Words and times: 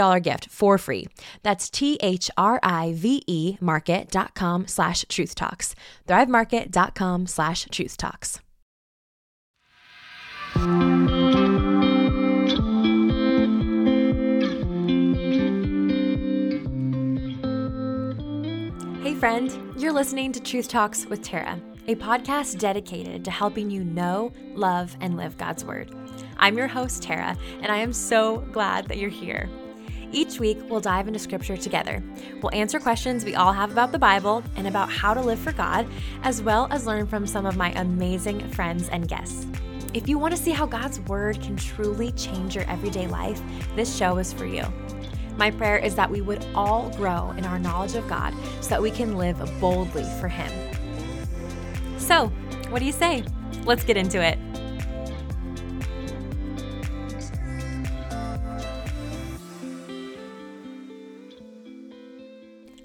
$50 0.00 0.22
gift 0.22 0.48
for 0.48 0.78
free. 0.78 1.06
That's 1.42 1.68
T-H-R-I-V-E 1.70 3.56
market.com 3.60 4.66
slash 4.66 5.04
truth 5.08 5.34
talks. 5.34 5.74
Thrivemarket.com 6.08 7.26
slash 7.26 7.66
truth 7.70 7.96
talks. 7.96 8.40
Hey 19.02 19.14
friend, 19.14 19.74
you're 19.76 19.92
listening 19.92 20.32
to 20.32 20.40
Truth 20.40 20.68
Talks 20.68 21.06
with 21.06 21.22
Tara, 21.22 21.60
a 21.88 21.94
podcast 21.94 22.58
dedicated 22.58 23.24
to 23.24 23.30
helping 23.30 23.70
you 23.70 23.84
know, 23.84 24.32
love, 24.54 24.96
and 25.00 25.16
live 25.16 25.36
God's 25.36 25.64
Word. 25.64 25.94
I'm 26.36 26.56
your 26.56 26.68
host, 26.68 27.02
Tara, 27.02 27.36
and 27.62 27.70
I 27.70 27.76
am 27.78 27.92
so 27.92 28.38
glad 28.52 28.88
that 28.88 28.98
you're 28.98 29.10
here. 29.10 29.48
Each 30.12 30.40
week, 30.40 30.58
we'll 30.68 30.80
dive 30.80 31.06
into 31.06 31.20
scripture 31.20 31.56
together. 31.56 32.02
We'll 32.42 32.52
answer 32.52 32.80
questions 32.80 33.24
we 33.24 33.36
all 33.36 33.52
have 33.52 33.70
about 33.70 33.92
the 33.92 33.98
Bible 33.98 34.42
and 34.56 34.66
about 34.66 34.90
how 34.90 35.14
to 35.14 35.20
live 35.20 35.38
for 35.38 35.52
God, 35.52 35.86
as 36.24 36.42
well 36.42 36.66
as 36.72 36.84
learn 36.84 37.06
from 37.06 37.28
some 37.28 37.46
of 37.46 37.56
my 37.56 37.70
amazing 37.72 38.40
friends 38.48 38.88
and 38.88 39.06
guests. 39.06 39.46
If 39.94 40.08
you 40.08 40.18
want 40.18 40.36
to 40.36 40.42
see 40.42 40.50
how 40.50 40.66
God's 40.66 40.98
Word 41.00 41.40
can 41.40 41.56
truly 41.56 42.10
change 42.12 42.56
your 42.56 42.64
everyday 42.68 43.06
life, 43.06 43.40
this 43.76 43.96
show 43.96 44.18
is 44.18 44.32
for 44.32 44.46
you. 44.46 44.64
My 45.36 45.52
prayer 45.52 45.78
is 45.78 45.94
that 45.94 46.10
we 46.10 46.20
would 46.20 46.44
all 46.56 46.90
grow 46.96 47.30
in 47.38 47.44
our 47.44 47.58
knowledge 47.58 47.94
of 47.94 48.08
God 48.08 48.34
so 48.60 48.70
that 48.70 48.82
we 48.82 48.90
can 48.90 49.16
live 49.16 49.38
boldly 49.60 50.04
for 50.20 50.26
Him. 50.26 50.50
So, 51.98 52.26
what 52.68 52.80
do 52.80 52.84
you 52.84 52.92
say? 52.92 53.24
Let's 53.64 53.84
get 53.84 53.96
into 53.96 54.20
it. 54.20 54.38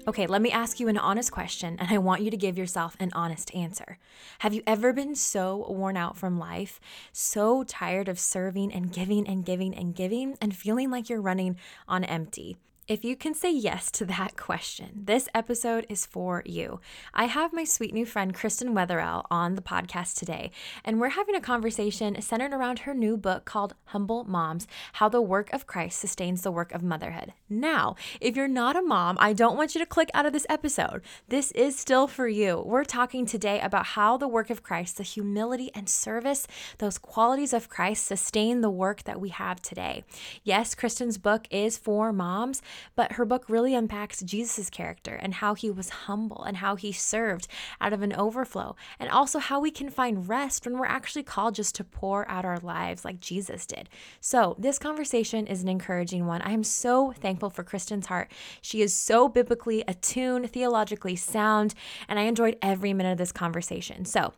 Okay, 0.08 0.28
let 0.28 0.40
me 0.40 0.52
ask 0.52 0.78
you 0.78 0.86
an 0.86 0.98
honest 0.98 1.32
question, 1.32 1.76
and 1.80 1.90
I 1.90 1.98
want 1.98 2.22
you 2.22 2.30
to 2.30 2.36
give 2.36 2.56
yourself 2.56 2.96
an 3.00 3.10
honest 3.12 3.52
answer. 3.56 3.98
Have 4.38 4.54
you 4.54 4.62
ever 4.64 4.92
been 4.92 5.16
so 5.16 5.66
worn 5.68 5.96
out 5.96 6.16
from 6.16 6.38
life, 6.38 6.78
so 7.10 7.64
tired 7.64 8.08
of 8.08 8.20
serving 8.20 8.72
and 8.72 8.92
giving 8.92 9.26
and 9.26 9.44
giving 9.44 9.74
and 9.74 9.96
giving, 9.96 10.38
and 10.40 10.54
feeling 10.54 10.92
like 10.92 11.08
you're 11.08 11.20
running 11.20 11.56
on 11.88 12.04
empty? 12.04 12.56
If 12.88 13.04
you 13.04 13.16
can 13.16 13.34
say 13.34 13.50
yes 13.50 13.90
to 13.92 14.04
that 14.04 14.36
question, 14.36 15.02
this 15.06 15.28
episode 15.34 15.86
is 15.88 16.06
for 16.06 16.44
you. 16.46 16.78
I 17.12 17.24
have 17.24 17.52
my 17.52 17.64
sweet 17.64 17.92
new 17.92 18.06
friend 18.06 18.32
Kristen 18.32 18.76
Wetherell 18.76 19.24
on 19.28 19.56
the 19.56 19.62
podcast 19.62 20.14
today, 20.14 20.52
and 20.84 21.00
we're 21.00 21.08
having 21.08 21.34
a 21.34 21.40
conversation 21.40 22.22
centered 22.22 22.52
around 22.52 22.80
her 22.80 22.94
new 22.94 23.16
book 23.16 23.44
called 23.44 23.74
Humble 23.86 24.22
Moms 24.22 24.68
How 24.94 25.08
the 25.08 25.20
Work 25.20 25.52
of 25.52 25.66
Christ 25.66 25.98
Sustains 25.98 26.42
the 26.42 26.52
Work 26.52 26.70
of 26.70 26.84
Motherhood. 26.84 27.32
Now, 27.50 27.96
if 28.20 28.36
you're 28.36 28.46
not 28.46 28.76
a 28.76 28.82
mom, 28.82 29.16
I 29.18 29.32
don't 29.32 29.56
want 29.56 29.74
you 29.74 29.80
to 29.80 29.86
click 29.86 30.10
out 30.14 30.26
of 30.26 30.32
this 30.32 30.46
episode. 30.48 31.02
This 31.26 31.50
is 31.52 31.76
still 31.76 32.06
for 32.06 32.28
you. 32.28 32.62
We're 32.64 32.84
talking 32.84 33.26
today 33.26 33.58
about 33.58 33.86
how 33.86 34.16
the 34.16 34.28
work 34.28 34.48
of 34.48 34.62
Christ, 34.62 34.98
the 34.98 35.02
humility 35.02 35.72
and 35.74 35.88
service, 35.88 36.46
those 36.78 36.98
qualities 36.98 37.52
of 37.52 37.68
Christ 37.68 38.06
sustain 38.06 38.60
the 38.60 38.70
work 38.70 39.02
that 39.04 39.20
we 39.20 39.30
have 39.30 39.60
today. 39.60 40.04
Yes, 40.44 40.76
Kristen's 40.76 41.18
book 41.18 41.48
is 41.50 41.76
for 41.76 42.12
moms 42.12 42.62
but 42.94 43.12
her 43.12 43.24
book 43.24 43.44
really 43.48 43.74
unpacks 43.74 44.22
Jesus' 44.22 44.70
character 44.70 45.14
and 45.14 45.34
how 45.34 45.54
he 45.54 45.70
was 45.70 45.90
humble 45.90 46.42
and 46.42 46.58
how 46.58 46.76
he 46.76 46.92
served 46.92 47.48
out 47.80 47.92
of 47.92 48.02
an 48.02 48.12
overflow, 48.12 48.76
and 48.98 49.10
also 49.10 49.38
how 49.38 49.60
we 49.60 49.70
can 49.70 49.90
find 49.90 50.28
rest 50.28 50.64
when 50.64 50.78
we're 50.78 50.86
actually 50.86 51.22
called 51.22 51.54
just 51.54 51.74
to 51.76 51.84
pour 51.84 52.28
out 52.28 52.44
our 52.44 52.58
lives 52.58 53.04
like 53.04 53.20
Jesus 53.20 53.66
did. 53.66 53.88
So, 54.20 54.56
this 54.58 54.78
conversation 54.78 55.46
is 55.46 55.62
an 55.62 55.68
encouraging 55.68 56.26
one. 56.26 56.42
I 56.42 56.52
am 56.52 56.64
so 56.64 57.12
thankful 57.12 57.50
for 57.50 57.64
Kristen's 57.64 58.06
heart. 58.06 58.30
She 58.60 58.82
is 58.82 58.94
so 58.94 59.28
biblically 59.28 59.84
attuned, 59.86 60.50
theologically 60.50 61.16
sound, 61.16 61.74
and 62.08 62.18
I 62.18 62.22
enjoyed 62.22 62.58
every 62.62 62.92
minute 62.92 63.12
of 63.12 63.18
this 63.18 63.32
conversation. 63.32 64.04
So, 64.04 64.32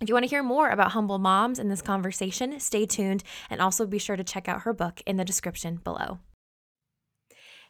if 0.00 0.08
you 0.08 0.14
want 0.14 0.24
to 0.24 0.30
hear 0.30 0.44
more 0.44 0.70
about 0.70 0.92
humble 0.92 1.18
moms 1.18 1.58
in 1.58 1.68
this 1.68 1.82
conversation, 1.82 2.60
stay 2.60 2.86
tuned 2.86 3.24
and 3.50 3.60
also 3.60 3.84
be 3.84 3.98
sure 3.98 4.16
to 4.16 4.22
check 4.22 4.48
out 4.48 4.62
her 4.62 4.72
book 4.72 5.02
in 5.06 5.16
the 5.16 5.24
description 5.24 5.80
below. 5.82 6.20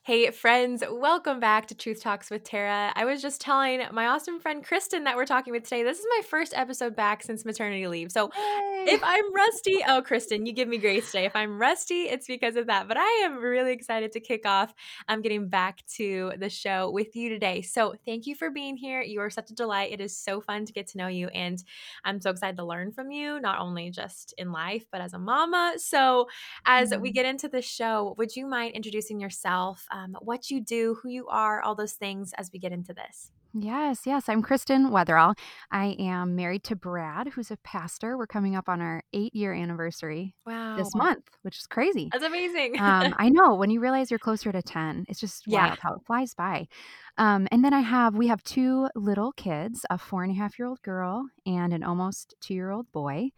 Hey, 0.09 0.31
friends, 0.31 0.83
welcome 0.91 1.39
back 1.39 1.67
to 1.67 1.75
Truth 1.75 2.03
Talks 2.03 2.31
with 2.31 2.43
Tara. 2.43 2.95
I 2.97 3.05
was 3.05 3.21
just 3.21 3.43
telling 3.43 3.83
my 3.93 4.07
awesome 4.07 4.41
friend 4.41 4.65
Kristen 4.65 5.05
that 5.05 5.17
we're 5.17 5.27
talking 5.27 5.53
with 5.53 5.65
today. 5.65 5.83
This 5.83 5.99
is 5.99 6.07
my 6.17 6.23
first 6.27 6.55
episode 6.57 6.97
back 6.97 7.23
since 7.23 7.45
maternity 7.45 7.87
leave. 7.89 8.11
So 8.11 8.31
Yay. 8.35 8.87
if 8.89 9.03
I'm 9.05 9.35
rusty, 9.35 9.81
oh, 9.87 10.01
Kristen, 10.01 10.47
you 10.47 10.55
give 10.55 10.67
me 10.67 10.79
grace 10.79 11.11
today. 11.11 11.27
If 11.27 11.37
I'm 11.37 11.61
rusty, 11.61 12.05
it's 12.05 12.27
because 12.27 12.57
of 12.57 12.69
that. 12.69 12.89
But 12.89 12.97
I 12.97 13.23
am 13.27 13.37
really 13.37 13.71
excited 13.71 14.13
to 14.13 14.21
kick 14.21 14.47
off. 14.47 14.73
I'm 15.09 15.21
getting 15.21 15.47
back 15.51 15.85
to 15.97 16.33
the 16.39 16.49
show 16.49 16.91
with 16.91 17.15
you 17.15 17.29
today. 17.29 17.61
So 17.61 17.95
thank 18.07 18.27
you 18.27 18.35
for 18.35 18.49
being 18.49 18.79
here. 18.79 19.03
You 19.03 19.21
are 19.21 19.29
such 19.29 19.51
a 19.51 19.55
delight. 19.55 19.93
It 19.93 20.01
is 20.01 20.17
so 20.17 20.41
fun 20.41 20.65
to 20.65 20.73
get 20.73 20.87
to 20.87 20.97
know 20.97 21.09
you. 21.09 21.29
And 21.29 21.63
I'm 22.07 22.19
so 22.23 22.31
excited 22.31 22.57
to 22.57 22.65
learn 22.65 22.93
from 22.93 23.11
you, 23.11 23.41
not 23.41 23.61
only 23.61 23.91
just 23.91 24.33
in 24.39 24.53
life, 24.53 24.87
but 24.91 25.03
as 25.03 25.13
a 25.13 25.19
mama. 25.19 25.75
So 25.77 26.29
as 26.65 26.93
mm-hmm. 26.93 27.03
we 27.03 27.13
get 27.13 27.27
into 27.27 27.47
the 27.47 27.61
show, 27.61 28.15
would 28.17 28.35
you 28.35 28.47
mind 28.47 28.75
introducing 28.75 29.21
yourself? 29.21 29.85
Um, 29.99 30.17
what 30.21 30.51
you 30.51 30.61
do, 30.61 30.97
who 31.03 31.09
you 31.09 31.27
are, 31.29 31.61
all 31.61 31.75
those 31.75 31.95
things 31.95 32.33
as 32.39 32.51
we 32.53 32.59
get 32.59 32.73
into 32.73 32.93
this. 32.93 33.31
Yes, 33.55 34.03
yes. 34.05 34.29
I'm 34.29 34.43
Kristen 34.43 34.91
Wetherell. 34.91 35.37
I 35.73 35.97
am 35.99 36.37
married 36.37 36.65
to 36.65 36.77
Brad, 36.77 37.29
who's 37.29 37.51
a 37.51 37.57
pastor. 37.57 38.17
We're 38.17 38.27
coming 38.27 38.55
up 38.55 38.69
on 38.69 38.81
our 38.81 39.03
eight 39.15 39.35
year 39.35 39.55
anniversary 39.55 40.35
wow. 40.47 40.77
this 40.77 40.95
month, 40.95 41.25
which 41.43 41.59
is 41.59 41.67
crazy. 41.67 42.11
That's 42.13 42.25
amazing. 42.25 42.79
um, 42.79 43.15
I 43.19 43.31
know. 43.31 43.55
When 43.55 43.71
you 43.71 43.81
realize 43.81 44.11
you're 44.11 44.19
closer 44.19 44.53
to 44.53 44.63
10, 44.63 45.07
it's 45.09 45.19
just 45.19 45.45
yeah. 45.47 45.69
wild 45.69 45.79
how 45.81 45.95
it 45.95 46.03
flies 46.07 46.35
by. 46.35 46.69
Um, 47.17 47.49
and 47.51 47.65
then 47.65 47.73
I 47.73 47.81
have, 47.81 48.15
we 48.15 48.29
have 48.29 48.45
two 48.45 48.89
little 48.95 49.33
kids 49.33 49.85
a 49.91 49.99
four 49.99 50.23
and 50.23 50.31
a 50.31 50.35
half 50.37 50.59
year 50.59 50.69
old 50.69 50.83
girl 50.83 51.27
and 51.47 51.73
an 51.73 51.83
almost 51.83 52.35
two 52.41 52.55
year 52.55 52.71
old 52.71 52.93
boy. 52.93 53.31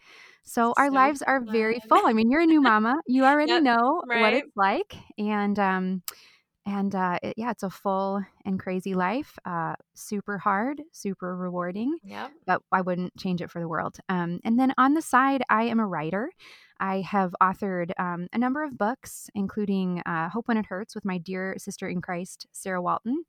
So, 0.42 0.72
so 0.74 0.74
our 0.76 0.90
lives 0.90 1.22
are 1.22 1.42
fun. 1.42 1.52
very 1.52 1.80
full. 1.88 2.04
I 2.04 2.12
mean, 2.12 2.30
you're 2.30 2.42
a 2.42 2.46
new 2.46 2.60
mama. 2.60 2.96
You 3.06 3.24
already 3.26 3.52
yep, 3.52 3.62
know 3.62 4.02
right? 4.08 4.20
what 4.20 4.34
it's 4.34 4.56
like. 4.56 4.94
And, 5.16 5.58
um, 5.58 6.02
and 6.66 6.94
uh, 6.94 7.18
it, 7.22 7.34
yeah, 7.36 7.50
it's 7.50 7.62
a 7.62 7.70
full 7.70 8.22
and 8.44 8.60
crazy 8.60 8.94
life. 8.94 9.38
Uh, 9.44 9.74
super 9.94 10.38
hard, 10.38 10.82
super 10.92 11.36
rewarding. 11.36 11.98
Yeah. 12.02 12.28
But 12.46 12.62
I 12.72 12.80
wouldn't 12.82 13.16
change 13.16 13.40
it 13.42 13.50
for 13.50 13.60
the 13.60 13.68
world. 13.68 13.96
Um, 14.08 14.40
and 14.44 14.58
then 14.58 14.74
on 14.78 14.94
the 14.94 15.02
side, 15.02 15.42
I 15.48 15.64
am 15.64 15.80
a 15.80 15.86
writer. 15.86 16.30
I 16.78 17.00
have 17.02 17.34
authored 17.42 17.92
um, 17.98 18.28
a 18.32 18.38
number 18.38 18.62
of 18.64 18.78
books, 18.78 19.28
including 19.34 20.00
uh, 20.06 20.28
Hope 20.30 20.48
When 20.48 20.56
It 20.56 20.66
Hurts 20.66 20.94
with 20.94 21.04
my 21.04 21.18
dear 21.18 21.54
sister 21.58 21.88
in 21.88 22.00
Christ, 22.00 22.46
Sarah 22.52 22.82
Walton, 22.82 23.24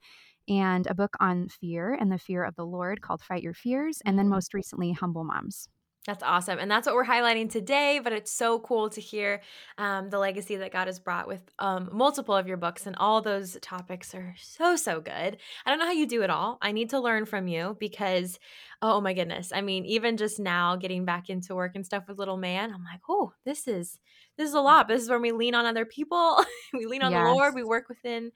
and 0.47 0.87
a 0.87 0.93
book 0.95 1.15
on 1.19 1.49
fear 1.49 1.93
and 1.93 2.11
the 2.11 2.17
fear 2.17 2.43
of 2.43 2.55
the 2.55 2.65
Lord 2.65 3.01
called 3.01 3.21
Fight 3.21 3.43
Your 3.43 3.53
Fears, 3.53 4.01
and 4.05 4.17
then 4.17 4.27
Mm. 4.27 4.31
most 4.31 4.53
recently, 4.53 4.91
Humble 4.93 5.23
Moms. 5.23 5.67
That's 6.07 6.23
awesome. 6.23 6.57
And 6.57 6.69
that's 6.69 6.87
what 6.87 6.95
we're 6.95 7.05
highlighting 7.05 7.47
today. 7.47 7.99
But 8.03 8.11
it's 8.11 8.31
so 8.31 8.57
cool 8.59 8.89
to 8.89 8.99
hear 8.99 9.41
um, 9.77 10.09
the 10.09 10.17
legacy 10.17 10.55
that 10.55 10.71
God 10.71 10.87
has 10.87 10.99
brought 10.99 11.27
with 11.27 11.43
um, 11.59 11.89
multiple 11.93 12.35
of 12.35 12.47
your 12.47 12.57
books. 12.57 12.87
And 12.87 12.95
all 12.95 13.21
those 13.21 13.55
topics 13.61 14.15
are 14.15 14.33
so, 14.41 14.75
so 14.75 14.99
good. 14.99 15.37
I 15.65 15.69
don't 15.69 15.77
know 15.77 15.85
how 15.85 15.91
you 15.91 16.07
do 16.07 16.23
it 16.23 16.31
all. 16.31 16.57
I 16.59 16.71
need 16.71 16.89
to 16.89 16.99
learn 16.99 17.25
from 17.27 17.47
you 17.47 17.77
because, 17.79 18.39
oh 18.81 18.99
my 18.99 19.13
goodness. 19.13 19.51
I 19.53 19.61
mean, 19.61 19.85
even 19.85 20.17
just 20.17 20.39
now 20.39 20.75
getting 20.75 21.05
back 21.05 21.29
into 21.29 21.53
work 21.53 21.73
and 21.75 21.85
stuff 21.85 22.05
with 22.07 22.17
little 22.17 22.37
man, 22.37 22.73
I'm 22.73 22.83
like, 22.83 23.01
oh, 23.07 23.33
this 23.45 23.67
is. 23.67 23.99
This 24.37 24.47
is 24.47 24.55
a 24.55 24.61
lot. 24.61 24.87
This 24.87 25.03
is 25.03 25.09
where 25.09 25.19
we 25.19 25.33
lean 25.33 25.53
on 25.53 25.67
other 25.67 25.85
people. 25.85 26.43
we 26.73 26.87
lean 26.87 27.03
on 27.03 27.11
Yes. 27.11 27.27
the 27.27 27.31
Lord. 27.31 27.53
We 27.53 27.63
work 27.63 27.89
within 27.89 28.31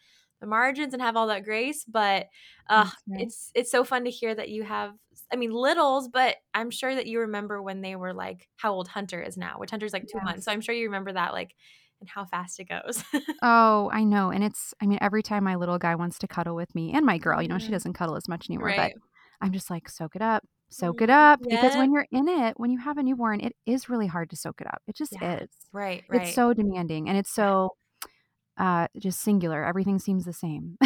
the 0.45 0.49
margins 0.49 0.93
and 0.93 1.01
have 1.01 1.15
all 1.17 1.27
that 1.27 1.43
grace. 1.43 1.83
But 1.85 2.27
uh, 2.69 2.89
right. 3.07 3.27
it's 3.27 3.51
it's 3.55 3.71
so 3.71 3.83
fun 3.83 4.05
to 4.05 4.11
hear 4.11 4.33
that 4.35 4.49
you 4.49 4.63
have 4.63 4.93
I 5.31 5.37
mean, 5.37 5.51
littles, 5.51 6.07
but 6.07 6.37
I'm 6.53 6.69
sure 6.71 6.93
that 6.93 7.07
you 7.07 7.21
remember 7.21 7.61
when 7.61 7.81
they 7.81 7.95
were 7.95 8.13
like 8.13 8.47
how 8.57 8.73
old 8.73 8.87
Hunter 8.87 9.21
is 9.21 9.37
now, 9.37 9.55
which 9.59 9.71
Hunter's 9.71 9.93
like 9.93 10.07
two 10.07 10.21
months. 10.21 10.45
So 10.45 10.51
I'm 10.51 10.61
sure 10.61 10.75
you 10.75 10.85
remember 10.85 11.13
that, 11.13 11.33
like, 11.33 11.55
and 11.99 12.09
how 12.09 12.25
fast 12.25 12.59
it 12.59 12.69
goes. 12.69 13.03
Oh, 13.41 13.89
I 13.91 14.03
know. 14.03 14.31
And 14.31 14.43
it's, 14.43 14.73
I 14.81 14.85
mean, 14.87 14.97
every 15.01 15.21
time 15.21 15.43
my 15.43 15.55
little 15.55 15.77
guy 15.77 15.95
wants 15.95 16.17
to 16.19 16.27
cuddle 16.27 16.55
with 16.55 16.73
me 16.73 16.93
and 16.93 17.05
my 17.05 17.17
girl, 17.17 17.41
you 17.41 17.47
know, 17.47 17.57
she 17.59 17.71
Mhm. 17.71 17.71
doesn't 17.71 17.93
cuddle 17.93 18.15
as 18.15 18.27
much 18.27 18.49
anymore, 18.49 18.67
right. 18.69 18.91
but 18.91 18.93
I'm 19.41 19.51
just 19.51 19.69
like, 19.69 19.89
soak 19.89 20.15
it 20.15 20.21
up, 20.21 20.43
soak 20.69 21.01
it 21.01 21.09
Mhm. 21.09 21.13
up. 21.13 21.41
Because 21.49 21.75
when 21.75 21.91
you're 21.91 22.07
in 22.11 22.27
it, 22.29 22.59
when 22.59 22.71
you 22.71 22.79
have 22.79 22.97
a 22.97 23.03
newborn, 23.03 23.41
it 23.41 23.53
is 23.65 23.89
really 23.89 24.07
hard 24.07 24.29
to 24.31 24.37
soak 24.37 24.61
it 24.61 24.67
up. 24.67 24.81
It 24.87 24.95
just 24.95 25.13
Yeah. 25.13 25.21
is. 25.21 25.49
Right. 25.71 26.03
Right. 26.09 26.21
It's 26.21 26.33
so 26.33 26.53
demanding 26.53 27.09
and 27.09 27.17
it's 27.17 27.31
so 27.31 27.75
uh 28.57 28.87
just 28.97 29.21
singular. 29.21 29.63
Everything 29.65 29.99
seems 29.99 30.25
the 30.25 30.33
same. 30.33 30.77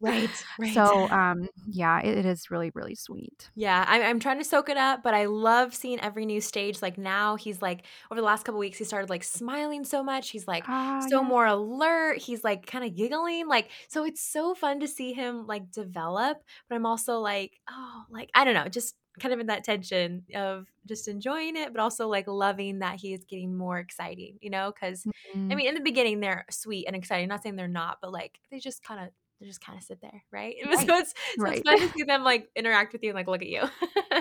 right. 0.00 0.44
Right. 0.58 0.72
So 0.74 1.08
um 1.10 1.48
yeah, 1.66 2.00
it, 2.00 2.18
it 2.18 2.26
is 2.26 2.50
really, 2.50 2.70
really 2.74 2.94
sweet. 2.94 3.50
Yeah, 3.56 3.84
I'm, 3.88 4.02
I'm 4.02 4.20
trying 4.20 4.38
to 4.38 4.44
soak 4.44 4.68
it 4.68 4.76
up, 4.76 5.02
but 5.02 5.12
I 5.12 5.26
love 5.26 5.74
seeing 5.74 6.00
every 6.00 6.24
new 6.24 6.40
stage. 6.40 6.80
Like 6.80 6.96
now, 6.96 7.36
he's 7.36 7.60
like 7.60 7.84
over 8.10 8.20
the 8.20 8.26
last 8.26 8.44
couple 8.44 8.58
weeks, 8.60 8.78
he 8.78 8.84
started 8.84 9.10
like 9.10 9.24
smiling 9.24 9.84
so 9.84 10.02
much. 10.02 10.30
He's 10.30 10.46
like 10.46 10.66
Ah, 10.66 11.00
so 11.00 11.22
yes. 11.22 11.28
more 11.28 11.46
alert. 11.46 12.18
He's 12.18 12.44
like 12.44 12.66
kind 12.66 12.84
of 12.84 12.94
giggling. 12.94 13.48
Like 13.48 13.70
so, 13.88 14.04
it's 14.04 14.22
so 14.22 14.54
fun 14.54 14.80
to 14.80 14.88
see 14.88 15.12
him 15.12 15.46
like 15.46 15.70
develop. 15.72 16.38
But 16.68 16.76
I'm 16.76 16.86
also 16.86 17.18
like, 17.18 17.60
oh, 17.68 18.04
like 18.10 18.30
I 18.34 18.44
don't 18.44 18.54
know, 18.54 18.68
just 18.68 18.94
kind 19.18 19.34
of 19.34 19.40
in 19.40 19.46
that 19.46 19.64
tension 19.64 20.24
of 20.34 20.68
just 20.86 21.08
enjoying 21.08 21.56
it, 21.56 21.72
but 21.72 21.80
also 21.80 22.08
like 22.08 22.26
loving 22.28 22.78
that 22.80 22.96
he 23.00 23.12
is 23.14 23.24
getting 23.24 23.56
more 23.56 23.78
exciting. 23.78 24.38
You 24.40 24.50
know, 24.50 24.72
because 24.72 25.08
I 25.50 25.54
Mhm. 25.54 25.56
mean, 25.56 25.66
in 25.68 25.74
the 25.74 25.80
beginning, 25.80 26.20
they're 26.20 26.44
sweet 26.50 26.86
and 26.86 26.94
exciting. 26.96 27.28
not 27.28 27.42
saying 27.42 27.56
they're 27.56 27.68
not, 27.68 27.98
but 28.00 28.12
like 28.12 28.40
they 28.50 28.58
just 28.60 28.82
kind 28.82 29.00
of. 29.06 29.12
They 29.40 29.46
just 29.46 29.60
kind 29.64 29.78
of 29.78 29.82
sit 29.84 30.00
there, 30.02 30.22
right? 30.30 30.54
Right. 30.66 30.86
So 30.86 30.96
it's 30.96 31.14
so 31.42 31.42
Right. 31.44 31.58
it's 31.58 31.62
fun 31.68 31.80
to 31.80 31.88
see 31.96 32.02
them 32.04 32.22
like 32.24 32.48
interact 32.54 32.92
with 32.92 33.02
you 33.02 33.10
and 33.10 33.16
like 33.16 33.26
look 33.26 33.42
at 33.42 33.48
you. 33.48 33.62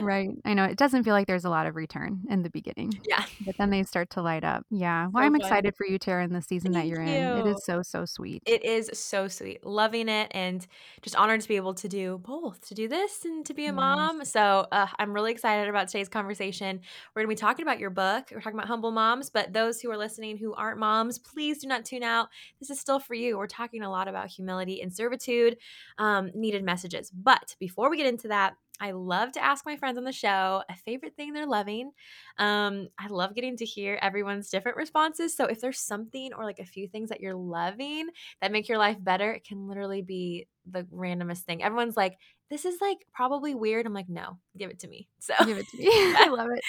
Right. 0.01 0.29
I 0.45 0.53
know. 0.53 0.63
It 0.65 0.77
doesn't 0.77 1.03
feel 1.03 1.13
like 1.13 1.27
there's 1.27 1.45
a 1.45 1.49
lot 1.49 1.65
of 1.67 1.75
return 1.75 2.21
in 2.29 2.41
the 2.43 2.49
beginning, 2.49 2.99
Yeah. 3.09 3.23
but 3.41 3.55
then 3.57 3.69
they 3.69 3.83
start 3.83 4.11
to 4.11 4.21
light 4.21 4.43
up. 4.43 4.65
Yeah. 4.69 5.07
Well, 5.07 5.21
So 5.21 5.25
I'm 5.25 5.31
fun. 5.33 5.41
excited 5.41 5.75
for 5.75 5.85
you, 5.85 5.99
Tara, 5.99 6.23
in 6.23 6.31
the 6.31 6.41
season 6.41 6.71
that 6.73 6.87
you're 6.87 7.01
in. 7.01 7.37
It 7.37 7.45
is 7.45 7.65
so, 7.65 7.81
so 7.81 8.05
sweet. 8.05 8.43
It 8.45 8.63
is 8.63 8.89
so 8.93 9.27
sweet. 9.27 9.65
Loving 9.65 10.07
it 10.07 10.31
and 10.31 10.65
just 11.01 11.15
honored 11.15 11.41
to 11.41 11.47
be 11.47 11.55
able 11.57 11.73
to 11.73 11.89
do 11.89 12.19
both, 12.19 12.65
to 12.67 12.75
do 12.75 12.87
this 12.87 13.25
and 13.25 13.45
to 13.45 13.53
be 13.53 13.63
a 13.63 13.73
Yes. 13.73 13.75
mom. 13.75 14.23
So 14.25 14.67
uh, 14.71 14.87
I'm 14.97 15.11
really 15.13 15.31
excited 15.31 15.67
about 15.69 15.87
today's 15.89 16.07
conversation. 16.09 16.79
We're 17.13 17.23
going 17.23 17.35
to 17.35 17.39
be 17.41 17.45
talking 17.45 17.63
about 17.63 17.79
your 17.79 17.89
book. 17.89 18.29
We're 18.31 18.39
talking 18.41 18.57
about 18.57 18.67
humble 18.67 18.91
moms, 18.91 19.29
but 19.29 19.51
those 19.53 19.81
who 19.81 19.91
are 19.91 19.97
listening 19.97 20.37
who 20.37 20.53
aren't 20.53 20.79
moms, 20.79 21.17
please 21.19 21.59
do 21.59 21.67
not 21.67 21.83
tune 21.83 22.03
out. 22.03 22.29
This 22.59 22.69
is 22.69 22.79
still 22.79 22.99
for 22.99 23.15
you. 23.15 23.37
We're 23.37 23.47
talking 23.47 23.81
a 23.83 23.89
lot 23.91 24.07
about 24.07 24.27
humility 24.29 24.81
and 24.81 24.93
servitude, 25.09 25.57
um, 25.97 26.31
needed 26.35 26.63
messages. 26.63 27.11
But 27.11 27.55
before 27.59 27.89
we 27.89 27.97
get 27.97 28.05
into 28.05 28.27
that, 28.29 28.53
I 28.81 28.91
love 28.91 29.33
to 29.33 29.43
ask 29.43 29.65
my 29.65 29.75
friends 29.75 29.97
on 29.97 30.05
the 30.05 30.13
show 30.13 30.63
a 30.69 30.75
favorite 30.85 31.15
thing 31.17 31.33
they're 31.33 31.45
loving. 31.45 31.91
Um, 32.37 32.87
I 32.97 33.07
love 33.07 33.35
getting 33.35 33.57
to 33.57 33.65
hear 33.65 33.99
everyone's 34.01 34.49
different 34.49 34.77
responses. 34.77 35.35
So 35.35 35.45
if 35.45 35.59
there's 35.59 35.79
something 35.79 36.31
or 36.33 36.45
like 36.45 36.59
a 36.59 36.65
few 36.65 36.87
things 36.87 37.09
that 37.09 37.19
you're 37.19 37.35
loving 37.35 38.07
that 38.41 38.53
make 38.53 38.69
your 38.69 38.77
life 38.77 38.95
better, 38.99 39.33
it 39.33 39.43
can 39.43 39.67
literally 39.67 40.01
be 40.01 40.47
the 40.65 40.83
randomest 40.83 41.39
thing. 41.39 41.61
Everyone's 41.61 41.97
like, 41.97 42.17
this 42.49 42.63
is 42.63 42.79
like 42.79 42.99
probably 43.13 43.53
weird. 43.53 43.85
I'm 43.85 43.93
like, 43.93 44.09
no, 44.09 44.37
give 44.57 44.69
it 44.69 44.79
to 44.79 44.87
me. 44.87 45.09
So 45.19 45.33
Give 45.45 45.57
it 45.57 45.67
to 45.67 45.77
me. 45.77 45.87
I 45.91 46.29
love 46.29 46.47
it. 46.55 46.63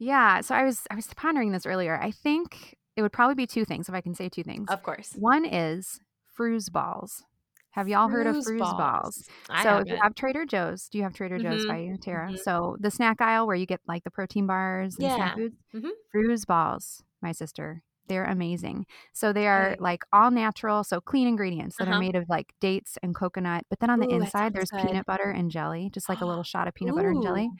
Yeah. 0.00 0.40
So 0.40 0.54
I 0.54 0.64
was 0.64 0.80
I 0.90 0.96
was 0.96 1.06
pondering 1.14 1.52
this 1.52 1.64
earlier. 1.64 1.96
I 1.96 2.10
think 2.10 2.76
it 2.96 3.02
would 3.02 3.12
probably 3.12 3.36
be 3.36 3.46
two 3.46 3.64
things, 3.64 3.88
if 3.88 3.94
I 3.94 4.00
can 4.00 4.14
say 4.14 4.28
two 4.28 4.42
things. 4.42 4.68
of 4.68 4.82
course. 4.82 5.12
One 5.16 5.44
is 5.44 6.00
Frooze 6.26 6.70
balls. 6.70 7.22
Have 7.72 7.88
y'all 7.88 8.08
heard 8.08 8.26
of 8.26 8.36
Frooze 8.38 8.74
balls? 8.74 9.24
I 9.48 9.64
so 9.64 9.78
if 9.78 9.88
you 9.90 9.96
haven't. 10.00 10.16
Trader 10.16 10.44
Joe's, 10.44 10.88
do 10.88 10.98
you 10.98 11.04
have 11.04 11.12
Trader 11.14 11.38
Joe's 11.38 11.64
Mhm, 11.64 11.64
by 11.64 11.78
you, 11.78 11.96
Tara? 11.98 12.32
mhm. 12.32 12.36
So 12.36 12.76
the 12.80 12.90
snack 12.90 13.20
aisle 13.20 13.46
where 13.46 13.54
you 13.56 13.66
get 13.66 13.80
like 13.86 14.02
the 14.04 14.10
protein 14.10 14.46
bars 14.46 14.98
and 14.98 15.10
Yeah. 15.10 15.12
snack 15.12 15.34
foods. 15.34 15.56
Frooze 16.12 16.44
balls, 16.46 17.02
my 17.22 17.32
sister. 17.32 17.82
They're 18.08 18.24
amazing. 18.26 18.86
So 19.14 19.32
they 19.32 19.46
are 19.48 19.76
Okay. 19.76 19.80
like 19.80 20.02
all 20.12 20.30
natural, 20.32 20.84
so 20.84 21.00
clean 21.00 21.28
ingredients 21.28 21.78
that 21.78 21.88
Uh-huh. 21.88 21.90
are 21.90 21.96
made 21.96 22.16
of 22.16 22.28
like 22.28 22.54
dates 22.60 22.98
and 23.02 23.14
coconut. 23.14 23.64
But 23.70 23.80
then 23.80 23.90
on 23.90 24.00
the 24.00 24.12
Ooh, 24.12 24.12
inside, 24.12 24.52
there's 24.54 24.72
good. 24.72 24.76
peanut 24.76 25.06
butter 25.06 25.30
and 25.30 25.50
jelly, 25.50 25.90
just 25.92 26.08
like 26.08 26.20
a 26.22 26.26
little 26.26 26.42
shot 26.44 26.68
of 26.68 26.74
peanut 26.74 26.96
butter 26.96 27.10
and 27.10 27.22
jelly. 27.22 27.52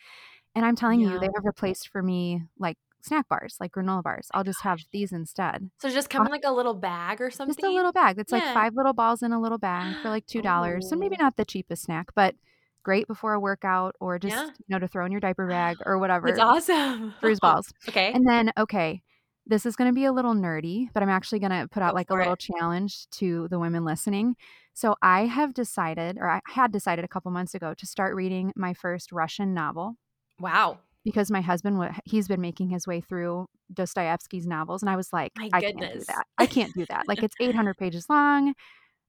And 0.57 0.65
I'm 0.67 0.77
telling 0.77 1.01
you, 1.01 1.19
they 1.19 1.29
have 1.37 1.45
replaced 1.47 1.89
for 1.89 2.03
me 2.03 2.43
like 2.59 2.79
snack 3.03 3.29
bars, 3.29 3.57
like 3.61 3.73
granola 3.73 4.03
bars. 4.03 4.29
I'll 4.33 4.45
just 4.45 4.63
have 4.63 4.81
these 4.93 5.13
instead. 5.13 5.71
So 5.81 5.89
just 5.91 6.11
come 6.11 6.27
in 6.27 6.33
like 6.33 6.45
a 6.45 6.53
little 6.53 6.75
bag 6.75 7.21
or 7.21 7.31
something. 7.31 7.55
Just 7.55 7.65
a 7.65 7.71
little 7.75 7.93
bag. 7.93 8.19
It's 8.19 8.33
like 8.33 8.43
five 8.55 8.75
little 8.75 8.93
balls 8.93 9.23
in 9.23 9.33
a 9.33 9.41
little 9.41 9.59
bag 9.59 9.97
for 10.03 10.09
like 10.09 10.27
two 10.27 10.43
dollars. 10.43 10.89
So 10.89 10.97
maybe 10.97 11.17
not 11.19 11.37
the 11.37 11.45
cheapest 11.45 11.83
snack, 11.85 12.09
but 12.15 12.35
great 12.83 13.07
before 13.07 13.35
a 13.35 13.41
workout 13.41 13.95
or 14.01 14.19
just 14.19 14.35
Yeah. 14.35 14.45
you 14.47 14.65
know 14.69 14.79
to 14.79 14.89
throw 14.89 15.05
in 15.05 15.13
your 15.13 15.21
diaper 15.21 15.47
bag 15.47 15.77
or 15.87 15.99
whatever. 15.99 16.29
It's 16.29 16.39
awesome. 16.39 17.15
Frooze 17.21 17.41
balls. 17.43 17.73
Okay. 17.89 18.13
And 18.13 18.27
then 18.27 18.53
okay, 18.59 19.03
this 19.47 19.67
is 19.67 19.77
going 19.77 19.91
to 19.91 19.95
be 19.95 20.05
a 20.05 20.13
little 20.13 20.35
nerdy, 20.35 20.89
but 20.95 21.03
I'm 21.03 21.09
actually 21.09 21.41
going 21.41 21.51
to 21.53 21.69
put 21.69 21.83
out 21.83 21.91
Go 21.93 21.95
like 21.97 22.11
a 22.11 22.15
little 22.15 22.35
it. 22.35 22.39
challenge 22.39 23.09
to 23.13 23.49
the 23.49 23.59
women 23.59 23.85
listening. 23.85 24.37
So 24.73 24.95
I 25.03 25.27
have 25.27 25.53
decided, 25.53 26.17
or 26.19 26.31
I 26.31 26.41
had 26.47 26.71
decided 26.73 27.05
a 27.05 27.09
couple 27.09 27.31
months 27.33 27.55
ago, 27.55 27.75
to 27.75 27.87
start 27.87 28.15
reading 28.15 28.53
my 28.55 28.73
first 28.73 29.11
Russian 29.13 29.53
novel 29.53 29.97
Wow. 30.39 30.79
Because 31.11 31.31
my 31.31 31.41
husband 31.41 31.79
he's 32.05 32.29
been 32.29 32.41
making 32.41 32.69
his 32.71 32.87
way 32.87 33.01
through 33.01 33.47
Dostoevsky's 33.73 34.47
novels 34.47 34.83
and 34.83 34.89
I 34.91 34.97
was 34.97 35.13
like 35.13 35.33
I 35.39 35.61
can't 35.61 35.81
do 35.81 36.01
that. 36.07 36.25
I 36.39 36.47
can't 36.47 36.73
do 36.75 36.87
that. 36.89 37.09
Like 37.09 37.23
it's 37.23 37.35
800 37.41 37.75
pages 37.79 38.07
long. 38.09 38.55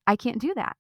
I 0.07 0.15
can't 0.15 0.39
do 0.39 0.53
that. 0.55 0.75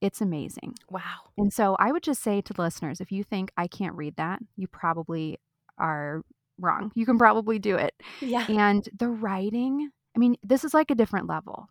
It's 0.00 0.20
amazing. 0.20 0.74
Wow. 0.90 1.00
And 1.38 1.52
so 1.52 1.76
I 1.78 1.90
would 1.90 2.02
just 2.02 2.22
say 2.22 2.40
to 2.42 2.52
the 2.52 2.62
listeners 2.62 3.00
if 3.00 3.10
you 3.10 3.24
think 3.24 3.50
I 3.56 3.66
can't 3.66 3.94
read 3.94 4.16
that, 4.16 4.40
you 4.56 4.68
probably 4.68 5.38
are 5.78 6.22
wrong. 6.58 6.92
You 6.94 7.06
can 7.06 7.18
probably 7.18 7.58
do 7.58 7.76
it. 7.76 7.94
Yeah. 8.20 8.46
And 8.48 8.86
the 8.98 9.08
writing, 9.08 9.90
I 10.14 10.18
mean, 10.18 10.36
this 10.42 10.64
is 10.64 10.74
like 10.74 10.90
a 10.90 10.94
different 10.94 11.26
level 11.26 11.68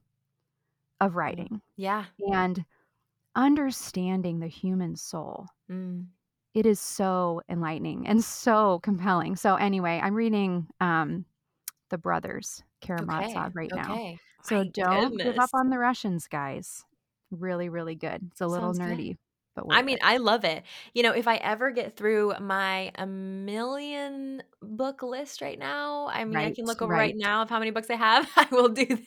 of 1.00 1.16
writing 1.16 1.62
Yeah. 1.78 2.06
and 2.32 2.66
understanding 3.36 4.40
the 4.40 4.48
human 4.48 4.96
soul 4.96 5.48
Mm. 5.72 6.06
It 6.54 6.66
is 6.66 6.80
so 6.80 7.42
enlightening 7.50 8.08
and 8.08 8.24
so 8.24 8.80
compelling. 8.84 9.36
So 9.36 9.56
anyway, 9.56 10.00
I'm 10.04 10.16
reading 10.16 10.68
um 10.80 11.26
The 11.90 11.98
Brothers 11.98 12.64
Karamazov 12.82 13.52
Okay. 13.52 13.56
right 13.56 13.74
now. 13.74 14.00
Okay. 14.00 14.20
So 14.44 14.64
My 14.64 14.70
don't 14.74 15.22
give 15.22 15.40
up 15.40 15.52
on 15.54 15.70
the 15.70 15.80
Russians, 15.80 16.28
guys. 16.28 16.86
Really, 17.32 17.70
really 17.70 17.96
good. 17.96 18.22
It's 18.32 18.42
a 18.42 18.48
little 18.48 18.74
Sounds 18.74 18.80
good. 18.80 19.00
nerdy, 19.00 19.18
but 19.56 19.66
I 19.70 19.82
mean, 19.84 19.98
it. 19.98 20.04
I 20.04 20.18
love 20.18 20.46
it. 20.46 20.64
You 20.94 21.04
know, 21.04 21.14
if 21.14 21.28
I 21.28 21.38
ever 21.38 21.72
get 21.72 21.98
through 21.98 22.34
my 22.42 22.92
a 22.96 23.06
million 23.08 24.44
book 24.62 25.04
list 25.04 25.42
right 25.42 25.60
now, 25.60 26.08
I 26.08 26.26
mean, 26.26 26.44
I 26.44 26.52
can 26.52 26.66
look 26.66 26.82
over 26.82 26.96
right 26.96 26.98
right. 26.98 27.16
now 27.18 27.44
of 27.44 27.50
how 27.50 27.60
many 27.60 27.72
books 27.72 27.90
I 27.90 27.96
have. 27.96 28.30
I 28.38 28.48
will 28.52 28.70
do 28.70 28.86
that. 28.86 29.04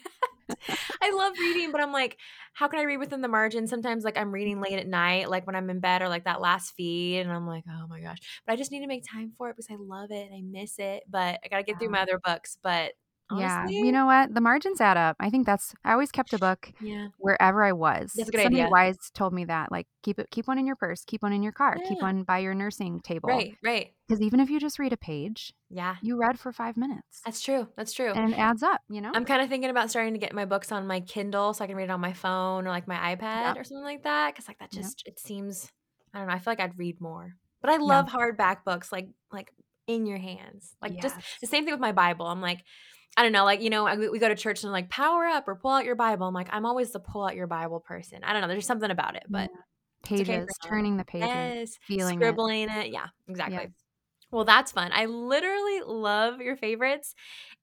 I 1.03 1.11
love 1.13 1.35
reading, 1.39 1.73
but 1.73 1.81
I'm 1.81 1.93
like, 1.93 2.19
how 2.53 2.69
can 2.69 2.79
I 2.79 2.85
read 2.85 2.99
within 2.99 3.21
the 3.21 3.29
margin? 3.29 3.67
Sometimes, 3.67 4.05
like, 4.05 4.17
I'm 4.17 4.33
reading 4.33 4.55
mm-hmm. 4.55 4.65
late 4.65 4.79
at 4.79 4.87
night, 4.87 5.31
like 5.31 5.47
when 5.47 5.57
I'm 5.57 5.71
in 5.71 5.81
bed 5.81 6.03
or 6.03 6.09
like 6.09 6.25
that 6.25 6.41
last 6.41 6.73
feed, 6.77 7.21
and 7.21 7.33
I'm 7.33 7.47
like, 7.47 7.65
oh 7.69 7.87
my 7.89 8.01
gosh. 8.01 8.19
But 8.47 8.53
I 8.53 8.57
just 8.57 8.71
need 8.71 8.81
to 8.81 8.87
make 8.87 9.05
time 9.11 9.33
for 9.37 9.51
it 9.51 9.57
because 9.57 9.69
I 9.71 9.77
love 9.79 10.11
it 10.11 10.31
and 10.31 10.35
I 10.35 10.43
miss 10.43 10.79
it. 10.79 11.05
But 11.09 11.41
I 11.45 11.49
got 11.49 11.59
to 11.59 11.63
get 11.63 11.79
through 11.79 11.91
my 11.91 12.03
other 12.03 12.21
books. 12.23 12.59
But 12.63 12.93
Yeah. 13.35 13.67
You 13.69 13.91
know 13.93 14.07
what? 14.07 14.33
The 14.35 14.41
margins 14.41 14.81
add 14.81 14.97
up. 14.97 15.17
I 15.19 15.31
think 15.31 15.47
that's 15.47 15.75
I 15.85 15.93
always 15.93 16.13
kept 16.13 16.33
a 16.33 16.39
book 16.39 16.71
yeah, 16.81 17.09
wherever 17.19 17.65
I 17.65 17.73
was. 17.73 18.13
that's 18.15 18.29
a 18.29 18.33
good 18.33 18.41
Somebody 18.43 18.63
idea. 18.63 18.71
wise 18.71 19.11
told 19.15 19.33
me 19.33 19.45
that. 19.47 19.73
Like 19.73 19.87
keep 20.03 20.19
it 20.19 20.29
keep 20.31 20.47
one 20.47 20.59
in 20.59 20.67
your 20.67 20.77
purse, 20.77 21.05
keep 21.05 21.23
one 21.23 21.33
in 21.33 21.43
your 21.43 21.53
car, 21.53 21.77
keep 21.89 22.01
one 22.01 22.23
by 22.23 22.39
your 22.39 22.55
nursing 22.55 23.01
table. 23.01 23.29
Right, 23.29 23.57
right. 23.65 23.93
Because 24.07 24.23
even 24.23 24.39
if 24.39 24.49
you 24.49 24.61
just 24.61 24.79
read 24.79 24.93
a 24.93 24.97
page, 24.97 25.53
Yeah, 25.69 25.97
you 26.01 26.17
read 26.17 26.39
for 26.39 26.53
five 26.53 26.77
minutes. 26.77 27.21
that's 27.25 27.41
true. 27.41 27.67
That's 27.77 27.93
true. 27.93 28.13
and 28.13 28.33
it 28.33 28.39
adds 28.39 28.63
up, 28.63 28.81
you 28.89 29.01
know? 29.01 29.11
I'm 29.13 29.25
kind 29.25 29.43
of 29.43 29.49
thinking 29.49 29.71
about 29.71 29.91
starting 29.91 30.13
to 30.15 30.21
get 30.21 30.33
my 30.33 30.45
books 30.45 30.71
on 30.71 30.87
my 30.87 31.01
Kindle 31.01 31.53
so 31.55 31.65
I 31.65 31.67
can 31.67 31.75
read 31.77 31.85
it 31.85 31.91
on 31.91 32.01
my 32.01 32.13
phone 32.13 32.67
or 32.67 32.71
like 32.71 32.87
my 32.87 33.17
iPad 33.17 33.57
or 33.57 33.65
something 33.65 33.83
like 33.85 34.05
that. 34.05 34.37
Cause 34.37 34.47
like 34.47 34.59
that 34.61 34.71
just 34.71 35.03
it 35.07 35.19
seems 35.19 35.69
I 36.15 36.19
don't 36.19 36.29
know. 36.29 36.35
I 36.35 36.39
feel 36.39 36.53
like 36.53 36.61
I'd 36.61 36.79
read 36.79 37.01
more, 37.01 37.35
but 37.61 37.71
I 37.71 37.75
Yeah. 37.75 37.81
love 37.81 38.07
hardback 38.07 38.59
books 38.65 38.93
like 38.93 39.09
like 39.33 39.51
in 39.89 40.07
your 40.07 40.19
hands. 40.19 40.77
Like 40.81 41.01
just 41.03 41.17
the 41.41 41.47
same 41.49 41.65
thing 41.65 41.75
with 41.75 41.81
my 41.81 41.93
Bible. 41.93 42.27
I'm 42.27 42.41
like 42.41 42.61
I 43.17 43.23
don't 43.23 43.33
know, 43.33 43.45
like 43.45 43.63
you 43.63 43.71
know, 43.71 43.85
we 44.11 44.19
go 44.19 44.29
to 44.29 44.35
church 44.35 44.63
and 44.63 44.73
like 44.73 44.91
power 44.91 45.25
up 45.25 45.49
or 45.49 45.57
pull 45.57 45.71
out 45.71 45.85
your 45.85 45.95
Bible. 45.95 46.27
I'm 46.27 46.35
like 46.35 46.49
I'm 46.51 46.67
always 46.67 46.93
the 46.93 47.01
pull 47.01 47.25
out 47.25 47.35
your 47.35 47.47
Bible 47.47 47.81
person. 47.81 48.21
I 48.23 48.33
don't 48.33 48.43
know. 48.43 48.49
There's 48.49 48.67
something 48.67 48.91
about 48.91 49.17
it, 49.17 49.25
but 49.29 49.51
pages, 50.03 50.29
okay 50.29 50.47
turning 50.63 50.97
the 50.97 51.05
pages, 51.05 51.29
yes. 51.29 51.79
feeling 51.83 52.19
scribbling 52.19 52.69
it. 52.69 52.87
it. 52.87 52.93
Yeah, 52.93 53.07
exactly. 53.29 53.71
Well, 54.33 54.45
that's 54.45 54.73
fun. 54.73 54.91
I 54.93 55.07
literally 55.07 55.83
love 55.87 56.41
your 56.41 56.57
favorites. 56.57 57.15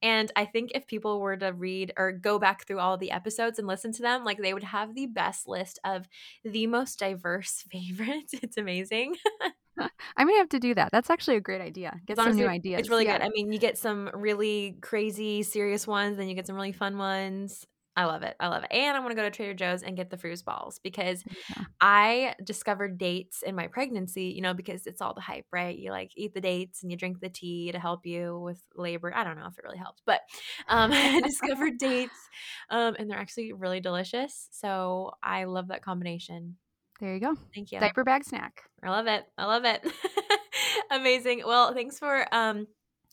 And 0.02 0.32
I 0.34 0.46
think 0.46 0.70
if 0.74 0.86
people 0.86 1.20
were 1.20 1.36
to 1.36 1.52
read 1.52 1.92
or 1.96 2.10
go 2.12 2.38
back 2.38 2.66
through 2.66 2.78
all 2.78 2.96
the 2.96 3.10
episodes 3.10 3.58
and 3.58 3.68
listen 3.68 3.92
to 3.92 4.02
them, 4.02 4.24
like 4.24 4.38
they 4.38 4.54
would 4.54 4.64
have 4.64 4.94
the 4.94 5.06
best 5.06 5.46
list 5.46 5.78
of 5.84 6.08
the 6.42 6.66
most 6.66 6.98
diverse 6.98 7.64
favorites. 7.70 8.34
It's 8.42 8.56
amazing. 8.56 9.16
I'm 10.16 10.26
gonna 10.26 10.38
have 10.38 10.48
to 10.50 10.60
do 10.60 10.74
that. 10.74 10.90
That's 10.92 11.10
actually 11.10 11.36
a 11.36 11.40
great 11.40 11.60
idea. 11.60 12.00
Get 12.06 12.16
some 12.16 12.36
new 12.36 12.46
ideas. 12.46 12.80
It's 12.80 12.88
really 12.88 13.06
yeah. 13.06 13.18
good. 13.18 13.26
I 13.26 13.30
mean, 13.30 13.52
you 13.52 13.58
get 13.58 13.78
some 13.78 14.10
really 14.14 14.76
crazy, 14.80 15.42
serious 15.42 15.86
ones, 15.86 16.16
then 16.16 16.28
you 16.28 16.34
get 16.34 16.46
some 16.46 16.56
really 16.56 16.72
fun 16.72 16.98
ones. 16.98 17.66
I 17.96 18.06
love 18.06 18.24
it. 18.24 18.34
I 18.40 18.48
love 18.48 18.64
it. 18.64 18.72
And 18.72 18.96
I 18.96 19.00
want 19.00 19.12
to 19.12 19.14
go 19.14 19.22
to 19.22 19.30
Trader 19.30 19.54
Joe's 19.54 19.84
and 19.84 19.96
get 19.96 20.10
the 20.10 20.16
Frooze 20.16 20.42
balls 20.42 20.80
because 20.82 21.22
yeah. 21.50 21.64
I 21.80 22.34
discovered 22.42 22.98
dates 22.98 23.42
in 23.42 23.54
my 23.54 23.68
pregnancy, 23.68 24.24
you 24.34 24.42
know, 24.42 24.52
because 24.52 24.86
it's 24.86 25.00
all 25.00 25.14
the 25.14 25.20
hype, 25.20 25.46
right? 25.52 25.78
You 25.78 25.90
like 25.92 26.10
eat 26.16 26.34
the 26.34 26.40
dates 26.40 26.82
and 26.82 26.90
you 26.90 26.96
drink 26.98 27.20
the 27.20 27.28
tea 27.28 27.70
to 27.70 27.78
help 27.78 28.04
you 28.04 28.40
with 28.40 28.60
labor. 28.74 29.14
I 29.14 29.22
don't 29.22 29.38
know 29.38 29.46
if 29.46 29.56
it 29.58 29.64
really 29.64 29.78
helped, 29.78 30.02
but 30.04 30.22
um, 30.68 30.90
I 30.94 31.20
discovered 31.20 31.78
dates 31.78 32.18
um, 32.68 32.96
and 32.98 33.08
they're 33.08 33.18
actually 33.18 33.52
really 33.52 33.80
delicious. 33.80 34.48
So 34.50 35.12
I 35.22 35.44
love 35.44 35.68
that 35.68 35.82
combination. 35.82 36.56
There 37.00 37.12
you 37.14 37.20
go. 37.20 37.36
Thank 37.54 37.72
you. 37.72 37.80
Diaper 37.80 38.04
bag 38.04 38.24
snack. 38.24 38.62
I 38.82 38.90
love 38.90 39.06
it. 39.06 39.24
I 39.36 39.46
love 39.46 39.64
it. 39.64 39.84
Amazing. 40.90 41.42
Well, 41.46 41.74
thanks 41.74 41.98
for 41.98 42.26
um 42.32 42.66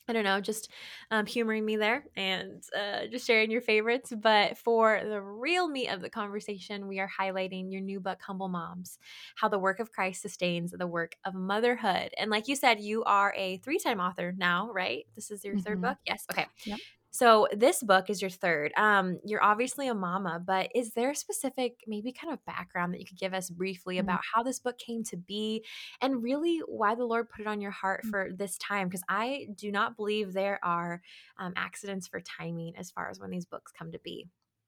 I 0.07 0.13
don't 0.13 0.23
know, 0.23 0.41
just 0.41 0.69
um, 1.11 1.25
humoring 1.25 1.63
me 1.63 1.77
there 1.77 2.03
and 2.17 2.61
uh, 2.77 3.07
just 3.09 3.25
sharing 3.25 3.51
your 3.51 3.61
favorites. 3.61 4.11
But 4.13 4.57
for 4.57 4.99
the 5.07 5.21
real 5.21 5.69
meat 5.69 5.87
of 5.87 6.01
the 6.01 6.09
conversation, 6.09 6.87
we 6.87 6.99
are 6.99 7.09
highlighting 7.09 7.71
your 7.71 7.81
new 7.81 7.99
book, 7.99 8.19
Humble 8.21 8.49
Moms 8.49 8.97
How 9.35 9.47
the 9.47 9.59
Work 9.59 9.79
of 9.79 9.91
Christ 9.91 10.21
Sustains 10.21 10.71
the 10.71 10.87
Work 10.87 11.15
of 11.23 11.33
Motherhood. 11.33 12.13
And 12.17 12.31
like 12.31 12.47
you 12.47 12.55
said, 12.55 12.81
you 12.81 13.03
are 13.05 13.33
a 13.37 13.57
three 13.59 13.79
time 13.79 13.99
author 13.99 14.33
now, 14.35 14.69
right? 14.73 15.05
This 15.15 15.31
is 15.31 15.45
your 15.45 15.53
mm-hmm. 15.53 15.63
third 15.63 15.81
book? 15.81 15.97
Yes. 16.05 16.25
Okay. 16.29 16.47
Yep. 16.65 16.79
So 17.11 17.47
this 17.55 17.83
book 17.83 18.09
is 18.09 18.21
your 18.21 18.31
third. 18.31 18.71
Um, 18.77 19.19
you're 19.25 19.43
obviously 19.43 19.89
a 19.89 19.93
mama, 19.93 20.41
but 20.43 20.69
is 20.73 20.91
there 20.93 21.11
a 21.11 21.15
specific, 21.15 21.75
maybe 21.85 22.13
kind 22.13 22.33
of 22.33 22.43
background 22.45 22.93
that 22.93 22.99
you 22.99 23.05
could 23.05 23.19
give 23.19 23.33
us 23.33 23.49
briefly 23.49 23.95
mm-hmm. 23.95 24.05
about 24.05 24.21
how 24.33 24.43
this 24.43 24.59
book 24.59 24.77
came 24.77 25.03
to 25.05 25.17
be 25.17 25.65
and 26.01 26.23
really 26.23 26.61
why 26.67 26.95
the 26.95 27.03
Lord 27.03 27.29
put 27.29 27.41
it 27.41 27.47
on 27.47 27.59
your 27.59 27.71
heart 27.71 28.01
mm-hmm. 28.01 28.11
for 28.11 28.29
this 28.33 28.57
time? 28.57 28.87
Because 28.87 29.03
I 29.09 29.47
do 29.55 29.71
not 29.71 29.97
believe 29.97 30.31
there 30.31 30.59
are 30.63 31.01
um, 31.37 31.53
accidents 31.57 32.07
for 32.07 32.21
timing 32.21 32.73
as 32.77 32.91
far 32.91 33.09
as 33.09 33.19
when 33.19 33.29
these 33.29 33.45
books 33.45 33.73
come 33.77 33.91
to 33.91 33.99
be. 33.99 34.27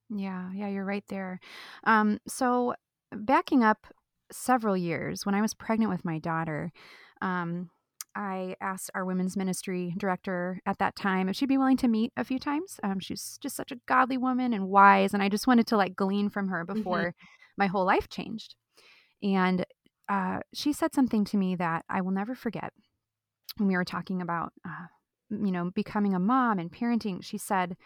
Yeah, 0.10 0.52
yeah, 0.54 0.68
you're 0.68 0.86
right 0.86 1.06
there. 1.08 1.40
Um, 1.86 2.20
so 2.28 2.76
backing 3.16 3.64
up 3.64 3.88
several 4.32 4.76
years, 4.76 5.26
when 5.26 5.36
I 5.36 5.42
was 5.42 5.54
pregnant 5.54 5.92
with 5.92 6.04
my 6.04 6.20
daughter, 6.20 6.72
um, 7.22 7.70
I 8.15 8.55
asked 8.62 8.91
our 8.93 9.05
women's 9.05 9.36
ministry 9.36 9.93
director 9.98 10.60
at 10.65 10.77
that 10.79 10.96
time 10.96 11.29
if 11.29 11.36
she'd 11.36 11.48
be 11.48 11.58
willing 11.58 11.77
to 11.77 11.88
meet 11.88 12.12
a 12.15 12.24
few 12.24 12.39
times. 12.39 12.79
Um, 12.84 13.00
she's 13.00 13.38
just 13.41 13.55
such 13.55 13.72
a 13.72 13.79
godly 13.88 14.17
woman 14.17 14.53
and 14.53 14.67
wise, 14.67 15.13
and 15.13 15.24
I 15.24 15.29
just 15.29 15.48
wanted 15.48 15.67
to 15.67 15.77
like 15.77 15.96
glean 15.96 16.29
from 16.29 16.50
her 16.50 16.63
mm-hmm. 16.63 16.75
before 16.75 17.00
mm-hmm. 17.00 17.58
my 17.58 17.67
whole 17.67 17.86
life 17.86 18.10
changed. 18.10 18.55
And 19.22 19.65
uh, 20.10 20.39
she 20.53 20.74
said 20.74 20.93
something 20.93 21.25
to 21.25 21.38
me 21.38 21.55
that 21.55 21.86
I 21.89 22.01
will 22.01 22.12
never 22.12 22.36
forget 22.36 22.74
when 23.58 23.67
we 23.67 23.75
were 23.75 23.86
talking 23.86 24.22
about, 24.22 24.53
uh, 24.67 24.88
you 25.29 25.51
know, 25.51 25.72
becoming 25.74 26.13
a 26.13 26.20
mom 26.20 26.60
and 26.60 26.72
parenting. 26.72 27.24
She 27.24 27.38
said, 27.38 27.77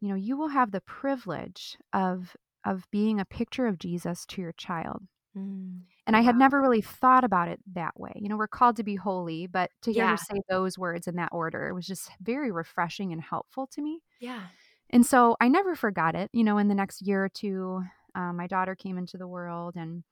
"You 0.00 0.08
know, 0.08 0.14
you 0.14 0.36
will 0.36 0.48
have 0.48 0.70
the 0.70 0.80
privilege 0.80 1.76
of 1.92 2.36
of 2.64 2.84
being 2.90 3.18
a 3.20 3.24
picture 3.24 3.66
of 3.66 3.78
Jesus 3.78 4.26
to 4.26 4.42
your 4.42 4.52
child." 4.52 5.02
Mm. 5.36 5.80
And 6.06 6.16
I 6.16 6.20
had 6.20 6.36
never 6.36 6.60
really 6.60 6.80
thought 6.80 7.24
about 7.24 7.48
it 7.48 7.60
that 7.74 7.98
way. 7.98 8.12
You 8.16 8.28
know, 8.28 8.36
we're 8.36 8.46
called 8.46 8.76
to 8.76 8.84
be 8.84 8.94
holy, 8.94 9.46
but 9.46 9.70
to 9.82 9.92
hear 9.92 10.04
yeah. 10.04 10.10
her 10.12 10.16
say 10.16 10.40
those 10.48 10.78
words 10.78 11.06
in 11.08 11.16
that 11.16 11.30
order 11.32 11.68
it 11.68 11.74
was 11.74 11.86
just 11.86 12.10
very 12.20 12.52
refreshing 12.52 13.12
and 13.12 13.20
helpful 13.20 13.66
to 13.68 13.82
me. 13.82 14.00
Yeah. 14.20 14.42
And 14.90 15.04
so 15.04 15.36
I 15.40 15.48
never 15.48 15.74
forgot 15.74 16.14
it. 16.14 16.30
You 16.32 16.44
know, 16.44 16.58
in 16.58 16.68
the 16.68 16.74
next 16.74 17.02
year 17.02 17.24
or 17.24 17.28
two, 17.28 17.82
um, 18.14 18.36
my 18.36 18.46
daughter 18.46 18.74
came 18.74 18.98
into 18.98 19.18
the 19.18 19.26
world, 19.26 19.74
and 19.76 20.04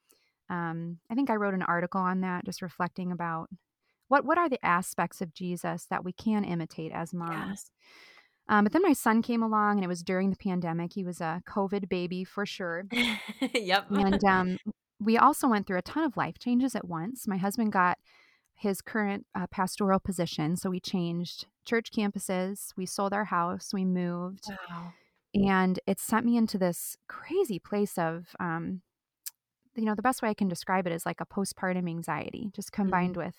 um, 0.51 0.99
I 1.11 1.15
think 1.15 1.31
I 1.31 1.37
wrote 1.37 1.55
an 1.55 1.63
article 1.63 2.01
on 2.01 2.21
that, 2.21 2.45
just 2.45 2.61
reflecting 2.61 3.13
about 3.13 3.49
what 4.09 4.25
what 4.25 4.37
are 4.37 4.49
the 4.49 4.65
aspects 4.65 5.21
of 5.21 5.33
Jesus 5.33 5.87
that 5.91 6.05
we 6.05 6.13
can 6.13 6.45
imitate 6.45 6.93
as 6.93 7.15
moms. 7.15 7.71
Um, 8.49 8.65
but 8.65 8.73
then 8.73 8.83
my 8.83 8.93
son 8.93 9.23
came 9.23 9.43
along, 9.43 9.77
and 9.77 9.85
it 9.85 9.89
was 9.89 10.03
during 10.03 10.31
the 10.31 10.37
pandemic. 10.37 10.93
He 10.93 11.05
was 11.05 11.21
a 11.21 11.43
COVID 11.49 11.89
baby 11.89 12.25
for 12.25 12.45
sure. 12.45 12.87
yep. 13.55 13.87
And 13.91 14.23
um, 14.25 14.59
we 15.05 15.19
also 15.19 15.49
went 15.49 15.67
through 15.67 15.79
a 15.79 15.83
ton 15.83 16.05
of 16.05 16.17
life 16.17 16.39
changes 16.39 16.75
at 16.75 16.89
once. 16.89 17.29
My 17.29 17.37
husband 17.37 17.73
got 17.73 17.99
his 18.55 18.81
current 18.81 19.27
uh, 19.35 19.47
pastoral 19.49 19.99
position, 19.99 20.57
so 20.57 20.71
we 20.71 20.81
changed 20.81 21.47
church 21.65 21.91
campuses, 21.93 22.73
we 22.77 22.87
sold 22.87 23.13
our 23.13 23.25
house, 23.25 23.71
we 23.73 23.85
moved. 23.85 24.45
Wow. 24.49 24.93
And 25.35 25.81
it 25.87 25.99
sent 25.99 26.25
me 26.25 26.37
into 26.37 26.59
this 26.59 26.97
crazy 27.09 27.59
place 27.59 27.99
of, 27.99 28.29
um, 28.39 28.83
you 29.75 29.85
know, 29.85 29.95
the 29.95 30.03
best 30.03 30.23
way 30.23 30.29
I 30.29 30.35
can 30.35 30.49
describe 30.49 30.87
it 30.87 30.93
is 30.93 31.05
like 31.05 31.21
a 31.21 31.27
postpartum 31.27 31.89
anxiety, 31.89 32.51
just 32.55 32.71
combined 32.71 33.17
mm-hmm. 33.17 33.27
with 33.27 33.35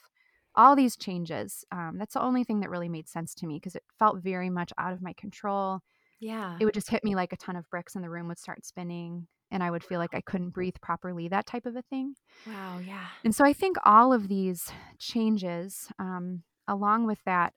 all 0.55 0.75
these 0.75 0.98
changes. 0.98 1.63
Um, 1.72 1.95
that's 1.98 2.13
the 2.13 2.22
only 2.22 2.43
thing 2.43 2.60
that 2.60 2.69
really 2.69 2.89
made 2.89 3.07
sense 3.07 3.34
to 3.36 3.48
me 3.48 3.55
because 3.55 3.75
it 3.75 3.84
felt 3.98 4.22
very 4.22 4.50
much 4.50 4.74
out 4.77 4.91
of 4.91 5.01
my 5.01 5.13
control. 5.13 5.79
Yeah. 6.19 6.57
It 6.60 6.65
would 6.65 6.74
just 6.74 6.89
hit 6.89 7.03
me 7.03 7.15
like 7.15 7.31
a 7.31 7.38
ton 7.38 7.55
of 7.55 7.69
bricks 7.69 7.95
and 7.95 8.03
the 8.03 8.10
room 8.10 8.27
would 8.27 8.39
start 8.39 8.65
spinning 8.65 9.27
and 9.56 9.64
I 9.64 9.72
would 9.72 9.86
feel 9.86 10.00
like 10.00 10.14
I 10.14 10.20
couldn't 10.20 10.50
breathe 10.50 10.76
properly, 10.82 11.30
that 11.30 11.46
type 11.46 11.66
of 11.66 11.78
a 11.78 11.82
thing. 11.82 12.16
Wow, 12.46 12.82
yeah. 12.86 13.06
And 13.24 13.34
so 13.34 13.46
I 13.46 13.54
think 13.54 13.78
all 13.86 14.12
of 14.12 14.28
these 14.28 14.70
changes, 15.00 15.88
um, 15.98 16.44
along 16.68 17.08
with 17.08 17.20
that, 17.26 17.54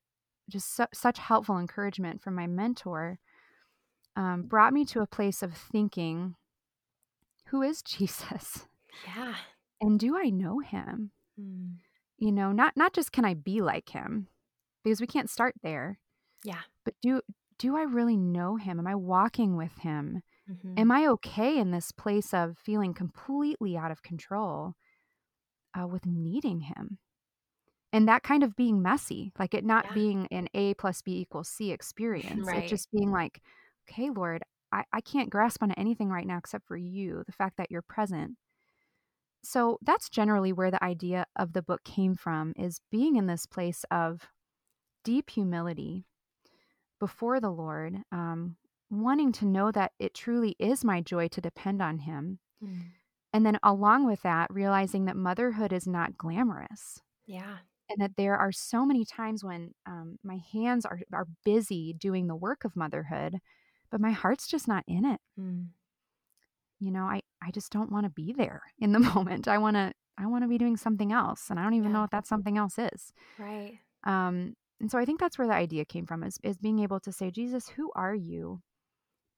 just 0.48 0.76
su- 0.76 0.86
such 0.94 1.18
helpful 1.18 1.58
encouragement 1.58 2.22
from 2.22 2.36
my 2.36 2.46
mentor, 2.46 3.18
um, 4.14 4.42
brought 4.42 4.72
me 4.72 4.84
to 4.84 5.00
a 5.00 5.08
place 5.08 5.42
of 5.42 5.54
thinking, 5.54 6.36
who 7.46 7.62
is 7.62 7.82
Jesus? 7.82 8.68
Yeah. 9.04 9.34
And 9.80 9.98
do 9.98 10.16
I 10.16 10.30
know 10.30 10.60
him? 10.60 11.10
Hmm. 11.36 11.78
You 12.16 12.30
know, 12.30 12.52
not 12.52 12.76
not 12.76 12.92
just 12.92 13.10
can 13.10 13.24
I 13.24 13.34
be 13.34 13.60
like 13.60 13.88
him, 13.88 14.28
because 14.84 15.00
we 15.00 15.06
can't 15.08 15.30
start 15.30 15.56
there. 15.64 15.98
Yeah. 16.44 16.60
But 16.84 16.94
do 17.02 17.22
do 17.58 17.76
I 17.76 17.82
really 17.82 18.16
know 18.16 18.54
him? 18.54 18.78
Am 18.78 18.86
I 18.86 18.94
walking 18.94 19.56
with 19.56 19.78
him? 19.78 20.22
Mm-hmm. 20.50 20.74
Am 20.78 20.90
I 20.90 21.06
okay 21.06 21.58
in 21.58 21.70
this 21.70 21.92
place 21.92 22.32
of 22.32 22.56
feeling 22.58 22.94
completely 22.94 23.76
out 23.76 23.90
of 23.90 24.02
control 24.02 24.74
uh, 25.78 25.86
with 25.86 26.06
needing 26.06 26.60
him? 26.60 26.98
And 27.92 28.08
that 28.08 28.22
kind 28.22 28.42
of 28.42 28.56
being 28.56 28.82
messy, 28.82 29.32
like 29.38 29.54
it 29.54 29.64
not 29.64 29.86
yeah. 29.86 29.94
being 29.94 30.28
an 30.30 30.48
A 30.54 30.74
plus 30.74 31.02
B 31.02 31.20
equals 31.20 31.48
C 31.48 31.72
experience. 31.72 32.46
Right. 32.46 32.64
It 32.64 32.68
just 32.68 32.90
being 32.90 33.10
like, 33.10 33.40
okay, 33.88 34.10
Lord, 34.10 34.42
I, 34.72 34.84
I 34.92 35.00
can't 35.00 35.30
grasp 35.30 35.62
on 35.62 35.72
anything 35.72 36.08
right 36.08 36.26
now 36.26 36.38
except 36.38 36.66
for 36.66 36.76
you, 36.76 37.22
the 37.26 37.32
fact 37.32 37.56
that 37.56 37.70
you're 37.70 37.82
present. 37.82 38.36
So 39.42 39.78
that's 39.82 40.08
generally 40.10 40.52
where 40.52 40.70
the 40.70 40.82
idea 40.82 41.24
of 41.36 41.52
the 41.52 41.62
book 41.62 41.84
came 41.84 42.14
from 42.14 42.52
is 42.56 42.80
being 42.90 43.16
in 43.16 43.26
this 43.26 43.46
place 43.46 43.84
of 43.90 44.28
deep 45.04 45.30
humility 45.30 46.04
before 46.98 47.40
the 47.40 47.50
Lord, 47.50 48.02
um, 48.10 48.56
wanting 48.90 49.32
to 49.32 49.46
know 49.46 49.70
that 49.72 49.92
it 49.98 50.14
truly 50.14 50.56
is 50.58 50.84
my 50.84 51.00
joy 51.00 51.28
to 51.28 51.40
depend 51.40 51.82
on 51.82 51.98
Him. 51.98 52.38
Mm. 52.62 52.82
And 53.32 53.44
then, 53.44 53.58
along 53.62 54.06
with 54.06 54.22
that, 54.22 54.52
realizing 54.52 55.04
that 55.04 55.16
motherhood 55.16 55.72
is 55.72 55.86
not 55.86 56.16
glamorous. 56.16 57.00
Yeah. 57.26 57.58
And 57.90 58.00
that 58.00 58.16
there 58.16 58.36
are 58.36 58.52
so 58.52 58.84
many 58.84 59.04
times 59.04 59.44
when 59.44 59.72
um, 59.86 60.18
my 60.22 60.40
hands 60.52 60.84
are, 60.84 61.00
are 61.12 61.26
busy 61.44 61.94
doing 61.94 62.26
the 62.26 62.36
work 62.36 62.64
of 62.64 62.76
motherhood, 62.76 63.38
but 63.90 64.00
my 64.00 64.10
heart's 64.10 64.46
just 64.46 64.68
not 64.68 64.84
in 64.86 65.04
it. 65.04 65.20
Mm. 65.38 65.68
You 66.80 66.90
know, 66.90 67.04
I, 67.04 67.22
I 67.42 67.50
just 67.50 67.72
don't 67.72 67.90
want 67.90 68.04
to 68.04 68.10
be 68.10 68.32
there 68.32 68.62
in 68.78 68.92
the 68.92 68.98
moment. 69.14 69.48
I 69.48 69.58
want 69.58 69.76
to 69.76 69.92
I 70.20 70.26
want 70.26 70.42
to 70.42 70.48
be 70.48 70.58
doing 70.58 70.76
something 70.76 71.12
else, 71.12 71.46
and 71.48 71.60
I 71.60 71.62
don't 71.62 71.74
even 71.74 71.90
yeah. 71.90 71.94
know 71.94 72.00
what 72.02 72.10
that 72.10 72.26
something 72.26 72.58
else 72.58 72.76
is. 72.78 73.12
Right. 73.38 73.78
Um, 74.04 74.54
and 74.80 74.90
so 74.90 74.98
I 74.98 75.04
think 75.04 75.20
that's 75.20 75.38
where 75.38 75.46
the 75.46 75.54
idea 75.54 75.84
came 75.84 76.06
from 76.06 76.24
is 76.24 76.38
is 76.42 76.58
being 76.58 76.80
able 76.80 77.00
to 77.00 77.12
say, 77.12 77.30
Jesus, 77.30 77.68
who 77.68 77.90
are 77.94 78.14
you? 78.14 78.60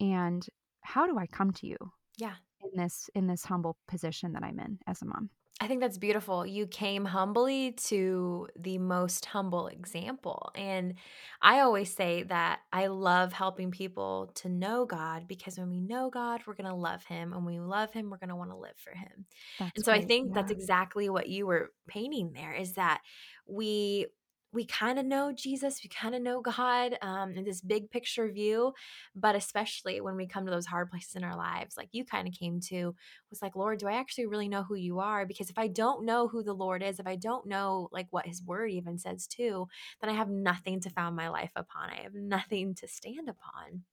And 0.01 0.45
how 0.83 1.07
do 1.07 1.19
I 1.19 1.27
come 1.27 1.53
to 1.53 1.67
you? 1.67 1.77
Yeah. 2.17 2.35
In 2.63 2.83
this 2.83 3.09
in 3.15 3.27
this 3.27 3.45
humble 3.45 3.77
position 3.89 4.33
that 4.33 4.43
I'm 4.43 4.59
in 4.59 4.79
as 4.87 5.03
a 5.03 5.07
mom. 5.07 5.31
I 5.63 5.69
think 5.69 5.83
that's 5.83 5.99
beautiful. 5.99 6.47
You 6.47 6.67
came 6.67 7.05
humbly 7.05 7.73
to 7.89 8.49
the 8.59 8.79
most 8.79 9.27
humble 9.27 9.67
example. 9.67 10.51
And 10.55 10.95
I 11.43 11.61
always 11.61 11.95
say 11.95 12.23
that 12.25 12.61
I 12.73 12.87
love 12.87 13.35
helping 13.35 13.71
people 13.71 14.31
to 14.37 14.49
know 14.49 14.87
God 14.87 15.29
because 15.29 15.59
when 15.59 15.69
we 15.69 15.83
know 15.83 16.09
God, 16.09 16.41
we're 16.47 16.55
going 16.55 16.71
to 16.71 16.75
love 16.75 17.05
him. 17.05 17.35
And 17.35 17.45
when 17.45 17.55
we 17.57 17.61
love 17.61 17.93
him, 17.93 18.09
we're 18.09 18.17
going 18.17 18.31
to 18.31 18.37
want 18.37 18.51
to 18.53 18.57
live 18.57 18.77
for 18.79 18.97
him. 18.97 19.27
That's 19.59 19.73
and 19.77 19.85
so. 19.85 19.93
I 19.93 20.01
think 20.01 20.29
yeah. 20.29 20.41
that's 20.41 20.51
exactly 20.51 21.11
what 21.11 21.29
you 21.29 21.47
were 21.47 21.73
painting 21.87 22.33
there 22.33 22.55
is 22.55 22.73
that 22.75 23.03
we 23.47 24.07
we 24.53 24.65
kind 24.65 24.99
of 24.99 25.07
know 25.07 25.33
Jesus, 25.33 25.81
we 25.83 25.89
kind 25.89 26.15
of 26.15 26.23
know 26.23 26.41
God 26.41 26.99
um, 27.03 27.35
in 27.35 27.45
this 27.45 27.61
big 27.61 27.91
picture 27.91 28.31
view, 28.31 28.73
but 29.15 29.37
especially 29.37 30.01
when 30.01 30.17
we 30.17 30.27
come 30.27 30.45
to 30.45 30.51
those 30.51 30.67
hard 30.67 30.91
places 30.91 31.15
in 31.15 31.25
our 31.25 31.37
lives, 31.37 31.77
like 31.77 31.89
you 31.93 32.05
kind 32.05 32.27
of 32.27 32.35
came 32.35 32.61
to, 32.63 32.95
was 33.31 33.43
like, 33.43 33.55
Lord, 33.55 33.79
do 33.79 33.87
I 33.87 33.95
actually 33.95 34.27
really 34.27 34.49
know 34.49 34.65
who 34.65 34.75
you 34.75 34.99
are? 34.99 35.25
Because 35.25 35.51
if 35.51 35.59
I 35.59 35.69
don't 35.69 36.05
know 36.05 36.27
who 36.27 36.43
the 36.43 36.53
Lord 36.53 36.83
is, 36.83 36.99
if 36.99 37.07
I 37.07 37.17
don't 37.17 37.47
know 37.47 37.89
like 37.93 38.09
what 38.11 38.27
his 38.27 38.43
word 38.43 38.71
even 38.71 38.99
says 38.99 39.27
too, 39.27 39.69
then 40.01 40.11
I 40.11 40.15
have 40.15 40.29
nothing 40.29 40.81
to 40.81 40.91
found 40.91 41.15
my 41.15 41.29
life 41.29 41.53
upon. 41.55 41.91
I 41.91 42.03
have 42.03 42.15
nothing 42.15 42.75
to 42.77 42.89
stand 42.89 43.29
upon. 43.29 43.85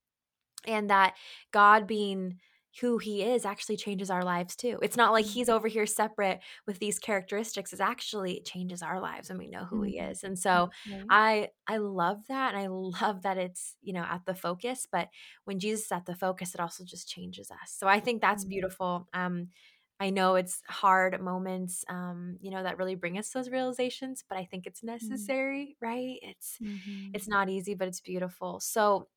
And 0.66 0.90
that 0.90 1.16
God 1.52 1.88
being 1.88 2.40
who 2.82 2.98
he 2.98 3.24
is 3.24 3.46
actually 3.46 3.78
changes 3.78 4.10
our 4.10 4.24
lives 4.24 4.56
too. 4.56 4.80
It's 4.82 4.98
not 4.98 5.12
like 5.12 5.26
mm-hmm. 5.26 5.34
he's 5.34 5.50
over 5.50 5.68
here 5.68 5.86
separate 5.86 6.40
with 6.66 6.80
these 6.80 7.00
characteristics. 7.00 7.74
It 7.74 7.80
actually 7.80 8.42
changes 8.46 8.82
our 8.82 9.00
lives 9.00 9.30
when 9.30 9.38
we 9.38 9.48
know 9.48 9.66
who 9.66 9.78
mm-hmm. 9.78 9.86
he 9.86 10.00
is. 10.00 10.24
And 10.24 10.38
so. 10.38 10.70
I 11.10 11.50
I 11.68 11.78
love 11.78 12.28
that 12.28 12.54
and 12.54 12.64
I 12.64 12.68
love 12.68 13.24
that 13.24 13.38
it's, 13.38 13.76
you 13.82 13.94
know, 13.94 14.06
at 14.10 14.26
the 14.26 14.36
focus, 14.36 14.88
but 14.90 15.10
when 15.46 15.60
Jesus 15.60 15.86
is 15.86 15.92
at 15.92 16.06
the 16.06 16.16
focus, 16.16 16.54
it 16.54 16.62
also 16.62 16.84
just 16.84 17.10
changes 17.10 17.52
us. 17.52 17.76
So 17.76 17.88
I 17.88 18.00
think 18.00 18.22
that's 18.22 18.44
mm-hmm. 18.44 18.50
beautiful. 18.50 19.08
Um 19.14 19.50
I 20.00 20.12
know 20.12 20.36
it's 20.36 20.62
hard 20.68 21.20
moments, 21.20 21.84
um, 21.90 22.38
you 22.40 22.52
know, 22.52 22.62
that 22.62 22.78
really 22.78 22.94
bring 22.94 23.18
us 23.18 23.30
those 23.32 23.50
realizations, 23.50 24.24
but 24.30 24.38
I 24.38 24.46
think 24.46 24.68
it's 24.68 24.82
mm-hmm. 24.82 25.10
necessary, 25.10 25.76
right? 25.82 26.20
It's 26.22 26.58
mm-hmm. 26.62 27.10
it's 27.14 27.28
not 27.28 27.50
easy, 27.50 27.74
but 27.74 27.88
it's 27.88 28.02
beautiful. 28.02 28.60
So 28.60 29.08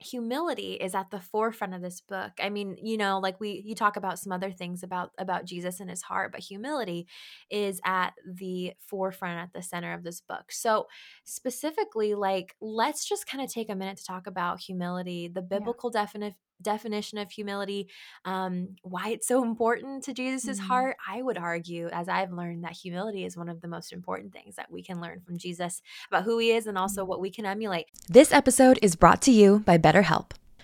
humility 0.00 0.74
is 0.74 0.94
at 0.94 1.10
the 1.10 1.20
forefront 1.20 1.74
of 1.74 1.82
this 1.82 2.00
book 2.00 2.30
i 2.40 2.48
mean 2.48 2.76
you 2.80 2.96
know 2.96 3.18
like 3.18 3.40
we 3.40 3.62
you 3.64 3.74
talk 3.74 3.96
about 3.96 4.18
some 4.18 4.30
other 4.30 4.52
things 4.52 4.84
about 4.84 5.10
about 5.18 5.44
jesus 5.44 5.80
and 5.80 5.90
his 5.90 6.02
heart 6.02 6.30
but 6.30 6.40
humility 6.40 7.06
is 7.50 7.80
at 7.84 8.12
the 8.24 8.72
forefront 8.78 9.40
at 9.40 9.52
the 9.52 9.62
center 9.62 9.92
of 9.92 10.04
this 10.04 10.20
book 10.20 10.52
so 10.52 10.86
specifically 11.24 12.14
like 12.14 12.54
let's 12.60 13.08
just 13.08 13.26
kind 13.26 13.42
of 13.42 13.52
take 13.52 13.68
a 13.68 13.74
minute 13.74 13.96
to 13.96 14.04
talk 14.04 14.28
about 14.28 14.60
humility 14.60 15.26
the 15.26 15.42
biblical 15.42 15.90
yeah. 15.92 16.02
definition 16.02 16.36
definition 16.62 17.18
of 17.18 17.30
humility, 17.30 17.88
um, 18.24 18.76
why 18.82 19.10
it's 19.10 19.28
so 19.28 19.42
important 19.42 20.04
to 20.04 20.12
Jesus's 20.12 20.58
mm-hmm. 20.58 20.68
heart, 20.68 20.96
I 21.08 21.22
would 21.22 21.38
argue, 21.38 21.88
as 21.88 22.08
I've 22.08 22.32
learned, 22.32 22.64
that 22.64 22.72
humility 22.72 23.24
is 23.24 23.36
one 23.36 23.48
of 23.48 23.60
the 23.60 23.68
most 23.68 23.92
important 23.92 24.32
things 24.32 24.56
that 24.56 24.70
we 24.70 24.82
can 24.82 25.00
learn 25.00 25.20
from 25.20 25.38
Jesus 25.38 25.82
about 26.10 26.24
who 26.24 26.38
he 26.38 26.50
is 26.50 26.66
and 26.66 26.76
also 26.76 27.02
mm-hmm. 27.02 27.10
what 27.10 27.20
we 27.20 27.30
can 27.30 27.46
emulate. 27.46 27.86
This 28.08 28.32
episode 28.32 28.78
is 28.82 28.96
brought 28.96 29.22
to 29.22 29.30
you 29.30 29.60
by 29.60 29.78
BetterHelp. 29.78 30.32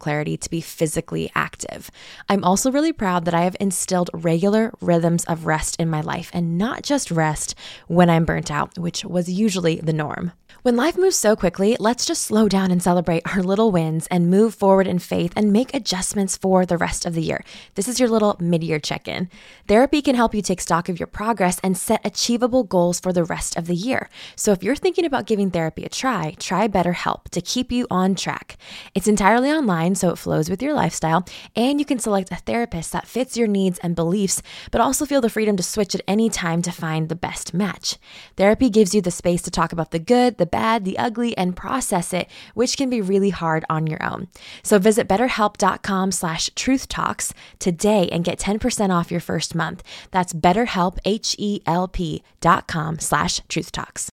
clarity 0.00 0.36
to 0.36 0.50
be 0.50 0.60
physically 0.60 1.30
active. 1.36 1.90
I'm 2.28 2.42
also 2.42 2.72
really 2.72 2.92
proud 2.92 3.24
that 3.26 3.34
I 3.34 3.42
have 3.42 3.56
instilled 3.60 4.10
regular 4.12 4.72
rhythms 4.80 5.24
of 5.26 5.46
rest 5.46 5.76
in 5.78 5.88
my 5.88 6.00
life 6.00 6.30
and 6.34 6.58
not 6.58 6.82
just 6.82 7.12
rest 7.12 7.54
when 7.86 8.10
I'm 8.10 8.24
burnt 8.24 8.50
out, 8.50 8.76
which 8.76 9.04
was 9.04 9.30
usually 9.30 9.76
the 9.76 9.92
norm. 9.92 10.32
When 10.62 10.76
life 10.76 10.98
moves 10.98 11.16
so 11.16 11.36
quickly, 11.36 11.74
let's 11.80 12.04
just 12.04 12.22
slow 12.22 12.46
down 12.46 12.70
and 12.70 12.82
celebrate 12.82 13.22
our 13.24 13.42
little 13.42 13.72
wins 13.72 14.06
and 14.08 14.30
move 14.30 14.54
forward 14.54 14.86
in 14.86 14.98
faith 14.98 15.32
and 15.34 15.54
make 15.54 15.72
adjustments 15.72 16.36
for 16.36 16.66
the 16.66 16.76
rest 16.76 17.06
of 17.06 17.14
the 17.14 17.22
year. 17.22 17.42
This 17.76 17.88
is 17.88 17.98
your 17.98 18.10
little 18.10 18.36
mid 18.40 18.62
year 18.62 18.78
check 18.78 19.08
in. 19.08 19.30
Therapy 19.68 20.02
can 20.02 20.16
help 20.16 20.34
you 20.34 20.42
take 20.42 20.60
stock 20.60 20.90
of 20.90 21.00
your 21.00 21.06
progress 21.06 21.60
and 21.64 21.78
set 21.78 22.04
achievable 22.04 22.64
goals 22.64 23.00
for 23.00 23.10
the 23.10 23.24
rest 23.24 23.56
of 23.56 23.68
the 23.68 23.74
year. 23.74 24.10
So 24.36 24.52
if 24.52 24.62
you're 24.62 24.76
thinking 24.76 25.06
about 25.06 25.26
giving 25.26 25.50
therapy 25.50 25.84
a 25.84 25.88
try, 25.88 26.34
try 26.38 26.68
BetterHelp 26.68 27.30
to 27.30 27.40
keep 27.40 27.72
you 27.72 27.86
on 27.90 28.14
track. 28.14 28.58
It's 28.94 29.08
entirely 29.08 29.50
online, 29.50 29.89
so 29.94 30.10
it 30.10 30.18
flows 30.18 30.48
with 30.48 30.62
your 30.62 30.74
lifestyle, 30.74 31.26
and 31.54 31.78
you 31.78 31.84
can 31.84 31.98
select 31.98 32.30
a 32.30 32.36
therapist 32.36 32.92
that 32.92 33.06
fits 33.06 33.36
your 33.36 33.48
needs 33.48 33.78
and 33.80 33.94
beliefs, 33.94 34.42
but 34.70 34.80
also 34.80 35.06
feel 35.06 35.20
the 35.20 35.30
freedom 35.30 35.56
to 35.56 35.62
switch 35.62 35.94
at 35.94 36.02
any 36.06 36.28
time 36.28 36.62
to 36.62 36.72
find 36.72 37.08
the 37.08 37.14
best 37.14 37.54
match. 37.54 37.96
Therapy 38.36 38.70
gives 38.70 38.94
you 38.94 39.00
the 39.00 39.10
space 39.10 39.42
to 39.42 39.50
talk 39.50 39.72
about 39.72 39.90
the 39.90 39.98
good, 39.98 40.38
the 40.38 40.46
bad, 40.46 40.84
the 40.84 40.98
ugly, 40.98 41.36
and 41.36 41.56
process 41.56 42.12
it, 42.12 42.28
which 42.54 42.76
can 42.76 42.90
be 42.90 43.00
really 43.00 43.30
hard 43.30 43.64
on 43.68 43.86
your 43.86 44.02
own. 44.02 44.28
So 44.62 44.78
visit 44.78 45.08
betterhelp.com 45.08 46.12
slash 46.12 46.50
truthtalks 46.50 47.32
today 47.58 48.08
and 48.10 48.24
get 48.24 48.38
10% 48.38 48.90
off 48.90 49.10
your 49.10 49.20
first 49.20 49.54
month. 49.54 49.82
That's 50.10 50.32
betterhelp, 50.32 50.98
H-E-L-P 51.04 52.22
dot 52.40 52.68
com 52.68 52.98
slash 52.98 53.40
truthtalks. 53.48 54.08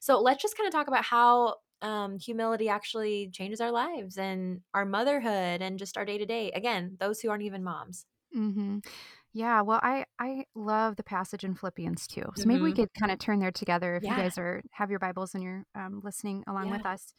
So 0.00 0.20
let's 0.20 0.42
just 0.42 0.56
kind 0.56 0.66
of 0.66 0.72
talk 0.72 0.88
about 0.88 1.04
how 1.04 1.56
um, 1.82 2.18
humility 2.18 2.68
actually 2.68 3.30
changes 3.32 3.60
our 3.60 3.70
lives 3.70 4.18
and 4.18 4.60
our 4.74 4.84
motherhood 4.84 5.62
and 5.62 5.78
just 5.78 5.96
our 5.96 6.04
day 6.04 6.18
to 6.18 6.26
day. 6.26 6.50
Again, 6.52 6.96
those 6.98 7.20
who 7.20 7.30
aren't 7.30 7.44
even 7.44 7.62
moms. 7.64 8.06
Mm-hmm. 8.36 8.78
Yeah, 9.32 9.60
well, 9.60 9.80
I 9.82 10.04
I 10.18 10.44
love 10.54 10.96
the 10.96 11.02
passage 11.02 11.44
in 11.44 11.54
Philippians 11.54 12.06
too. 12.06 12.24
So 12.34 12.46
maybe 12.46 12.62
we 12.62 12.70
mm-hmm. 12.70 12.82
could 12.82 12.94
kind 12.94 13.12
of 13.12 13.18
turn 13.18 13.38
there 13.38 13.52
together 13.52 13.94
if 13.96 14.02
you 14.02 14.08
guys 14.10 14.38
are 14.38 14.62
have 14.72 14.90
your 14.90 14.98
Bibles 14.98 15.34
and 15.34 15.42
you're 15.42 15.64
um, 15.74 16.00
listening 16.02 16.44
along 16.46 16.66
Yeah. 16.66 16.76
with 16.76 16.86
us. 16.86 17.14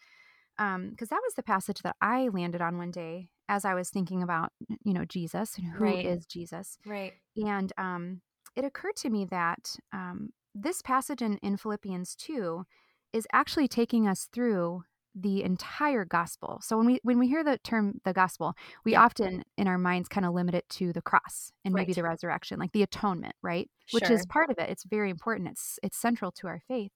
Um, 0.58 0.90
because 0.90 1.08
that 1.10 1.22
was 1.24 1.36
the 1.36 1.44
passage 1.44 1.82
that 1.84 1.96
I 2.02 2.28
landed 2.28 2.62
on 2.62 2.78
one 2.78 2.92
day 2.92 3.30
as 3.48 3.64
I 3.64 3.74
was 3.74 3.90
thinking 3.90 4.22
about, 4.22 4.52
you 4.84 4.94
know, 4.94 5.06
Jesus 5.06 5.58
and 5.58 5.68
who 5.68 5.86
Right. 5.86 6.06
is 6.06 6.26
Jesus. 6.26 6.78
Right. 6.86 7.14
And 7.38 7.72
um, 7.78 8.22
it 8.56 8.66
occurred 8.66 8.98
to 8.98 9.10
me 9.10 9.26
that 9.26 9.78
um, 9.94 10.32
this 10.54 10.82
passage 10.82 11.22
in, 11.22 11.38
in 11.38 11.56
Philippians 11.56 12.16
2 12.16 12.66
is 13.14 13.28
actually 13.34 13.68
taking 13.68 14.08
us 14.08 14.28
through 14.32 14.84
the 15.16 15.44
entire 15.44 16.06
gospel. 16.06 16.60
So 16.62 16.78
when 16.78 16.86
we 16.86 17.00
when 17.04 17.20
we 17.20 17.28
hear 17.28 17.44
the 17.44 17.58
term 17.64 18.00
the 18.06 18.14
gospel, 18.14 18.56
we 18.86 18.94
yeah. 18.94 19.04
often 19.04 19.44
in 19.58 19.68
our 19.68 19.78
minds 19.78 20.08
kind 20.08 20.26
of 20.26 20.34
limit 20.34 20.56
it 20.56 20.70
to 20.70 20.94
the 20.94 21.02
cross 21.02 21.52
and 21.66 21.74
right. 21.74 21.82
maybe 21.82 21.94
the 21.94 22.04
resurrection, 22.04 22.60
like 22.60 22.72
the 22.72 22.84
atonement, 22.84 23.36
right? 23.42 23.70
Sure. 23.86 24.00
Which 24.00 24.10
is 24.12 24.26
part 24.28 24.50
of 24.50 24.58
it. 24.60 24.70
It's 24.70 24.84
very 24.84 25.10
important. 25.10 25.50
It's 25.50 25.80
it's 25.84 25.98
central 25.98 26.32
to 26.34 26.48
our 26.48 26.62
faith. 26.68 26.92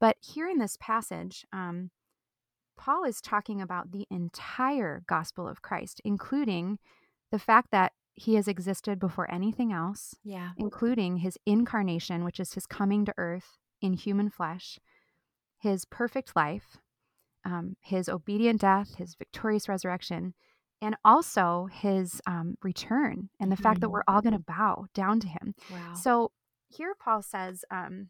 But 0.00 0.16
here 0.20 0.48
in 0.48 0.58
this 0.58 0.76
passage, 0.80 1.44
um, 1.52 1.90
Paul 2.76 3.04
is 3.04 3.20
talking 3.20 3.60
about 3.60 3.90
the 3.90 4.06
entire 4.10 5.02
gospel 5.08 5.48
of 5.48 5.62
Christ, 5.62 6.00
including 6.04 6.78
the 7.32 7.38
fact 7.38 7.68
that 7.72 7.92
he 8.14 8.34
has 8.34 8.48
existed 8.48 8.98
before 8.98 9.30
anything 9.30 9.72
else, 9.72 10.16
yeah, 10.24 10.50
including 10.56 11.18
his 11.18 11.38
incarnation, 11.46 12.24
which 12.24 12.40
is 12.40 12.54
his 12.54 12.66
coming 12.66 13.04
to 13.04 13.14
earth 13.16 13.58
in 13.80 13.92
human 13.92 14.28
flesh, 14.28 14.78
his 15.58 15.84
perfect 15.84 16.34
life, 16.36 16.78
um, 17.44 17.76
his 17.80 18.08
obedient 18.08 18.60
death, 18.60 18.96
his 18.96 19.14
victorious 19.14 19.68
resurrection, 19.68 20.34
and 20.80 20.96
also 21.04 21.68
his 21.72 22.20
um, 22.26 22.56
return 22.62 23.30
and 23.40 23.50
the 23.50 23.56
mm-hmm. 23.56 23.62
fact 23.62 23.80
that 23.80 23.90
we're 23.90 24.04
all 24.06 24.20
going 24.20 24.34
to 24.34 24.38
bow 24.38 24.86
down 24.94 25.20
to 25.20 25.28
him. 25.28 25.54
Wow. 25.70 25.94
So 25.94 26.32
here 26.68 26.94
Paul 26.94 27.22
says, 27.22 27.64
um, 27.70 28.08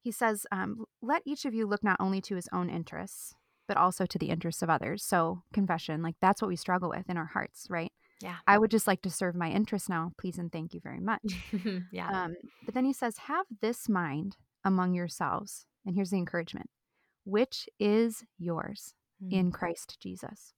he 0.00 0.10
says, 0.10 0.46
um, 0.50 0.84
let 1.02 1.22
each 1.24 1.44
of 1.44 1.54
you 1.54 1.66
look 1.66 1.84
not 1.84 1.96
only 2.00 2.20
to 2.22 2.36
his 2.36 2.48
own 2.52 2.70
interests, 2.70 3.34
but 3.68 3.76
also 3.76 4.06
to 4.06 4.18
the 4.18 4.30
interests 4.30 4.62
of 4.62 4.70
others. 4.70 5.02
So 5.02 5.42
confession, 5.52 6.02
like 6.02 6.14
that's 6.20 6.40
what 6.40 6.48
we 6.48 6.56
struggle 6.56 6.90
with 6.90 7.08
in 7.08 7.16
our 7.16 7.26
hearts, 7.26 7.66
right? 7.68 7.92
Yeah. 8.20 8.36
I 8.46 8.58
would 8.58 8.70
just 8.70 8.86
like 8.86 9.02
to 9.02 9.10
serve 9.10 9.34
my 9.34 9.50
interests 9.50 9.88
now, 9.88 10.12
please 10.18 10.38
and 10.38 10.50
thank 10.50 10.72
you 10.74 10.80
very 10.80 11.00
much. 11.00 11.22
yeah. 11.92 12.08
Um, 12.08 12.36
but 12.64 12.74
then 12.74 12.84
he 12.84 12.92
says, 12.92 13.18
have 13.18 13.46
this 13.60 13.88
mind 13.88 14.36
among 14.66 14.94
yourselves. 14.94 15.64
And 15.86 15.94
here's 15.94 16.10
the 16.10 16.18
encouragement 16.18 16.68
which 17.24 17.68
is 17.80 18.24
yours 18.38 18.94
mm. 19.22 19.32
in 19.32 19.50
Christ 19.50 19.98
Jesus, 20.00 20.52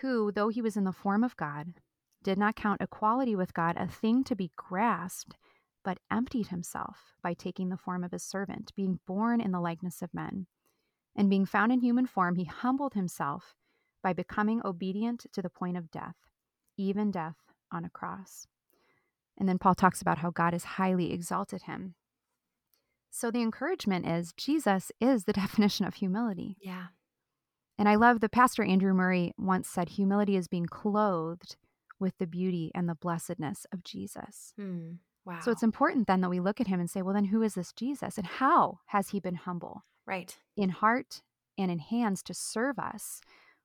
who, 0.00 0.32
though 0.32 0.48
he 0.48 0.62
was 0.62 0.76
in 0.76 0.84
the 0.84 0.92
form 0.92 1.22
of 1.22 1.36
God, 1.36 1.74
did 2.22 2.38
not 2.38 2.56
count 2.56 2.80
equality 2.80 3.36
with 3.36 3.54
God 3.54 3.76
a 3.76 3.86
thing 3.86 4.24
to 4.24 4.36
be 4.36 4.52
grasped, 4.56 5.36
but 5.84 5.98
emptied 6.10 6.48
himself 6.48 7.14
by 7.22 7.34
taking 7.34 7.68
the 7.68 7.76
form 7.76 8.04
of 8.04 8.12
a 8.12 8.18
servant, 8.18 8.72
being 8.76 9.00
born 9.06 9.40
in 9.40 9.50
the 9.50 9.60
likeness 9.60 10.02
of 10.02 10.14
men. 10.14 10.46
And 11.16 11.28
being 11.28 11.44
found 11.44 11.72
in 11.72 11.80
human 11.80 12.06
form, 12.06 12.36
he 12.36 12.44
humbled 12.44 12.94
himself 12.94 13.54
by 14.02 14.12
becoming 14.12 14.62
obedient 14.64 15.26
to 15.32 15.42
the 15.42 15.50
point 15.50 15.76
of 15.76 15.90
death, 15.90 16.16
even 16.76 17.10
death 17.10 17.36
on 17.70 17.84
a 17.84 17.90
cross. 17.90 18.46
And 19.38 19.48
then 19.48 19.58
Paul 19.58 19.74
talks 19.74 20.00
about 20.00 20.18
how 20.18 20.30
God 20.30 20.52
has 20.52 20.64
highly 20.64 21.12
exalted 21.12 21.62
him 21.62 21.94
so 23.12 23.30
the 23.30 23.42
encouragement 23.42 24.06
is 24.06 24.32
Jesus 24.32 24.90
is 25.00 25.24
the 25.24 25.32
definition 25.44 25.86
of 25.86 25.94
humility. 25.94 26.56
Yeah. 26.60 26.86
And 27.78 27.88
I 27.88 27.94
love 27.94 28.20
the 28.20 28.28
pastor 28.28 28.64
Andrew 28.64 28.94
Murray 28.94 29.32
once 29.38 29.68
said 29.68 29.90
humility 29.90 30.36
is 30.36 30.48
being 30.48 30.66
clothed 30.66 31.56
with 32.00 32.16
the 32.18 32.26
beauty 32.26 32.70
and 32.74 32.88
the 32.88 32.94
blessedness 32.94 33.66
of 33.72 33.84
Jesus. 33.84 34.54
Hmm. 34.56 34.94
Wow. 35.24 35.38
So 35.42 35.52
it's 35.52 35.62
important 35.62 36.08
then 36.08 36.20
that 36.22 36.30
we 36.30 36.40
look 36.40 36.60
at 36.60 36.66
him 36.66 36.80
and 36.80 36.90
say, 36.90 37.00
well, 37.02 37.14
then 37.14 37.26
who 37.26 37.42
is 37.42 37.54
this 37.54 37.72
Jesus 37.72 38.18
and 38.18 38.26
how 38.26 38.80
has 38.86 39.10
he 39.10 39.20
been 39.20 39.36
humble? 39.36 39.84
Right. 40.04 40.36
In 40.56 40.70
heart 40.70 41.22
and 41.56 41.70
in 41.70 41.78
hands 41.78 42.22
to 42.24 42.34
serve 42.34 42.78
us. 42.78 43.20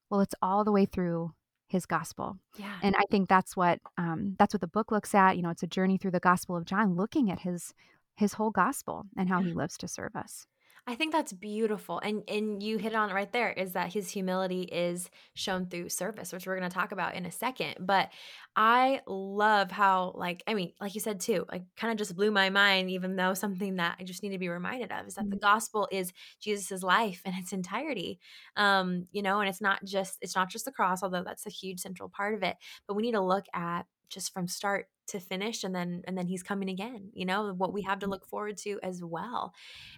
Well, 0.10 0.22
it's 0.22 0.36
all 0.42 0.64
the 0.64 0.72
way 0.72 0.86
through 0.86 1.34
his 1.68 1.86
gospel. 1.86 2.38
Yeah. 2.58 2.74
And 2.82 2.96
I 2.96 3.04
think 3.10 3.28
that's 3.28 3.58
what 3.58 3.80
um, 3.98 4.36
that's 4.38 4.54
what 4.54 4.62
the 4.62 4.68
book 4.68 4.92
looks 4.92 5.16
at. 5.16 5.36
You 5.36 5.42
know, 5.42 5.50
it's 5.50 5.64
a 5.64 5.68
journey 5.68 5.98
through 5.98 6.12
the 6.12 6.20
gospel 6.20 6.56
of 6.56 6.66
John, 6.66 6.96
looking 6.96 7.32
at 7.32 7.40
his 7.40 7.74
his 8.18 8.34
whole 8.34 8.52
gospel 8.52 9.06
and 9.16 9.30
how 9.30 9.42
he 9.42 9.54
lives 9.54 9.78
to 9.78 9.88
serve 9.88 10.16
us. 10.16 10.46
I 10.90 10.96
think 10.96 11.12
that's 11.12 11.34
beautiful. 11.34 12.00
And 12.00 12.24
and 12.30 12.64
you 12.64 12.78
hit 12.78 12.96
on 12.96 13.10
it 13.10 13.14
right 13.14 13.32
there 13.34 13.52
is 13.52 13.74
that 13.74 13.92
his 13.92 14.10
humility 14.10 14.62
is 14.62 15.10
shown 15.34 15.66
through 15.66 15.90
service, 15.90 16.32
which 16.32 16.48
we're 16.48 16.58
going 16.58 16.70
to 16.70 16.74
talk 16.74 16.94
about 16.94 17.14
in 17.14 17.26
a 17.26 17.32
second. 17.32 17.76
But 17.82 18.10
I 18.56 19.02
love 19.06 19.70
how 19.70 20.14
like 20.16 20.44
I 20.48 20.54
mean, 20.54 20.72
like 20.80 20.96
you 20.96 21.02
said 21.02 21.20
too, 21.20 21.46
like 21.52 21.64
kind 21.76 21.92
of 21.92 21.98
just 21.98 22.16
blew 22.16 22.32
my 22.32 22.50
mind 22.50 22.90
even 22.90 23.18
though 23.18 23.34
something 23.34 23.76
that 23.76 23.98
I 24.00 24.06
just 24.06 24.24
need 24.24 24.30
to 24.30 24.38
be 24.38 24.48
reminded 24.48 24.94
of 24.94 25.08
is 25.08 25.16
that 25.16 25.24
mm-hmm. 25.24 25.32
the 25.32 25.38
gospel 25.40 25.90
is 25.92 26.14
Jesus's 26.40 26.84
life 26.84 27.22
in 27.26 27.34
its 27.34 27.52
entirety. 27.52 28.22
Um, 28.56 29.08
you 29.12 29.22
know, 29.22 29.42
and 29.42 29.50
it's 29.50 29.62
not 29.62 29.84
just 29.84 30.18
it's 30.22 30.38
not 30.38 30.50
just 30.50 30.64
the 30.64 30.72
cross, 30.72 31.04
although 31.04 31.24
that's 31.24 31.46
a 31.46 31.50
huge 31.50 31.82
central 31.82 32.08
part 32.08 32.34
of 32.34 32.44
it, 32.44 32.56
but 32.88 32.94
we 32.94 33.04
need 33.04 33.12
to 33.12 33.22
look 33.22 33.46
at 33.54 33.86
just 34.08 34.32
from 34.32 34.48
start 34.48 34.88
to 35.08 35.20
finish 35.20 35.64
and 35.64 35.74
then 35.74 36.02
and 36.06 36.18
then 36.18 36.28
he's 36.28 36.44
coming 36.44 36.70
again 36.70 37.10
you 37.14 37.26
know 37.26 37.54
what 37.58 37.74
we 37.74 37.82
have 37.82 38.00
to 38.00 38.06
mm-hmm. 38.06 38.14
look 38.14 38.26
forward 38.28 38.58
to 38.58 38.80
as 38.84 39.04
well 39.04 39.54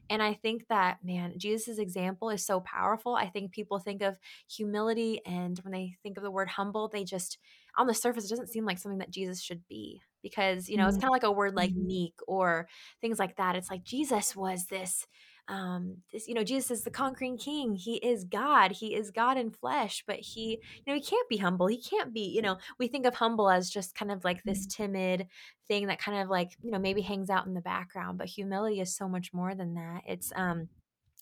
and 0.09 0.21
i 0.21 0.33
think 0.33 0.67
that 0.67 0.97
man 1.03 1.33
jesus' 1.37 1.79
example 1.79 2.29
is 2.29 2.45
so 2.45 2.59
powerful 2.61 3.15
i 3.15 3.27
think 3.27 3.51
people 3.51 3.79
think 3.79 4.01
of 4.01 4.17
humility 4.47 5.21
and 5.25 5.59
when 5.59 5.71
they 5.71 5.95
think 6.03 6.17
of 6.17 6.23
the 6.23 6.31
word 6.31 6.47
humble 6.47 6.87
they 6.87 7.03
just 7.03 7.37
on 7.77 7.87
the 7.87 7.93
surface 7.93 8.25
it 8.25 8.29
doesn't 8.29 8.49
seem 8.49 8.65
like 8.65 8.77
something 8.77 8.99
that 8.99 9.11
jesus 9.11 9.41
should 9.41 9.67
be 9.67 10.01
because 10.21 10.69
you 10.69 10.77
know 10.77 10.85
it's 10.85 10.97
mm-hmm. 10.97 11.01
kind 11.01 11.09
of 11.09 11.13
like 11.13 11.23
a 11.23 11.31
word 11.31 11.55
like 11.55 11.71
mm-hmm. 11.71 11.87
meek 11.87 12.15
or 12.27 12.67
things 13.01 13.19
like 13.19 13.35
that 13.37 13.55
it's 13.55 13.69
like 13.69 13.83
jesus 13.83 14.35
was 14.35 14.65
this 14.65 15.07
um 15.49 15.97
this 16.13 16.27
you 16.27 16.33
know 16.33 16.43
jesus 16.43 16.71
is 16.71 16.83
the 16.83 16.91
conquering 16.91 17.37
king. 17.37 17.75
He 17.75 17.95
is 17.95 18.23
god. 18.23 18.71
He 18.71 18.95
is 18.95 19.11
god 19.11 19.37
in 19.37 19.51
flesh 19.51 20.03
but 20.07 20.17
he 20.17 20.59
you 20.75 20.83
know 20.87 20.93
he 20.93 21.01
can't 21.01 21.27
be 21.29 21.37
humble. 21.37 21.67
He 21.67 21.81
can't 21.81 22.13
be 22.13 22.21
you 22.21 22.41
know 22.41 22.57
we 22.77 22.87
think 22.87 23.05
of 23.05 23.15
humble 23.15 23.49
as 23.49 23.69
just 23.69 23.95
kind 23.95 24.11
of 24.11 24.23
like 24.23 24.43
this 24.43 24.67
mm-hmm. 24.67 24.83
timid 24.83 25.27
thing 25.67 25.87
that 25.87 25.99
kind 25.99 26.21
of 26.21 26.29
like 26.29 26.55
you 26.61 26.71
know 26.71 26.79
maybe 26.79 27.01
hangs 27.01 27.29
out 27.29 27.45
in 27.45 27.53
the 27.53 27.61
background 27.61 28.17
but 28.17 28.27
humility 28.27 28.79
is 28.79 28.95
so 28.95 29.09
much 29.09 29.33
more 29.33 29.55
than 29.55 29.73
that. 29.73 30.01
It's 30.07 30.31
um 30.35 30.69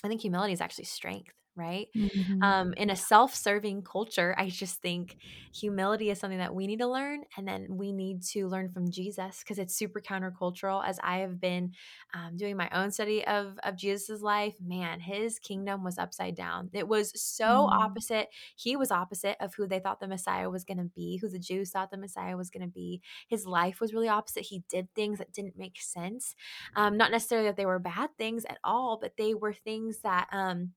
i 0.04 0.08
think 0.08 0.22
humility 0.22 0.54
is 0.54 0.62
actually 0.62 0.86
strength 0.86 1.34
right? 1.58 1.88
Mm-hmm. 1.96 2.44
Um, 2.44 2.74
in 2.74 2.90
a 2.90 2.96
self 2.96 3.34
serving 3.34 3.82
culture, 3.82 4.36
I 4.38 4.50
just 4.50 4.82
think 4.82 5.18
humility 5.54 6.12
is 6.12 6.20
something 6.20 6.40
that 6.40 6.54
we 6.54 6.68
need 6.68 6.80
to 6.80 6.88
learn. 6.88 7.24
And 7.36 7.48
then 7.48 7.66
we 7.70 7.92
need 7.92 8.24
to 8.28 8.48
learn 8.48 8.70
from 8.70 8.90
Jesus 8.90 9.40
because 9.40 9.58
it's 9.58 9.76
super 9.76 10.00
countercultural. 10.00 10.86
As 10.86 11.00
I 11.04 11.20
have 11.20 11.40
been 11.40 11.72
um, 12.14 12.38
doing 12.38 12.56
my 12.56 12.70
own 12.72 12.92
study 12.92 13.26
of, 13.26 13.58
of 13.64 13.76
Jesus' 13.76 14.22
life, 14.22 14.56
man, 14.64 15.00
his 15.00 15.40
kingdom 15.40 15.84
was 15.84 15.98
upside 15.98 16.36
down. 16.36 16.70
It 16.74 16.88
was 16.88 17.12
so 17.20 17.46
mm-hmm. 17.46 17.82
opposite. 17.82 18.28
He 18.56 18.76
was 18.76 18.92
opposite 18.92 19.38
of 19.40 19.56
who 19.56 19.68
they 19.68 19.80
thought 19.80 20.00
the 20.00 20.08
Messiah 20.08 20.50
was 20.50 20.64
going 20.64 20.78
to 20.78 20.92
be, 20.96 21.18
who 21.18 21.30
the 21.30 21.40
Jews 21.40 21.72
thought 21.72 21.92
the 21.92 21.98
Messiah 21.98 22.38
was 22.38 22.50
going 22.50 22.66
to 22.66 22.72
be. 22.72 23.02
His 23.28 23.46
life 23.46 23.82
was 23.82 23.94
really 23.94 24.10
opposite. 24.10 24.44
He 24.44 24.64
did 24.70 24.94
things 24.94 25.18
that 25.18 25.34
didn't 25.34 25.58
make 25.58 25.82
sense. 25.82 26.36
Um, 26.76 26.98
not 26.98 27.12
necessarily 27.12 27.48
that 27.48 27.58
they 27.58 27.66
were 27.66 27.80
bad 27.80 28.10
things 28.18 28.46
at 28.46 28.60
all, 28.64 28.98
but 29.02 29.18
they 29.18 29.34
were 29.34 29.54
things 29.54 30.00
that, 30.00 30.28
um, 30.32 30.72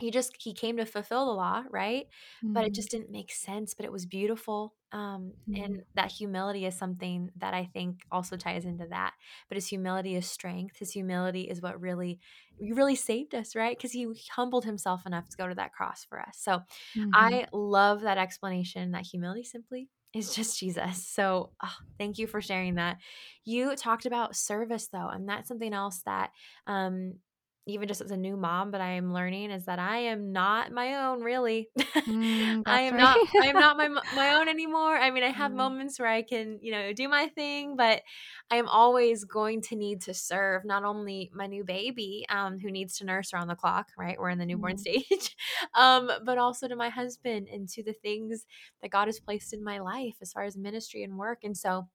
he 0.00 0.10
just 0.10 0.34
he 0.38 0.54
came 0.54 0.76
to 0.76 0.86
fulfill 0.86 1.26
the 1.26 1.32
law 1.32 1.62
right 1.70 2.06
mm-hmm. 2.42 2.52
but 2.52 2.64
it 2.64 2.68
mm-hmm. 2.68 2.74
just 2.74 2.90
didn't 2.90 3.10
make 3.10 3.30
sense 3.30 3.74
but 3.74 3.84
it 3.84 3.92
was 3.92 4.06
beautiful 4.06 4.74
um, 4.92 5.32
mm-hmm. 5.48 5.62
and 5.62 5.82
that 5.94 6.10
humility 6.10 6.66
is 6.66 6.74
something 6.74 7.30
that 7.36 7.54
i 7.54 7.68
think 7.72 8.02
also 8.10 8.36
ties 8.36 8.64
into 8.64 8.86
that 8.88 9.12
but 9.48 9.56
his 9.56 9.66
humility 9.66 10.16
is 10.16 10.26
strength 10.26 10.78
his 10.78 10.90
humility 10.90 11.42
is 11.42 11.60
what 11.60 11.80
really 11.80 12.18
really 12.60 12.96
saved 12.96 13.34
us 13.34 13.54
right 13.54 13.76
because 13.76 13.92
he 13.92 14.08
humbled 14.30 14.64
himself 14.64 15.06
enough 15.06 15.28
to 15.28 15.36
go 15.36 15.48
to 15.48 15.54
that 15.54 15.72
cross 15.72 16.04
for 16.08 16.20
us 16.20 16.36
so 16.40 16.58
mm-hmm. 16.96 17.10
i 17.14 17.46
love 17.52 18.00
that 18.02 18.18
explanation 18.18 18.92
that 18.92 19.06
humility 19.06 19.44
simply 19.44 19.88
is 20.12 20.34
just 20.34 20.58
jesus 20.58 21.06
so 21.06 21.50
oh, 21.62 21.76
thank 21.98 22.18
you 22.18 22.26
for 22.26 22.40
sharing 22.40 22.74
that 22.74 22.96
you 23.44 23.74
talked 23.76 24.06
about 24.06 24.36
service 24.36 24.88
though 24.88 25.08
and 25.08 25.28
that's 25.28 25.48
something 25.48 25.72
else 25.72 26.02
that 26.04 26.30
um, 26.66 27.14
even 27.66 27.86
just 27.86 28.00
as 28.00 28.10
a 28.10 28.16
new 28.16 28.36
mom 28.36 28.70
but 28.70 28.80
I 28.80 28.92
am 28.92 29.12
learning 29.12 29.50
is 29.50 29.66
that 29.66 29.78
I 29.78 29.98
am 29.98 30.32
not 30.32 30.72
my 30.72 31.06
own 31.06 31.22
really. 31.22 31.68
Mm, 31.78 32.62
I 32.66 32.82
am 32.82 32.94
right. 32.94 33.00
not 33.00 33.18
I 33.42 33.46
am 33.48 33.58
not 33.58 33.76
my 33.76 33.88
my 34.14 34.34
own 34.34 34.48
anymore. 34.48 34.96
I 34.96 35.10
mean, 35.10 35.22
I 35.22 35.30
have 35.30 35.52
mm. 35.52 35.56
moments 35.56 35.98
where 35.98 36.08
I 36.08 36.22
can, 36.22 36.58
you 36.60 36.72
know, 36.72 36.92
do 36.92 37.08
my 37.08 37.28
thing, 37.28 37.76
but 37.76 38.02
I 38.50 38.56
am 38.56 38.68
always 38.68 39.24
going 39.24 39.62
to 39.62 39.76
need 39.76 40.02
to 40.02 40.14
serve 40.14 40.64
not 40.64 40.84
only 40.84 41.30
my 41.34 41.46
new 41.46 41.64
baby 41.64 42.24
um, 42.28 42.58
who 42.58 42.70
needs 42.70 42.98
to 42.98 43.04
nurse 43.04 43.32
around 43.32 43.48
the 43.48 43.54
clock, 43.54 43.88
right? 43.96 44.18
We're 44.18 44.30
in 44.30 44.38
the 44.38 44.46
newborn 44.46 44.76
mm. 44.76 44.80
stage. 44.80 45.36
um, 45.74 46.10
but 46.24 46.38
also 46.38 46.68
to 46.68 46.76
my 46.76 46.88
husband 46.88 47.48
and 47.52 47.68
to 47.70 47.82
the 47.82 47.92
things 47.92 48.44
that 48.82 48.90
God 48.90 49.08
has 49.08 49.20
placed 49.20 49.52
in 49.52 49.62
my 49.62 49.78
life 49.78 50.16
as 50.20 50.32
far 50.32 50.44
as 50.44 50.56
ministry 50.56 51.02
and 51.02 51.18
work. 51.18 51.40
And 51.44 51.56
so 51.56 51.88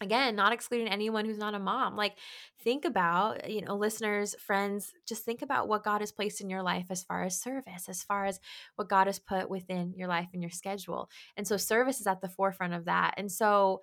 again 0.00 0.36
not 0.36 0.52
excluding 0.52 0.88
anyone 0.88 1.24
who's 1.24 1.38
not 1.38 1.54
a 1.54 1.58
mom 1.58 1.96
like 1.96 2.16
think 2.62 2.84
about 2.84 3.48
you 3.50 3.62
know 3.62 3.76
listeners 3.76 4.34
friends 4.38 4.92
just 5.06 5.24
think 5.24 5.42
about 5.42 5.68
what 5.68 5.84
god 5.84 6.00
has 6.00 6.12
placed 6.12 6.40
in 6.40 6.48
your 6.48 6.62
life 6.62 6.86
as 6.90 7.02
far 7.02 7.24
as 7.24 7.40
service 7.40 7.88
as 7.88 8.02
far 8.02 8.24
as 8.24 8.40
what 8.76 8.88
god 8.88 9.06
has 9.06 9.18
put 9.18 9.50
within 9.50 9.92
your 9.96 10.08
life 10.08 10.28
and 10.32 10.42
your 10.42 10.50
schedule 10.50 11.08
and 11.36 11.46
so 11.46 11.56
service 11.56 12.00
is 12.00 12.06
at 12.06 12.20
the 12.20 12.28
forefront 12.28 12.74
of 12.74 12.84
that 12.84 13.14
and 13.16 13.30
so 13.30 13.80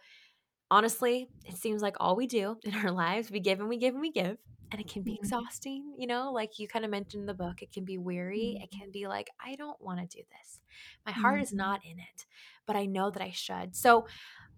honestly 0.71 1.27
it 1.45 1.57
seems 1.57 1.81
like 1.81 1.95
all 1.99 2.15
we 2.15 2.27
do 2.27 2.57
in 2.63 2.73
our 2.75 2.91
lives 2.91 3.31
we 3.31 3.39
give 3.39 3.59
and 3.59 3.69
we 3.69 3.77
give 3.77 3.93
and 3.93 4.01
we 4.01 4.11
give 4.11 4.37
and 4.71 4.81
it 4.81 4.91
can 4.91 5.03
be 5.03 5.11
mm-hmm. 5.11 5.23
exhausting 5.23 5.93
you 5.97 6.07
know 6.07 6.31
like 6.31 6.59
you 6.59 6.67
kind 6.67 6.85
of 6.85 6.91
mentioned 6.91 7.21
in 7.21 7.27
the 7.27 7.33
book 7.33 7.61
it 7.61 7.71
can 7.71 7.85
be 7.85 7.97
weary 7.97 8.59
it 8.61 8.69
mm-hmm. 8.69 8.81
can 8.81 8.91
be 8.91 9.07
like 9.07 9.29
i 9.43 9.55
don't 9.55 9.79
want 9.81 9.99
to 9.99 10.17
do 10.17 10.23
this 10.31 10.59
my 11.05 11.11
heart 11.11 11.35
mm-hmm. 11.35 11.43
is 11.43 11.53
not 11.53 11.81
in 11.83 11.99
it 11.99 12.25
but 12.65 12.75
i 12.75 12.85
know 12.85 13.09
that 13.09 13.21
i 13.21 13.31
should 13.31 13.75
so 13.75 14.05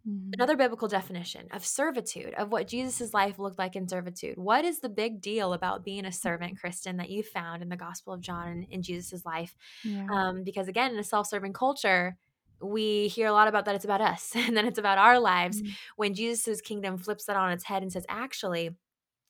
Mm-hmm. 0.07 0.31
Another 0.33 0.55
biblical 0.55 0.87
definition 0.87 1.47
of 1.51 1.65
servitude, 1.65 2.33
of 2.35 2.51
what 2.51 2.67
Jesus' 2.67 3.13
life 3.13 3.39
looked 3.39 3.59
like 3.59 3.75
in 3.75 3.87
servitude. 3.87 4.37
What 4.37 4.63
is 4.63 4.79
the 4.79 4.89
big 4.89 5.21
deal 5.21 5.53
about 5.53 5.83
being 5.83 6.05
a 6.05 6.11
servant, 6.11 6.53
mm-hmm. 6.53 6.59
Kristen, 6.59 6.97
that 6.97 7.09
you 7.09 7.23
found 7.23 7.61
in 7.61 7.69
the 7.69 7.75
Gospel 7.75 8.13
of 8.13 8.21
John 8.21 8.47
and 8.47 8.65
in 8.69 8.81
Jesus' 8.81 9.25
life? 9.25 9.55
Yeah. 9.83 10.07
Um, 10.11 10.43
because 10.43 10.67
again, 10.67 10.93
in 10.93 10.99
a 10.99 11.03
self 11.03 11.27
serving 11.27 11.53
culture, 11.53 12.17
we 12.61 13.07
hear 13.09 13.27
a 13.27 13.33
lot 13.33 13.47
about 13.47 13.65
that 13.65 13.75
it's 13.75 13.85
about 13.85 14.01
us 14.01 14.31
and 14.35 14.55
then 14.55 14.65
it's 14.65 14.79
about 14.79 14.97
our 14.97 15.19
lives. 15.19 15.61
Mm-hmm. 15.61 15.73
When 15.97 16.13
Jesus' 16.13 16.61
kingdom 16.61 16.97
flips 16.97 17.25
that 17.25 17.35
on 17.35 17.51
its 17.51 17.65
head 17.65 17.81
and 17.81 17.91
says, 17.91 18.05
actually, 18.07 18.71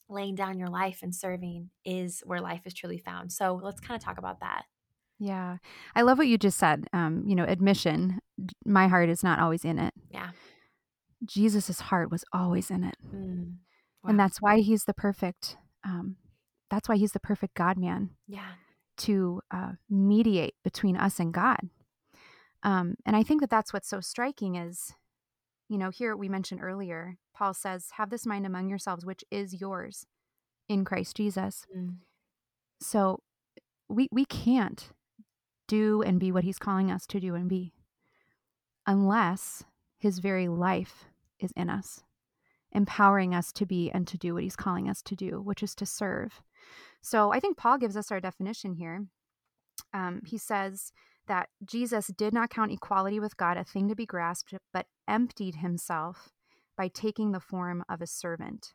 laying 0.10 0.36
down 0.36 0.60
your 0.60 0.70
life 0.70 1.00
and 1.02 1.14
serving 1.14 1.70
is 1.84 2.22
where 2.26 2.40
life 2.40 2.62
is 2.66 2.74
truly 2.74 2.98
found. 2.98 3.32
So 3.32 3.60
let's 3.62 3.82
kind 3.82 4.00
of 4.00 4.04
talk 4.04 4.18
about 4.18 4.40
that. 4.40 4.64
Yeah. 5.20 5.58
I 5.96 6.04
love 6.04 6.18
what 6.18 6.28
you 6.28 6.38
just 6.38 6.58
said. 6.58 6.88
Um, 6.94 7.24
you 7.26 7.36
know, 7.36 7.44
admission, 7.44 8.20
my 8.66 8.88
heart 8.88 9.10
is 9.10 9.24
not 9.24 9.40
always 9.40 9.66
in 9.66 9.80
it. 9.80 9.94
Yeah. 10.12 10.30
Jesus's 11.26 11.82
heart 11.82 12.12
was 12.12 12.24
always 12.34 12.70
in 12.70 12.84
it. 12.84 12.96
Mm, 13.14 13.56
wow. 14.04 14.10
And 14.10 14.20
that's 14.20 14.42
why 14.42 14.60
he's 14.60 14.86
the 14.86 14.94
perfect 14.94 15.58
um, 15.84 16.18
that's 16.70 16.90
why 16.90 16.98
he's 16.98 17.14
the 17.14 17.20
perfect 17.20 17.56
God 17.56 17.78
man. 17.78 18.12
Yeah. 18.28 18.52
To 18.98 19.42
uh, 19.52 19.74
mediate 19.90 20.56
between 20.64 20.98
us 20.98 21.20
and 21.20 21.34
God. 21.34 21.60
Um, 22.64 22.96
and 23.06 23.16
I 23.16 23.24
think 23.24 23.42
that 23.42 23.50
that's 23.50 23.72
what's 23.72 23.88
so 23.88 24.02
striking 24.02 24.56
is, 24.56 24.94
you 25.70 25.78
know, 25.78 25.92
here 25.92 26.16
we 26.16 26.28
mentioned 26.28 26.62
earlier, 26.62 27.18
Paul 27.36 27.54
says, 27.54 27.90
have 27.98 28.10
this 28.10 28.26
mind 28.26 28.46
among 28.46 28.70
yourselves, 28.70 29.06
which 29.06 29.24
is 29.30 29.62
yours 29.62 30.06
in 30.68 30.84
Christ 30.84 31.16
Jesus. 31.16 31.66
Mm. 31.76 31.98
So 32.82 33.22
we, 33.88 34.08
we 34.12 34.26
can't 34.26 34.90
do 35.68 36.02
and 36.02 36.20
be 36.20 36.32
what 36.32 36.44
he's 36.44 36.60
calling 36.60 36.92
us 36.92 37.06
to 37.08 37.20
do 37.20 37.36
and 37.36 37.48
be 37.48 37.74
unless 38.86 39.64
his 40.08 40.20
very 40.20 40.48
life 40.48 41.04
is 41.38 41.52
in 41.58 41.70
us, 41.70 42.02
empowering 42.72 43.36
us 43.36 43.52
to 43.52 43.66
be 43.66 43.92
and 43.92 44.08
to 44.08 44.18
do 44.18 44.34
what 44.34 44.44
he's 44.44 44.56
calling 44.56 44.90
us 44.90 45.02
to 45.02 45.18
do, 45.18 45.42
which 45.42 45.62
is 45.62 45.76
to 45.76 45.86
serve. 45.86 46.42
So 47.02 47.34
I 47.34 47.42
think 47.42 47.58
Paul 47.58 47.78
gives 47.78 47.98
us 47.98 48.10
our 48.10 48.22
definition 48.22 48.76
here. 48.76 49.08
Um, 49.94 50.22
he 50.26 50.38
says 50.38 50.94
that 51.28 51.50
Jesus 51.66 52.08
did 52.08 52.34
not 52.34 52.50
count 52.50 52.72
equality 52.72 53.20
with 53.20 53.36
God 53.36 53.58
a 53.58 53.66
thing 53.66 53.90
to 53.90 53.96
be 53.96 54.06
grasped, 54.06 54.54
but 54.72 54.86
emptied 55.10 55.56
himself 55.56 56.30
by 56.78 56.88
taking 56.88 57.34
the 57.34 57.42
form 57.42 57.84
of 57.90 58.02
a 58.02 58.08
servant. 58.08 58.74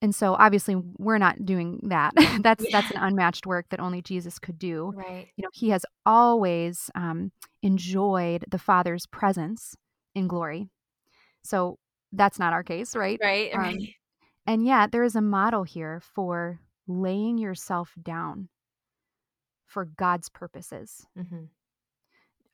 And 0.00 0.14
so 0.14 0.36
obviously 0.36 0.76
we're 0.96 1.18
not 1.18 1.44
doing 1.44 1.80
that. 1.82 2.14
that's 2.42 2.64
yeah. 2.64 2.80
that's 2.80 2.90
an 2.92 3.02
unmatched 3.02 3.44
work 3.44 3.66
that 3.68 3.80
only 3.80 4.00
Jesus 4.00 4.38
could 4.38 4.58
do. 4.58 4.94
Right. 4.96 5.28
You 5.36 5.42
know, 5.42 5.50
he 5.52 5.68
has 5.68 5.84
always 6.06 6.90
um, 6.94 7.32
enjoyed 7.62 8.46
the 8.48 8.58
Father's 8.58 9.04
presence 9.04 9.76
in 10.18 10.28
glory. 10.28 10.68
So 11.42 11.78
that's 12.12 12.38
not 12.38 12.52
our 12.52 12.62
case, 12.62 12.94
right? 12.94 13.18
Right. 13.22 13.54
Um, 13.54 13.60
right. 13.60 13.80
And 14.46 14.64
yet 14.64 14.92
there 14.92 15.04
is 15.04 15.14
a 15.14 15.20
model 15.20 15.64
here 15.64 16.00
for 16.00 16.58
laying 16.86 17.36
yourself 17.36 17.92
down 18.02 18.48
for 19.66 19.84
God's 19.84 20.30
purposes. 20.30 21.06
Mm-hmm. 21.18 21.44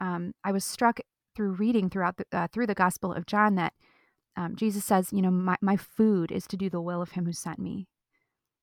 Um, 0.04 0.34
I 0.42 0.50
was 0.50 0.64
struck 0.64 0.98
through 1.36 1.52
reading 1.52 1.88
throughout 1.88 2.16
the, 2.16 2.24
uh, 2.32 2.48
through 2.52 2.66
the 2.66 2.74
Gospel 2.74 3.12
of 3.12 3.26
John 3.26 3.54
that 3.54 3.74
um, 4.36 4.56
Jesus 4.56 4.84
says, 4.84 5.12
you 5.12 5.22
know, 5.22 5.30
my, 5.30 5.54
my 5.60 5.76
food 5.76 6.32
is 6.32 6.48
to 6.48 6.56
do 6.56 6.68
the 6.68 6.80
will 6.80 7.00
of 7.00 7.12
him 7.12 7.26
who 7.26 7.32
sent 7.32 7.60
me. 7.60 7.86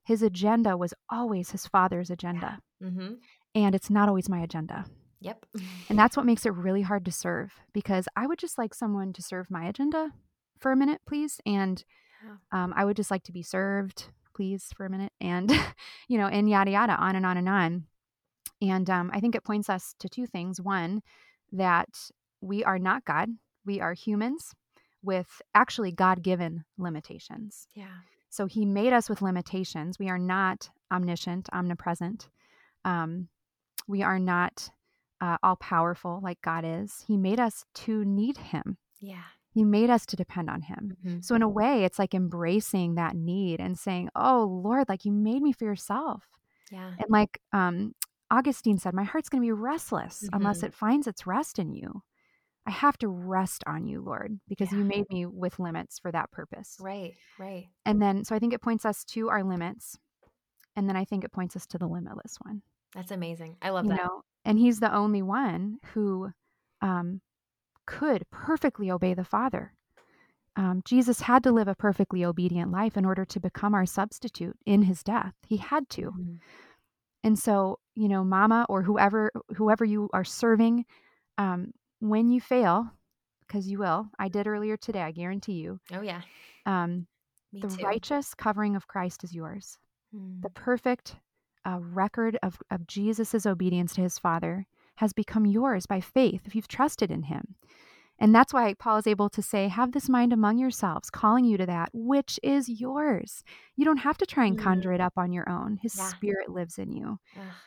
His 0.03 0.21
agenda 0.21 0.75
was 0.75 0.93
always 1.09 1.51
his 1.51 1.65
father's 1.65 2.09
agenda. 2.09 2.59
Yeah. 2.81 2.87
Mm-hmm. 2.87 3.13
And 3.55 3.75
it's 3.75 3.89
not 3.89 4.09
always 4.09 4.27
my 4.27 4.41
agenda. 4.41 4.85
Yep. 5.21 5.45
and 5.89 5.97
that's 5.97 6.17
what 6.17 6.25
makes 6.25 6.45
it 6.45 6.53
really 6.53 6.81
hard 6.81 7.05
to 7.05 7.11
serve 7.11 7.53
because 7.73 8.07
I 8.15 8.27
would 8.27 8.39
just 8.39 8.57
like 8.57 8.73
someone 8.73 9.13
to 9.13 9.21
serve 9.21 9.51
my 9.51 9.65
agenda 9.65 10.11
for 10.59 10.71
a 10.71 10.75
minute, 10.75 11.01
please. 11.07 11.39
And 11.45 11.83
um, 12.51 12.73
I 12.75 12.85
would 12.85 12.95
just 12.95 13.11
like 13.11 13.23
to 13.23 13.31
be 13.31 13.43
served, 13.43 14.09
please, 14.35 14.69
for 14.75 14.85
a 14.85 14.89
minute. 14.89 15.11
And, 15.19 15.51
you 16.07 16.17
know, 16.17 16.27
and 16.27 16.49
yada, 16.49 16.71
yada, 16.71 16.93
on 16.93 17.15
and 17.15 17.25
on 17.25 17.37
and 17.37 17.49
on. 17.49 17.83
And 18.61 18.89
um, 18.89 19.11
I 19.13 19.19
think 19.19 19.35
it 19.35 19.43
points 19.43 19.69
us 19.69 19.95
to 19.99 20.09
two 20.09 20.27
things. 20.27 20.61
One, 20.61 21.01
that 21.51 21.89
we 22.41 22.63
are 22.63 22.79
not 22.79 23.05
God, 23.05 23.29
we 23.65 23.81
are 23.81 23.93
humans 23.93 24.53
with 25.03 25.41
actually 25.55 25.91
God 25.91 26.21
given 26.21 26.63
limitations. 26.77 27.67
Yeah. 27.73 27.85
So 28.29 28.45
he 28.45 28.65
made 28.65 28.93
us 28.93 29.09
with 29.09 29.21
limitations. 29.21 29.99
We 29.99 30.09
are 30.09 30.19
not 30.19 30.69
omniscient, 30.91 31.49
omnipresent. 31.51 32.29
Um, 32.85 33.27
we 33.87 34.03
are 34.03 34.19
not 34.19 34.69
uh, 35.21 35.37
all 35.43 35.55
powerful 35.55 36.19
like 36.23 36.41
God 36.41 36.65
is. 36.65 37.03
He 37.07 37.15
made 37.15 37.39
us 37.39 37.63
to 37.75 38.03
need 38.03 38.37
him. 38.37 38.77
Yeah. 38.99 39.23
He 39.53 39.63
made 39.63 39.89
us 39.89 40.05
to 40.07 40.15
depend 40.15 40.49
on 40.49 40.61
him. 40.61 40.97
Mm-hmm. 41.05 41.19
So, 41.21 41.35
in 41.35 41.41
a 41.41 41.49
way, 41.49 41.83
it's 41.83 41.99
like 41.99 42.13
embracing 42.13 42.95
that 42.95 43.15
need 43.15 43.59
and 43.59 43.77
saying, 43.77 44.09
Oh, 44.15 44.45
Lord, 44.63 44.89
like 44.89 45.05
you 45.05 45.11
made 45.11 45.41
me 45.41 45.51
for 45.53 45.65
yourself. 45.65 46.23
Yeah. 46.71 46.91
And 46.99 47.09
like 47.09 47.39
um, 47.53 47.93
Augustine 48.31 48.77
said, 48.77 48.93
My 48.93 49.03
heart's 49.03 49.29
going 49.29 49.41
to 49.41 49.45
be 49.45 49.51
restless 49.51 50.23
Mm-hmm. 50.23 50.35
unless 50.37 50.63
it 50.63 50.73
finds 50.73 51.05
its 51.07 51.27
rest 51.27 51.59
in 51.59 51.71
you. 51.73 52.01
I 52.65 52.71
have 52.71 52.97
to 52.99 53.07
rest 53.07 53.63
on 53.67 53.87
you, 53.87 54.01
Lord, 54.01 54.39
because 54.47 54.71
Yeah. 54.71 54.77
you 54.79 54.83
made 54.85 55.05
me 55.09 55.25
with 55.25 55.59
limits 55.59 55.99
for 55.99 56.11
that 56.11 56.31
purpose. 56.31 56.77
Right. 56.79 57.15
Right. 57.37 57.67
And 57.85 58.01
then, 58.01 58.23
so 58.23 58.35
I 58.35 58.39
think 58.39 58.53
it 58.53 58.61
points 58.61 58.85
us 58.85 59.03
to 59.05 59.29
our 59.29 59.43
limits. 59.43 59.97
And 60.77 60.87
then 60.87 60.95
I 60.95 61.03
think 61.03 61.23
it 61.25 61.31
points 61.33 61.55
us 61.57 61.65
to 61.67 61.77
the 61.77 61.87
limitless 61.87 62.37
one. 62.45 62.61
That's 62.95 63.11
amazing. 63.11 63.57
I 63.61 63.71
love 63.71 63.85
you 63.85 63.89
that. 63.91 63.97
know, 63.97 64.21
and 64.45 64.57
he's 64.59 64.79
the 64.79 64.93
only 64.93 65.21
one 65.21 65.77
who 65.93 66.31
um, 66.81 67.21
could 67.85 68.23
perfectly 68.31 68.91
obey 68.91 69.13
the 69.13 69.23
Father. 69.23 69.73
Um, 70.55 70.81
Jesus 70.85 71.21
had 71.21 71.43
to 71.43 71.51
live 71.51 71.67
a 71.67 71.75
perfectly 71.75 72.25
obedient 72.25 72.71
life 72.71 72.97
in 72.97 73.05
order 73.05 73.23
to 73.25 73.39
become 73.39 73.73
our 73.73 73.85
substitute 73.85 74.57
in 74.65 74.81
his 74.83 75.03
death. 75.03 75.33
He 75.47 75.57
had 75.57 75.89
to. 75.91 76.11
Mhm. 76.11 76.39
And 77.23 77.37
so, 77.37 77.79
you 77.95 78.07
know, 78.07 78.23
mama 78.23 78.65
or 78.67 78.81
whoever 78.83 79.31
whoever 79.55 79.85
you 79.85 80.09
are 80.11 80.23
serving, 80.23 80.85
um, 81.37 81.71
when 81.99 82.29
you 82.31 82.41
fail, 82.41 82.91
because 83.47 83.67
you 83.67 83.77
will, 83.77 84.09
I 84.19 84.27
did 84.27 84.47
earlier 84.47 84.75
today, 84.75 85.01
I 85.03 85.11
guarantee 85.11 85.53
you, 85.53 85.79
Oh 85.93 86.01
yeah. 86.01 86.21
um, 86.65 87.07
the 87.53 87.67
too. 87.67 87.83
righteous 87.83 88.33
covering 88.33 88.75
of 88.75 88.87
Christ 88.87 89.23
is 89.23 89.33
yours. 89.33 89.77
Mm. 90.15 90.41
The 90.41 90.49
perfect 90.49 91.15
uh, 91.65 91.77
record 91.79 92.37
of, 92.43 92.57
of 92.69 92.87
Jesus' 92.87 93.45
obedience 93.45 93.93
to 93.95 94.01
his 94.01 94.17
Father 94.19 94.65
has 94.95 95.13
become 95.13 95.45
yours 95.45 95.85
by 95.85 95.99
faith 96.01 96.41
if 96.45 96.55
you've 96.55 96.67
trusted 96.67 97.11
in 97.11 97.23
him. 97.23 97.55
And 98.19 98.35
that's 98.35 98.53
why 98.53 98.75
Paul 98.75 98.97
is 98.97 99.07
able 99.07 99.29
to 99.29 99.41
say, 99.41 99.67
Have 99.67 99.93
this 99.93 100.07
mind 100.07 100.31
among 100.31 100.59
yourselves, 100.59 101.09
calling 101.09 101.43
you 101.43 101.57
to 101.57 101.65
that 101.65 101.89
which 101.91 102.39
is 102.43 102.69
yours. 102.69 103.43
You 103.75 103.83
don't 103.83 103.97
have 103.97 104.17
to 104.19 104.27
try 104.27 104.45
and 104.45 104.57
Mm. 104.59 104.61
conjure 104.63 104.93
it 104.93 105.01
up 105.01 105.13
on 105.17 105.31
your 105.31 105.49
own. 105.49 105.77
His 105.81 105.95
Yeah. 105.97 106.07
spirit 106.09 106.49
lives 106.49 106.77
in 106.77 106.91
you. 106.91 107.17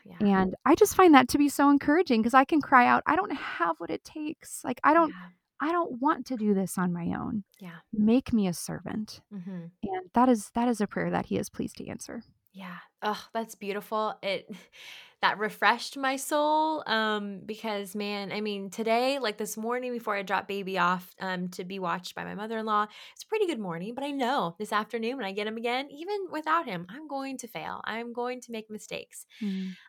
Yeah. 0.04 0.16
And 0.20 0.54
I 0.64 0.76
just 0.76 0.94
find 0.94 1.12
that 1.14 1.28
to 1.30 1.38
be 1.38 1.48
so 1.48 1.70
encouraging 1.70 2.20
because 2.22 2.34
I 2.34 2.44
can 2.44 2.60
cry 2.60 2.86
out, 2.86 3.02
I 3.04 3.16
don't 3.16 3.32
have 3.32 3.80
what 3.80 3.90
it 3.90 4.04
takes. 4.04 4.62
Like 4.64 4.78
I 4.84 4.94
don't 4.94 5.08
Yeah. 5.10 5.28
I 5.60 5.72
don't 5.72 6.00
want 6.00 6.26
to 6.26 6.36
do 6.36 6.52
this 6.52 6.78
on 6.78 6.92
my 6.92 7.14
own. 7.18 7.42
Yeah. 7.58 7.76
Make 7.92 8.32
me 8.32 8.46
a 8.46 8.52
servant. 8.52 9.22
Mm-hmm. 9.32 9.66
And 9.82 10.10
that 10.12 10.28
is 10.28 10.50
that 10.50 10.68
is 10.68 10.80
a 10.80 10.86
prayer 10.86 11.10
that 11.10 11.26
he 11.26 11.36
is 11.38 11.50
pleased 11.50 11.78
to 11.78 11.88
answer. 11.88 12.22
Yeah. 12.54 12.76
Oh, 13.02 13.20
that's 13.34 13.54
beautiful. 13.56 14.16
It 14.22 14.48
that 15.24 15.38
refreshed 15.38 15.96
my 15.96 16.16
soul. 16.16 16.82
Um, 16.86 17.40
because 17.46 17.94
man, 17.94 18.30
I 18.30 18.42
mean, 18.42 18.68
today, 18.68 19.18
like 19.18 19.38
this 19.38 19.56
morning 19.56 19.90
before 19.90 20.14
I 20.16 20.22
dropped 20.22 20.48
baby 20.48 20.76
off 20.78 21.14
um 21.18 21.48
to 21.50 21.64
be 21.64 21.78
watched 21.78 22.14
by 22.14 22.24
my 22.24 22.34
mother-in-law, 22.34 22.86
it's 23.14 23.22
a 23.24 23.26
pretty 23.26 23.46
good 23.46 23.58
morning, 23.58 23.94
but 23.94 24.04
I 24.04 24.10
know 24.10 24.54
this 24.58 24.70
afternoon 24.72 25.16
when 25.16 25.24
I 25.24 25.32
get 25.32 25.46
him 25.46 25.56
again, 25.56 25.88
even 25.90 26.26
without 26.30 26.66
him, 26.66 26.86
I'm 26.90 27.08
going 27.08 27.38
to 27.38 27.48
fail. 27.48 27.80
I'm 27.84 28.12
going 28.12 28.42
to 28.42 28.52
make 28.52 28.70
mistakes. 28.70 29.24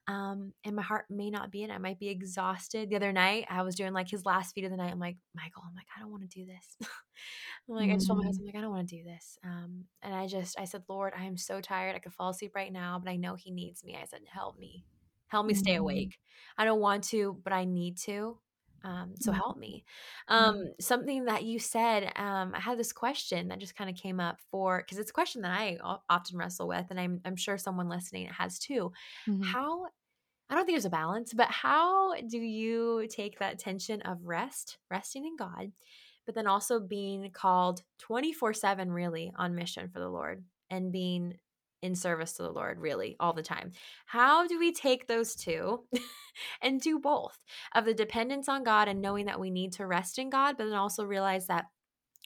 Um, 0.07 0.53
and 0.63 0.75
my 0.75 0.83
heart 0.83 1.05
may 1.09 1.29
not 1.29 1.51
be 1.51 1.63
in. 1.63 1.71
I 1.71 1.79
might 1.79 1.99
be 1.99 2.09
exhausted. 2.09 2.89
The 2.89 2.95
other 2.95 3.11
night, 3.11 3.45
I 3.49 3.63
was 3.63 3.75
doing 3.75 3.91
like 3.93 4.09
his 4.09 4.25
last 4.25 4.53
feed 4.55 4.65
of 4.65 4.71
the 4.71 4.77
night. 4.77 4.91
I'm 4.91 4.99
like, 4.99 5.17
Michael, 5.35 5.63
I'm 5.67 5.75
like, 5.75 5.87
I 5.95 5.99
don't 5.99 6.11
want 6.11 6.23
to 6.29 6.39
do 6.39 6.45
this. 6.45 6.77
I'm 7.69 7.75
like, 7.75 7.89
I 7.89 7.95
just 7.95 8.07
told 8.07 8.19
my 8.19 8.25
Mm. 8.25 8.27
husband, 8.27 8.47
like, 8.47 8.55
I 8.55 8.61
don't 8.61 8.71
want 8.71 8.87
to 8.87 8.95
do 8.97 9.03
this. 9.03 9.37
Um, 9.43 9.85
and 10.01 10.13
I 10.15 10.27
just, 10.27 10.59
I 10.59 10.65
said, 10.65 10.83
Lord, 10.87 11.13
I 11.17 11.25
am 11.25 11.37
so 11.37 11.59
tired. 11.61 11.95
I 11.95 11.99
could 11.99 12.13
fall 12.13 12.29
asleep 12.29 12.53
right 12.55 12.71
now, 12.71 12.99
but 13.03 13.09
I 13.11 13.17
know 13.17 13.35
He 13.35 13.51
needs 13.51 13.83
me. 13.83 13.97
I 14.01 14.05
said, 14.05 14.21
help 14.31 14.57
me, 14.59 14.85
help 15.35 15.45
me 15.47 15.53
stay 15.53 15.75
Mhm. 15.75 15.75
awake. 15.75 16.17
I 16.57 16.65
don't 16.65 16.79
want 16.81 17.03
to, 17.05 17.39
but 17.43 17.53
I 17.53 17.65
need 17.65 17.97
to. 17.99 18.39
Um, 18.83 19.15
so 19.17 19.31
Mhm. 19.31 19.41
help 19.45 19.57
me. 19.57 19.83
Um, 20.27 20.65
something 20.79 21.25
that 21.25 21.43
you 21.43 21.57
said, 21.59 22.11
um, 22.17 22.53
I 22.53 22.59
had 22.59 22.77
this 22.77 22.93
question 22.93 23.47
that 23.47 23.59
just 23.59 23.75
kind 23.75 23.89
of 23.89 23.95
came 23.95 24.19
up 24.19 24.39
for 24.51 24.79
because 24.79 24.99
it's 24.99 25.09
a 25.09 25.13
question 25.13 25.41
that 25.41 25.51
i 25.51 25.77
often 26.09 26.37
wrestle 26.37 26.67
with, 26.67 26.87
and 26.91 26.99
I'm 26.99 27.19
I'm 27.25 27.35
sure 27.35 27.57
someone 27.57 27.89
listening 27.89 28.27
has 28.27 28.59
too 28.59 28.91
Mhm. 29.27 29.55
how 29.55 29.87
I 30.49 30.55
don't 30.55 30.65
think 30.65 30.75
there's 30.75 30.85
a 30.85 30.89
balance, 30.91 31.33
but 31.33 31.49
how 31.49 32.15
do 32.15 32.37
you 32.37 33.07
take 33.09 33.39
that 33.39 33.59
tension 33.59 34.01
of 34.03 34.25
rest, 34.25 34.77
resting 34.91 35.25
in 35.25 35.35
God, 35.37 35.71
but 36.25 36.35
then 36.35 36.47
also 36.47 36.79
being 36.79 37.31
called 37.31 37.83
24 37.99 38.53
7 38.53 38.91
really 38.91 39.31
on 39.35 39.55
mission 39.55 39.89
for 39.89 39.99
the 39.99 40.09
Lord 40.09 40.45
and 40.69 40.91
being 40.91 41.39
in 41.81 41.95
service 41.95 42.33
to 42.33 42.43
the 42.43 42.51
Lord 42.51 42.79
really 42.79 43.15
all 43.19 43.33
the 43.33 43.43
time? 43.43 43.71
How 44.05 44.47
do 44.47 44.57
we 44.59 44.71
take 44.71 45.07
those 45.07 45.35
two 45.35 45.85
and 46.61 46.81
do 46.81 46.99
both 46.99 47.37
of 47.73 47.85
the 47.85 47.93
dependence 47.93 48.49
on 48.49 48.63
God 48.63 48.87
and 48.87 49.01
knowing 49.01 49.25
that 49.25 49.39
we 49.39 49.51
need 49.51 49.73
to 49.73 49.87
rest 49.87 50.19
in 50.19 50.29
God, 50.29 50.57
but 50.57 50.65
then 50.65 50.73
also 50.73 51.05
realize 51.05 51.47
that 51.47 51.65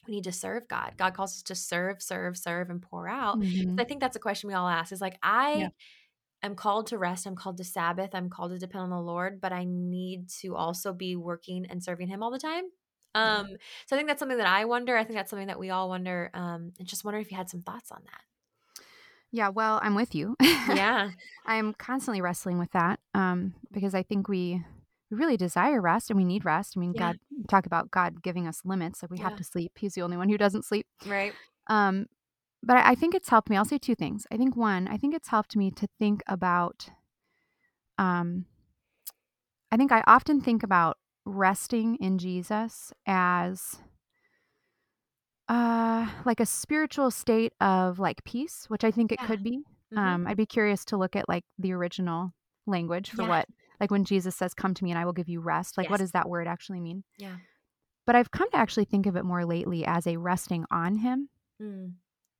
we 0.08 0.14
need 0.14 0.24
to 0.24 0.32
serve 0.32 0.66
God. 0.68 0.94
God 0.96 1.14
calls 1.14 1.32
us 1.36 1.42
to 1.44 1.54
serve, 1.54 2.02
serve, 2.02 2.36
serve, 2.36 2.70
and 2.70 2.80
pour 2.80 3.08
out. 3.08 3.40
Mhm. 3.40 3.76
So 3.76 3.82
I 3.82 3.84
think 3.84 4.00
that's 4.00 4.16
a 4.16 4.20
question 4.20 4.48
we 4.48 4.54
all 4.54 4.68
ask 4.68 4.92
is 4.92 5.00
like, 5.00 5.18
I 5.22 5.52
Yeah. 5.52 5.68
am 6.42 6.54
called 6.56 6.88
to 6.88 6.98
rest. 6.98 7.26
I'm 7.26 7.36
called 7.36 7.58
to 7.58 7.64
Sabbath. 7.64 8.14
I'm 8.14 8.30
called 8.30 8.52
to 8.52 8.58
depend 8.58 8.84
on 8.84 8.90
the 8.90 9.00
Lord, 9.00 9.40
but 9.40 9.52
I 9.52 9.64
need 9.64 10.28
to 10.40 10.56
also 10.56 10.92
be 10.92 11.16
working 11.16 11.66
and 11.66 11.82
serving 11.82 12.08
Him 12.08 12.22
all 12.22 12.30
the 12.30 12.38
time. 12.38 12.64
Um, 13.14 13.46
so 13.86 13.96
I 13.96 13.98
think 13.98 14.08
that's 14.08 14.20
something 14.20 14.38
that 14.38 14.46
I 14.46 14.64
wonder. 14.64 14.96
I 14.96 15.04
think 15.04 15.16
that's 15.16 15.30
something 15.30 15.48
that 15.48 15.58
we 15.58 15.70
all 15.70 15.88
wonder. 15.88 16.30
Um, 16.32 16.72
and 16.78 16.86
just 16.88 17.04
wonder 17.04 17.20
if 17.20 17.30
you 17.30 17.36
had 17.36 17.50
some 17.50 17.62
thoughts 17.62 17.90
on 17.92 18.02
that. 18.04 18.22
Yeah, 19.32 19.48
well, 19.48 19.78
I'm 19.82 19.94
with 19.94 20.14
you. 20.14 20.36
Yeah. 20.68 21.10
I'm 21.46 21.72
constantly 21.74 22.20
wrestling 22.20 22.58
with 22.58 22.70
that 22.72 23.00
um, 23.14 23.54
because 23.72 23.94
I 23.94 24.02
think 24.02 24.28
we 24.28 24.62
we 25.10 25.16
really 25.16 25.36
desire 25.36 25.80
rest 25.80 26.08
and 26.10 26.16
we 26.16 26.24
need 26.24 26.44
rest. 26.44 26.74
I 26.76 26.80
mean, 26.80 26.92
Yeah. 26.94 27.00
God 27.12 27.18
talk 27.48 27.66
about 27.66 27.90
God 27.90 28.22
giving 28.22 28.46
us 28.46 28.60
limits, 28.64 29.02
like 29.02 29.10
we 29.10 29.18
Yeah. 29.18 29.24
have 29.24 29.36
to 29.36 29.44
sleep. 29.44 29.72
He's 29.78 29.94
the 29.94 30.02
only 30.02 30.16
one 30.16 30.28
who 30.28 30.38
doesn't 30.38 30.64
sleep. 30.64 30.86
Right. 31.06 31.32
Um, 31.66 32.06
but 32.62 32.76
I 32.76 32.90
I 32.90 32.94
think 32.94 33.14
it's 33.14 33.28
helped 33.28 33.50
me. 33.50 33.56
I'll 33.56 33.64
say 33.64 33.78
two 33.78 33.96
things. 33.96 34.26
I 34.30 34.36
think 34.36 34.54
one, 34.56 34.86
I 34.86 34.96
think 34.96 35.14
it's 35.14 35.28
helped 35.28 35.56
me 35.56 35.70
to 35.72 35.88
think 35.98 36.22
about. 36.28 36.90
Um, 37.98 38.46
I 39.72 39.76
think 39.76 39.90
I 39.92 40.02
often 40.06 40.40
think 40.40 40.62
about 40.62 40.98
resting 41.24 41.96
in 41.96 42.18
Jesus 42.18 42.92
as 43.06 43.78
uh 45.50 46.06
like 46.24 46.38
a 46.40 46.46
spiritual 46.46 47.10
state 47.10 47.52
of 47.60 47.98
like 47.98 48.22
peace 48.24 48.64
which 48.68 48.84
i 48.84 48.90
think 48.90 49.10
it 49.12 49.18
Yeah. 49.20 49.26
could 49.26 49.42
be 49.42 49.62
Mhm. 49.92 49.98
um 49.98 50.26
i'd 50.28 50.36
be 50.36 50.46
curious 50.46 50.84
to 50.86 50.96
look 50.96 51.16
at 51.16 51.28
like 51.28 51.44
the 51.58 51.72
original 51.72 52.32
language 52.66 53.10
for 53.10 53.22
Yeah. 53.22 53.28
what 53.28 53.48
like 53.80 53.90
when 53.90 54.04
jesus 54.04 54.36
says 54.36 54.54
come 54.54 54.74
to 54.74 54.84
me 54.84 54.90
and 54.92 54.98
i 54.98 55.04
will 55.04 55.12
give 55.12 55.28
you 55.28 55.40
rest 55.40 55.76
like 55.76 55.90
what 55.90 55.98
does 55.98 56.12
that 56.12 56.28
word 56.28 56.46
actually 56.46 56.78
mean 56.80 57.02
Yeah. 57.18 57.36
but 58.06 58.14
i've 58.14 58.30
come 58.30 58.48
to 58.52 58.56
actually 58.56 58.84
think 58.84 59.06
of 59.06 59.16
it 59.16 59.24
more 59.24 59.44
lately 59.44 59.84
as 59.84 60.06
a 60.06 60.16
resting 60.16 60.64
on 60.70 60.96
him 60.96 61.28
Mm. 61.60 61.94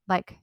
like 0.09 0.39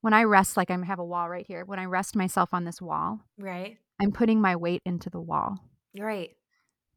when 0.00 0.14
i 0.14 0.22
rest 0.24 0.56
like 0.56 0.70
i 0.70 0.84
have 0.84 0.98
a 1.00 1.04
wall 1.04 1.28
right 1.28 1.46
here 1.46 1.64
when 1.64 1.78
i 1.80 1.84
rest 1.84 2.14
myself 2.16 2.54
on 2.54 2.64
this 2.64 2.80
wall 2.80 3.20
Right. 3.36 3.78
i'm 4.00 4.12
putting 4.12 4.40
my 4.40 4.54
weight 4.56 4.80
into 4.86 5.10
the 5.10 5.20
wall 5.20 5.58
Right. 5.98 6.36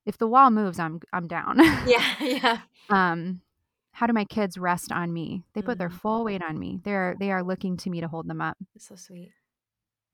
if 0.05 0.17
the 0.19 0.27
wall 0.27 0.51
moves 0.51 0.77
i'm 0.79 0.99
i'm 1.11 1.27
down 1.27 1.57
Yeah. 1.87 2.03
Yeah. 2.21 2.59
um 2.89 3.41
how 3.95 4.05
do 4.07 4.13
my 4.13 4.25
kids 4.25 4.57
rest 4.57 4.91
on 4.91 5.11
me 5.13 5.45
they 5.53 5.61
put 5.61 5.77
their 5.77 5.89
Mhm. 5.89 5.99
full 5.99 6.23
weight 6.25 6.43
on 6.43 6.59
me 6.59 6.79
they're 6.83 7.15
they 7.19 7.31
are 7.31 7.43
looking 7.43 7.77
to 7.77 7.89
me 7.89 8.01
to 8.01 8.07
hold 8.07 8.27
them 8.27 8.41
up 8.41 8.57
It's 8.75 8.87
so 8.87 8.95
sweet. 8.95 9.31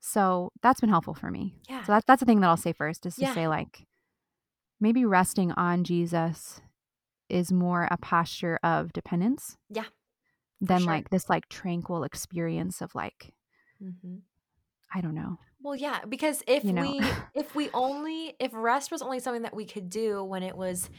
so 0.00 0.50
that's 0.62 0.80
been 0.80 0.90
helpful 0.90 1.14
for 1.14 1.30
me 1.30 1.54
Yeah. 1.68 1.82
so 1.84 1.92
that, 1.92 2.04
that's 2.06 2.20
the 2.20 2.26
thing 2.26 2.40
that 2.40 2.48
i'll 2.48 2.56
say 2.56 2.72
first 2.72 3.06
is 3.06 3.14
to 3.16 3.22
Yeah. 3.22 3.34
say 3.34 3.48
like 3.48 3.86
maybe 4.80 5.04
resting 5.04 5.52
on 5.52 5.84
jesus 5.84 6.60
is 7.28 7.52
more 7.52 7.88
a 7.90 7.96
posture 7.96 8.58
of 8.62 8.92
dependence 8.92 9.56
Yeah. 9.70 9.84
than 10.60 10.80
sure. 10.80 10.86
like 10.92 11.10
this 11.10 11.28
like 11.28 11.48
tranquil 11.48 12.04
experience 12.04 12.80
of 12.80 12.94
like 12.94 13.32
hmm 13.80 14.16
i 14.94 15.00
don't 15.00 15.14
know 15.14 15.38
Well, 15.64 15.76
yeah, 15.76 16.00
because 16.08 16.42
if 16.48 16.64
You 16.64 16.72
know. 16.72 16.82
we 16.82 17.00
if 17.34 17.54
we 17.54 17.70
only 17.72 18.34
if 18.40 18.50
rest 18.52 18.90
was 18.90 19.00
only 19.00 19.20
something 19.20 19.42
that 19.42 19.54
we 19.54 19.64
could 19.64 19.88
do 19.88 20.22
when 20.24 20.42
it 20.42 20.56
was 20.56 20.90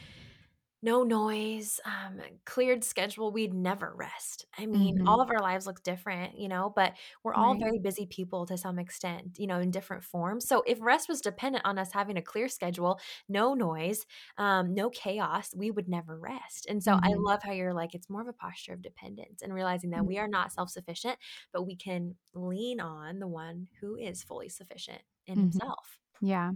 no 0.84 1.02
noise, 1.02 1.80
um, 1.86 2.20
cleared 2.44 2.84
schedule, 2.84 3.32
we'd 3.32 3.54
never 3.54 3.94
rest. 3.96 4.44
I 4.58 4.66
mean, 4.66 4.98
Mhm. 4.98 5.06
all 5.06 5.22
of 5.22 5.30
our 5.30 5.40
lives 5.40 5.66
look 5.66 5.82
different, 5.82 6.38
you 6.38 6.48
know, 6.48 6.72
but 6.76 6.94
we're 7.24 7.34
all 7.34 7.56
Right. 7.56 7.64
very 7.64 7.78
busy 7.78 8.06
people 8.06 8.46
to 8.46 8.58
some 8.58 8.78
extent, 8.78 9.38
you 9.38 9.46
know, 9.46 9.60
in 9.60 9.70
different 9.70 10.04
forms. 10.04 10.46
So 10.46 10.62
if 10.66 10.78
rest 10.82 11.08
was 11.08 11.22
dependent 11.22 11.64
on 11.64 11.78
us 11.78 11.92
having 11.92 12.18
a 12.18 12.22
clear 12.22 12.48
schedule, 12.48 13.00
no 13.28 13.54
noise, 13.54 14.06
um, 14.38 14.74
no 14.74 14.90
chaos, 14.90 15.54
we 15.56 15.70
would 15.70 15.88
never 15.88 16.18
rest. 16.18 16.66
And 16.68 16.82
so 16.84 16.98
I 17.02 17.14
Mhm. 17.14 17.24
love 17.26 17.40
how 17.42 17.52
you're 17.52 17.74
like, 17.74 17.94
it's 17.94 18.10
more 18.10 18.22
of 18.22 18.28
a 18.28 18.32
posture 18.34 18.74
of 18.74 18.82
dependence 18.82 19.42
and 19.42 19.54
realizing 19.54 19.90
that 19.90 20.06
we 20.06 20.18
are 20.18 20.28
not 20.28 20.52
self 20.52 20.70
sufficient, 20.70 21.18
but 21.52 21.62
we 21.64 21.76
can 21.76 22.16
lean 22.34 22.80
on 22.80 23.18
the 23.20 23.28
one 23.28 23.68
who 23.80 23.96
is 23.96 24.22
fully 24.22 24.48
sufficient 24.48 25.02
in 25.26 25.38
Mhm. 25.38 25.60
himself. 25.60 25.98
Yeah. 26.20 26.52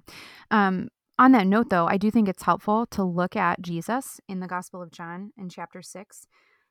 Um, 0.51 0.89
on 1.19 1.33
that 1.33 1.47
note, 1.47 1.71
though, 1.71 1.87
I 1.87 1.97
do 1.97 2.11
think 2.11 2.29
it's 2.29 2.43
helpful 2.45 2.87
to 2.87 3.03
look 3.03 3.35
at 3.37 3.61
Jesus 3.61 4.21
in 4.29 4.41
the 4.41 4.47
Gospel 4.47 4.83
of 4.83 4.91
John 4.93 5.33
in 5.37 5.49
chapter 5.49 5.83
6, 5.83 6.27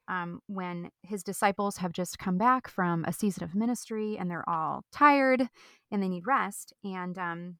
um, 0.07 0.41
when 0.47 0.91
his 1.01 1.23
disciples 1.23 1.77
have 1.77 1.91
just 1.91 2.17
come 2.17 2.37
back 2.37 2.67
from 2.69 3.03
a 3.05 3.13
season 3.13 3.43
of 3.43 3.55
ministry 3.55 4.17
and 4.17 4.31
they're 4.31 4.47
all 4.49 4.85
tired 4.91 5.49
and 5.91 6.01
they 6.01 6.07
need 6.09 6.25
rest. 6.25 6.73
And 6.83 7.17
um, 7.17 7.57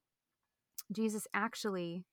Jesus 0.92 1.28
actually 1.34 2.06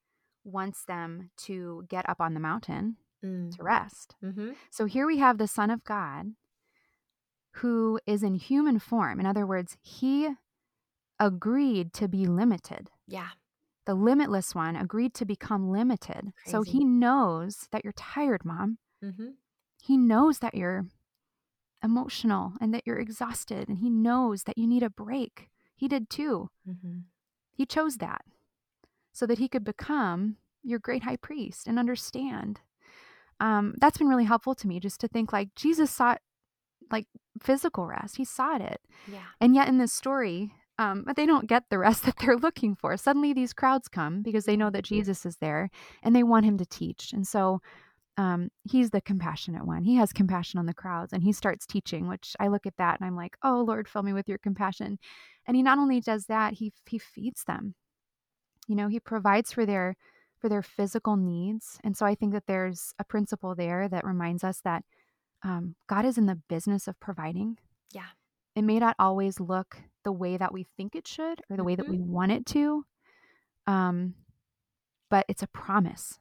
wants 0.45 0.85
them 0.85 1.31
to 1.47 1.85
get 1.89 2.09
up 2.09 2.21
on 2.21 2.35
the 2.35 2.41
mountain 2.41 2.97
Mm. 3.25 3.57
to 3.57 3.63
rest. 3.63 4.17
Mm-hmm. 4.23 4.51
So 4.71 4.85
here 4.85 5.07
we 5.07 5.17
have 5.17 5.39
the 5.39 5.49
Son 5.49 5.71
of 5.71 5.83
God 5.83 6.33
who 7.53 7.99
is 8.07 8.23
in 8.23 8.35
human 8.35 8.79
form. 8.79 9.19
In 9.19 9.25
other 9.25 9.47
words, 9.47 9.79
he 9.81 10.29
agreed 11.19 11.95
to 11.95 12.07
be 12.07 12.27
limited. 12.27 12.91
Yeah. 13.07 13.29
The 13.87 13.94
limitless 13.94 14.55
one 14.55 14.77
agreed 14.77 15.14
to 15.14 15.25
become 15.25 15.70
limited. 15.70 16.33
So 16.47 16.62
he 16.62 16.85
knows 16.85 17.68
that 17.70 17.85
you're 17.85 17.92
tired, 17.92 18.44
mom. 18.44 18.79
Mm-hmm. 19.05 19.31
He 19.83 19.99
knows 19.99 20.38
that 20.38 20.55
you're 20.55 20.87
emotional 21.83 22.55
and 22.61 22.73
that 22.73 22.85
you're 22.87 22.99
exhausted, 22.99 23.68
and 23.68 23.79
he 23.79 23.90
knows 23.90 24.44
that 24.44 24.57
you 24.57 24.66
need 24.66 24.83
a 24.83 24.88
break. 24.88 25.51
He 25.77 25.87
did 25.87 26.09
too. 26.09 26.49
Mm-hmm. 26.68 27.01
He 27.53 27.66
chose 27.66 27.99
that 27.99 28.23
so 29.12 29.27
that 29.27 29.38
he 29.38 29.49
could 29.49 29.64
become 29.64 30.37
your 30.62 30.79
great 30.79 31.03
high 31.03 31.16
priest 31.16 31.66
and 31.66 31.79
understand. 31.79 32.61
Um, 33.38 33.75
that's 33.79 33.99
been 33.99 34.09
really 34.09 34.25
helpful 34.25 34.55
to 34.55 34.66
me 34.66 34.81
just 34.81 35.01
to 35.01 35.09
think 35.09 35.33
like 35.33 35.55
Jesus 35.55 35.90
sought 35.90 36.20
like 36.90 37.07
physical 37.40 37.87
rest. 37.87 38.16
He 38.16 38.25
sought 38.25 38.61
it. 38.61 38.81
Yeah. 39.11 39.18
And 39.40 39.55
yet 39.55 39.68
in 39.68 39.79
this 39.79 39.92
story, 39.92 40.53
um, 40.79 41.05
but 41.07 41.17
they 41.17 41.27
don't 41.27 41.49
get 41.49 41.65
the 41.71 41.79
rest 41.79 42.05
that 42.07 42.17
they're 42.19 42.37
looking 42.37 42.75
for. 42.75 42.97
Suddenly 42.97 43.33
these 43.33 43.53
crowds 43.53 43.89
come 43.89 44.23
because 44.23 44.45
they 44.45 44.57
know 44.57 44.71
that 44.71 44.85
Jesus 44.85 45.25
is 45.27 45.37
there 45.37 45.71
and 46.03 46.15
they 46.15 46.23
want 46.23 46.47
him 46.47 46.59
to 46.59 46.67
teach. 46.67 47.13
And 47.13 47.27
so 47.27 47.61
um, 48.17 48.49
he's 48.63 48.91
the 48.91 49.01
compassionate 49.01 49.67
one. 49.67 49.85
He 49.85 49.97
has 49.97 50.13
compassion 50.13 50.59
on 50.59 50.67
the 50.67 50.75
crowds 50.75 51.13
and 51.13 51.23
he 51.23 51.33
starts 51.33 51.67
teaching, 51.67 52.07
which 52.09 52.37
I 52.39 52.49
look 52.49 52.67
at 52.67 52.77
that 52.79 53.01
and 53.01 53.07
I'm 53.07 53.17
like, 53.17 53.37
oh, 53.43 53.65
Lord, 53.67 53.89
fill 53.89 54.03
me 54.03 54.13
with 54.13 54.29
your 54.29 54.39
compassion. 54.39 54.99
And 55.47 55.57
he 55.57 55.63
not 55.63 55.79
only 55.79 56.01
does 56.01 56.27
that, 56.27 56.55
he, 56.55 56.73
he 56.89 56.99
feeds 56.99 57.45
them. 57.45 57.75
You 58.69 58.77
know, 58.77 58.89
he 58.89 59.01
provides 59.01 59.53
for 59.53 59.67
their 59.67 59.97
for 60.45 60.49
their 60.51 60.63
physical 60.63 61.17
needs. 61.17 61.79
And 61.83 61.97
so 61.97 62.05
I 62.05 62.15
think 62.15 62.35
that 62.35 62.47
there's 62.47 62.93
a 62.99 63.05
principle 63.05 63.55
there 63.55 63.89
that 63.89 64.05
reminds 64.05 64.45
us 64.45 64.61
that 64.61 64.85
um, 65.43 65.75
God 65.87 66.05
is 66.05 66.19
in 66.19 66.27
the 66.27 66.39
business 66.49 66.87
of 66.87 67.01
providing. 67.01 67.57
Yeah. 67.95 68.09
It 68.55 68.62
may 68.62 68.79
not 68.79 68.97
always 68.99 69.40
look 69.40 69.77
the 70.05 70.12
way 70.12 70.37
that 70.37 70.53
we 70.53 70.67
think 70.77 70.95
it 70.95 71.07
should 71.09 71.40
or 71.51 71.57
the 71.57 71.64
way 71.64 71.75
that 71.75 71.88
we 71.88 71.99
want 71.99 72.31
it 72.33 72.47
to, 72.47 72.85
um, 73.67 74.14
but 75.11 75.25
it's 75.29 75.43
a 75.43 75.47
promise. 75.49 76.19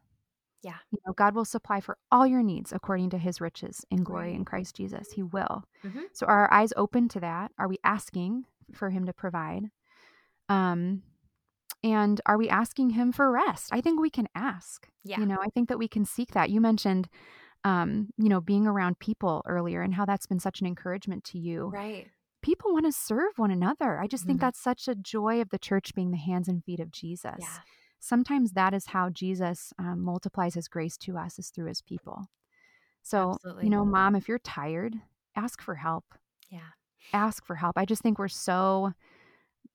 Yeah. 0.61 0.77
You 0.91 0.99
know, 1.05 1.13
God 1.13 1.35
will 1.35 1.45
supply 1.45 1.81
for 1.81 1.97
all 2.11 2.25
your 2.25 2.41
needs 2.41 2.71
according 2.71 3.09
to 3.11 3.17
his 3.17 3.41
riches 3.41 3.85
in 3.91 4.03
glory 4.03 4.27
Right. 4.27 4.35
in 4.35 4.45
Christ 4.45 4.75
Jesus. 4.77 5.11
He 5.11 5.21
will. 5.21 5.65
Mhm. 5.83 6.05
So 6.13 6.25
are 6.25 6.39
our 6.39 6.53
eyes 6.53 6.71
open 6.77 7.09
to 7.09 7.19
that? 7.19 7.51
Are 7.57 7.67
we 7.67 7.77
asking 7.83 8.45
for 8.71 8.89
him 8.89 9.05
to 9.05 9.13
provide? 9.13 9.69
Um, 10.47 11.03
and 11.83 12.21
are 12.25 12.37
we 12.37 12.47
asking 12.47 12.91
him 12.91 13.11
for 13.11 13.29
rest? 13.29 13.69
I 13.73 13.81
think 13.81 13.99
we 13.99 14.09
can 14.09 14.29
ask. 14.35 14.87
Yeah. 15.03 15.19
You 15.19 15.25
know, 15.25 15.39
I 15.41 15.49
think 15.49 15.67
that 15.67 15.77
we 15.77 15.89
can 15.89 16.05
seek 16.05 16.31
that. 16.31 16.49
You 16.49 16.61
mentioned 16.61 17.09
um, 17.65 18.09
you 18.17 18.27
know, 18.27 18.41
being 18.41 18.67
around 18.67 18.99
people 18.99 19.41
earlier 19.45 19.81
and 19.81 19.93
how 19.93 20.03
that's 20.05 20.25
been 20.27 20.39
such 20.41 20.59
an 20.59 20.67
encouragement 20.67 21.23
to 21.23 21.39
you. 21.39 21.67
Right. 21.67 22.09
People 22.43 22.73
want 22.73 22.85
to 22.85 22.91
serve 22.91 23.37
one 23.37 23.49
another. 23.51 23.99
I 23.99 24.05
just 24.07 24.25
think 24.25 24.37
Mhm. 24.37 24.41
that's 24.41 24.59
such 24.59 24.87
a 24.87 24.93
joy 24.95 25.41
of 25.41 25.49
the 25.49 25.57
church 25.57 25.95
being 25.95 26.11
the 26.11 26.17
hands 26.17 26.47
and 26.47 26.63
feet 26.63 26.79
of 26.79 26.91
Jesus. 26.91 27.37
Yeah. 27.39 27.59
Sometimes 27.99 28.51
that 28.51 28.73
is 28.73 28.87
how 28.87 29.09
Jesus 29.09 29.73
um, 29.79 30.01
multiplies 30.03 30.53
his 30.53 30.67
grace 30.67 30.97
to 30.97 31.17
us 31.17 31.39
is 31.39 31.49
through 31.49 31.67
his 31.67 31.81
people. 31.81 32.27
So, 33.01 33.31
Absolutely. 33.31 33.63
you 33.65 33.69
know, 33.69 33.83
mom, 33.85 34.15
if 34.15 34.27
you're 34.27 34.39
tired, 34.39 34.95
ask 35.35 35.61
for 35.61 35.75
help. 35.75 36.05
Yeah. 36.49 36.69
Ask 37.13 37.45
for 37.45 37.55
help. 37.55 37.77
I 37.77 37.85
just 37.85 38.01
think 38.01 38.19
we're 38.19 38.27
so 38.27 38.93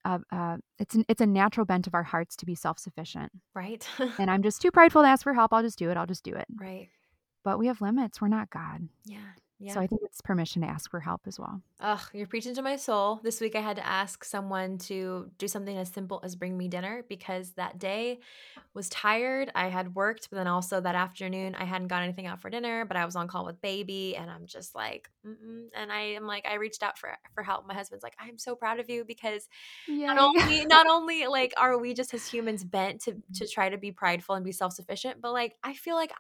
uh, 0.04 0.18
uh, 0.30 0.56
it's 0.78 0.94
an, 0.94 1.04
it's 1.08 1.20
a 1.20 1.26
natural 1.26 1.66
bent 1.66 1.86
of 1.86 1.94
our 1.94 2.04
hearts 2.04 2.36
to 2.36 2.46
be 2.46 2.54
self 2.54 2.78
sufficient, 2.78 3.32
Right. 3.54 3.86
and 4.18 4.30
I'm 4.30 4.42
just 4.42 4.62
too 4.62 4.70
prideful 4.70 5.02
to 5.02 5.08
ask 5.08 5.24
for 5.24 5.34
help. 5.34 5.52
I'll 5.52 5.62
just 5.62 5.78
do 5.78 5.90
it. 5.90 5.96
I'll 5.96 6.06
just 6.06 6.22
do 6.24 6.34
it. 6.34 6.46
right. 6.56 6.88
But 7.44 7.58
we 7.58 7.66
have 7.66 7.80
limits. 7.80 8.20
We're 8.20 8.28
not 8.28 8.48
God. 8.50 8.88
Yeah. 9.04 9.18
Yeah. 9.60 9.74
So 9.74 9.80
I 9.80 9.88
think 9.88 10.02
it's 10.04 10.20
permission 10.20 10.62
to 10.62 10.68
ask 10.68 10.88
for 10.88 11.00
help 11.00 11.22
as 11.26 11.38
well. 11.38 11.60
Ugh, 11.80 12.00
you're 12.12 12.28
preaching 12.28 12.54
to 12.54 12.62
my 12.62 12.76
soul. 12.76 13.18
This 13.24 13.40
week 13.40 13.56
I 13.56 13.60
had 13.60 13.76
to 13.76 13.86
ask 13.86 14.24
someone 14.24 14.78
to 14.78 15.30
do 15.36 15.48
something 15.48 15.76
as 15.76 15.88
simple 15.88 16.20
as 16.22 16.36
bring 16.36 16.56
me 16.56 16.68
dinner 16.68 17.04
because 17.08 17.50
that 17.52 17.78
day 17.78 18.20
was 18.72 18.88
tired. 18.88 19.50
I 19.56 19.68
had 19.68 19.96
worked, 19.96 20.30
but 20.30 20.36
then 20.36 20.46
also 20.46 20.80
that 20.80 20.94
afternoon 20.94 21.56
I 21.56 21.64
hadn't 21.64 21.88
got 21.88 22.04
anything 22.04 22.26
out 22.26 22.40
for 22.40 22.50
dinner, 22.50 22.84
but 22.84 22.96
I 22.96 23.04
was 23.04 23.16
on 23.16 23.26
call 23.26 23.44
with 23.44 23.60
baby 23.60 24.14
and 24.16 24.30
I'm 24.30 24.46
just 24.46 24.76
like, 24.76 25.10
Mm-mm. 25.26 25.66
and 25.74 25.90
I 25.90 26.00
am 26.00 26.26
like, 26.26 26.46
I 26.46 26.54
reached 26.54 26.84
out 26.84 26.96
for 26.96 27.16
for 27.34 27.42
help. 27.42 27.66
My 27.66 27.74
husband's 27.74 28.04
like, 28.04 28.14
I'm 28.20 28.38
so 28.38 28.54
proud 28.54 28.78
of 28.78 28.88
you 28.88 29.04
because 29.04 29.48
not 29.88 30.18
only 30.18 30.66
not 30.66 30.86
only 30.90 31.26
like 31.26 31.52
are 31.56 31.76
we 31.78 31.94
just 31.94 32.14
as 32.14 32.28
humans 32.28 32.62
bent 32.62 33.00
to 33.02 33.16
to 33.34 33.48
try 33.48 33.68
to 33.68 33.78
be 33.78 33.90
prideful 33.90 34.36
and 34.36 34.44
be 34.44 34.52
self 34.52 34.72
sufficient, 34.72 35.20
but 35.20 35.32
like 35.32 35.56
I 35.64 35.74
feel 35.74 35.96
like 35.96 36.12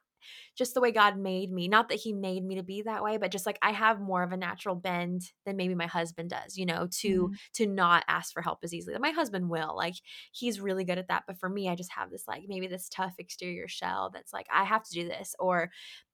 just 0.56 0.74
the 0.74 0.80
way 0.80 0.90
God 0.92 1.18
made 1.18 1.50
me. 1.50 1.68
Not 1.68 1.88
that 1.88 1.96
He 2.00 2.12
made 2.12 2.44
me 2.44 2.56
to 2.56 2.62
be 2.62 2.82
that 2.82 3.02
way, 3.02 3.16
but 3.16 3.30
just 3.30 3.46
like 3.46 3.58
I 3.62 3.72
have 3.72 4.00
more 4.00 4.22
of 4.22 4.32
a 4.32 4.36
natural 4.36 4.74
bend 4.74 5.32
than 5.44 5.56
maybe 5.56 5.74
my 5.74 5.86
husband 5.86 6.30
does, 6.30 6.56
you 6.56 6.66
know, 6.66 6.88
to 7.00 7.30
Mhm. 7.30 7.38
to 7.54 7.66
not 7.66 8.04
ask 8.08 8.32
for 8.32 8.42
help 8.42 8.60
as 8.62 8.74
easily. 8.74 8.98
My 8.98 9.10
husband 9.10 9.48
will. 9.50 9.76
Like 9.76 9.94
he's 10.32 10.60
really 10.60 10.84
good 10.84 10.98
at 10.98 11.08
that. 11.08 11.24
But 11.26 11.38
for 11.38 11.48
me, 11.48 11.68
I 11.68 11.74
just 11.74 11.92
have 11.92 12.10
this 12.10 12.26
like 12.28 12.44
maybe 12.48 12.66
this 12.66 12.88
tough 12.88 13.14
exterior 13.18 13.68
shell 13.68 14.10
that's 14.12 14.32
like, 14.32 14.46
I 14.52 14.64
have 14.64 14.82
to 14.84 14.92
do 14.92 15.06
this, 15.08 15.34
or 15.38 15.70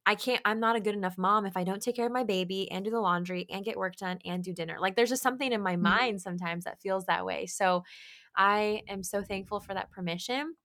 I 0.07 0.17
can't, 0.17 0.43
I'm 0.45 0.61
not 0.61 0.77
a 0.77 0.81
good 0.81 0.95
enough 0.95 1.17
mom 1.17 1.47
if 1.47 1.57
I 1.57 1.65
don't 1.65 1.81
take 1.81 1.97
care 1.97 2.07
of 2.07 2.13
my 2.13 2.25
baby 2.25 2.71
and 2.71 2.85
do 2.85 2.91
the 2.91 3.01
laundry 3.01 3.47
and 3.49 3.65
get 3.65 3.79
work 3.79 3.97
done 3.97 4.19
and 4.25 4.45
do 4.45 4.53
dinner. 4.53 4.77
Like 4.79 4.97
there's 4.97 5.09
just 5.09 5.23
something 5.23 5.51
in 5.51 5.63
my 5.63 5.77
Mhm. 5.81 5.99
mind 5.99 6.21
sometimes 6.21 6.65
that 6.65 6.81
feels 6.83 7.07
that 7.07 7.25
way. 7.25 7.47
So 7.47 7.85
I 8.37 8.83
am 8.89 9.03
so 9.03 9.23
thankful 9.23 9.61
for 9.61 9.75
that 9.75 9.91
permission 9.91 10.57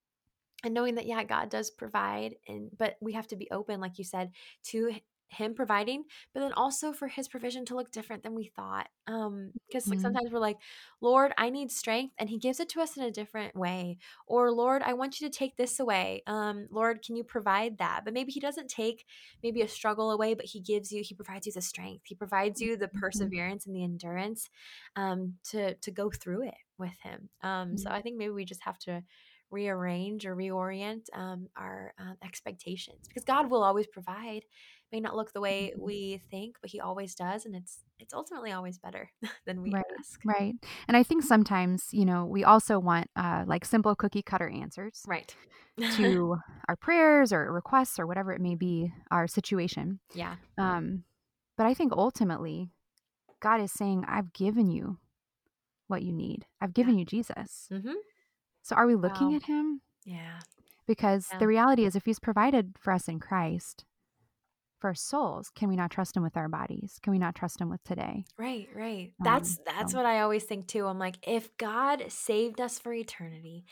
and 0.63 0.73
knowing 0.73 0.95
that 0.95 1.05
yeah 1.05 1.23
god 1.23 1.49
does 1.49 1.69
provide 1.71 2.35
and 2.47 2.69
but 2.77 2.95
we 3.01 3.13
have 3.13 3.27
to 3.27 3.35
be 3.35 3.47
open 3.51 3.79
like 3.79 3.97
you 3.97 4.03
said 4.03 4.31
to 4.63 4.93
him 5.31 5.53
providing 5.53 6.03
but 6.33 6.39
then 6.39 6.51
also 6.53 6.91
for 6.91 7.07
his 7.07 7.27
provision 7.27 7.63
to 7.63 7.75
look 7.75 7.91
different 7.91 8.23
than 8.23 8.33
we 8.33 8.45
thought 8.47 8.87
um 9.05 9.53
because 9.67 9.91
like 9.91 9.99
Mhm. 9.99 10.01
sometimes 10.01 10.31
we're 10.31 10.39
like 10.39 10.57
lord 11.01 11.31
i 11.37 11.51
need 11.51 11.71
strength 11.71 12.15
and 12.17 12.29
he 12.29 12.39
gives 12.39 12.59
it 12.59 12.67
to 12.67 12.81
us 12.81 12.97
in 12.97 13.03
a 13.03 13.11
different 13.11 13.55
way 13.55 13.95
or 14.25 14.51
lord 14.51 14.81
i 14.81 14.91
want 14.93 15.21
you 15.21 15.29
to 15.29 15.37
take 15.37 15.55
this 15.55 15.79
away 15.79 16.23
um 16.25 16.67
lord 16.71 17.03
can 17.05 17.15
you 17.15 17.23
provide 17.23 17.77
that 17.77 18.01
but 18.03 18.13
maybe 18.13 18.31
he 18.31 18.39
doesn't 18.39 18.67
take 18.69 19.05
maybe 19.43 19.61
a 19.61 19.67
struggle 19.67 20.09
away 20.09 20.33
but 20.33 20.45
he 20.45 20.59
gives 20.59 20.91
you 20.91 21.03
he 21.03 21.13
provides 21.13 21.45
you 21.45 21.53
the 21.53 21.61
strength 21.61 22.01
he 22.05 22.15
provides 22.15 22.59
you 22.59 22.75
the 22.75 22.87
Mhm. 22.93 23.29
perseverance 23.29 23.67
and 23.67 23.75
the 23.75 23.83
endurance 23.83 24.49
um 24.95 25.35
to 25.43 25.75
to 25.75 25.91
go 25.91 26.09
through 26.09 26.41
it 26.47 26.55
with 26.79 26.97
him 27.03 27.29
um 27.43 27.77
so 27.77 27.89
Mhm. 27.89 27.91
i 27.91 28.01
think 28.01 28.17
maybe 28.17 28.31
we 28.31 28.45
just 28.45 28.63
have 28.63 28.79
to 28.79 29.03
rearrange 29.51 30.25
or 30.25 30.35
reorient 30.35 31.05
um, 31.13 31.47
our 31.57 31.93
um, 31.97 32.15
expectations 32.23 33.07
because 33.07 33.23
God 33.23 33.49
will 33.49 33.63
always 33.63 33.87
provide. 33.87 34.43
May 34.91 34.99
not 34.99 35.15
look 35.15 35.33
the 35.33 35.41
way 35.41 35.73
Mhm. 35.75 35.81
we 35.81 36.21
think, 36.31 36.57
but 36.61 36.69
He 36.71 36.79
always 36.79 37.13
does, 37.15 37.45
and 37.45 37.55
it's 37.55 37.79
it's 37.99 38.13
ultimately 38.13 38.51
always 38.51 38.77
better 38.79 39.11
than 39.45 39.61
we 39.61 39.71
Right, 39.71 39.85
ask. 39.99 40.19
right. 40.25 40.55
And 40.87 40.97
I 40.97 41.03
think 41.03 41.23
sometimes, 41.23 41.89
you 41.91 42.05
know, 42.05 42.25
we 42.25 42.43
also 42.43 42.79
want 42.79 43.09
uh, 43.15 43.43
like 43.45 43.65
simple 43.65 43.95
cookie 43.95 44.23
cutter 44.23 44.49
answers 44.49 45.03
Right. 45.07 45.35
to 45.97 46.37
our 46.67 46.75
prayers 46.75 47.31
or 47.33 47.51
requests 47.51 47.99
or 47.99 48.07
whatever 48.07 48.31
it 48.33 48.41
may 48.41 48.55
be, 48.55 48.91
our 49.11 49.27
situation. 49.27 49.99
yeah. 50.13 50.35
Um, 50.57 51.03
but 51.57 51.65
I 51.65 51.73
think 51.73 51.91
ultimately, 51.93 52.69
God 53.41 53.61
is 53.61 53.71
saying, 53.71 54.05
I've 54.07 54.33
given 54.33 54.69
you 54.71 54.97
what 55.87 56.03
you 56.03 56.11
need, 56.13 56.45
I've 56.61 56.73
given 56.73 56.97
you 56.97 57.05
Jesus. 57.05 57.67
Mm-hmm. 57.71 57.93
So 58.69 58.75
are 58.75 58.85
we 58.85 58.93
looking 58.95 59.29
Wow. 59.31 59.35
at 59.37 59.43
him? 59.43 59.81
Yeah. 60.05 60.41
Because 60.85 61.27
Yeah. 61.31 61.39
the 61.39 61.47
reality 61.47 61.85
is, 61.85 61.95
if 61.95 62.05
he's 62.05 62.19
provided 62.19 62.77
for 62.79 62.93
us 62.93 63.07
in 63.07 63.19
Christ, 63.19 63.83
for 64.79 64.89
our 64.89 64.93
souls, 64.95 65.49
can 65.49 65.69
we 65.69 65.75
not 65.75 65.89
trust 65.89 66.15
him 66.15 66.21
with 66.21 66.37
our 66.37 66.47
bodies? 66.47 66.99
Can 67.01 67.09
we 67.11 67.17
not 67.17 67.33
trust 67.33 67.59
him 67.59 67.69
with 67.69 67.83
today? 67.83 68.25
Right. 68.37 68.69
Right. 68.75 69.07
Um, 69.19 69.23
That's 69.23 69.57
that's 69.65 69.91
so- 69.93 69.97
what 69.97 70.05
I 70.05 70.21
always 70.21 70.43
think 70.43 70.67
too. 70.67 70.85
I'm 70.85 70.99
like, 70.99 71.17
if 71.27 71.57
God 71.57 72.11
saved 72.11 72.61
us 72.61 72.77
for 72.77 72.93
eternity, 72.93 73.65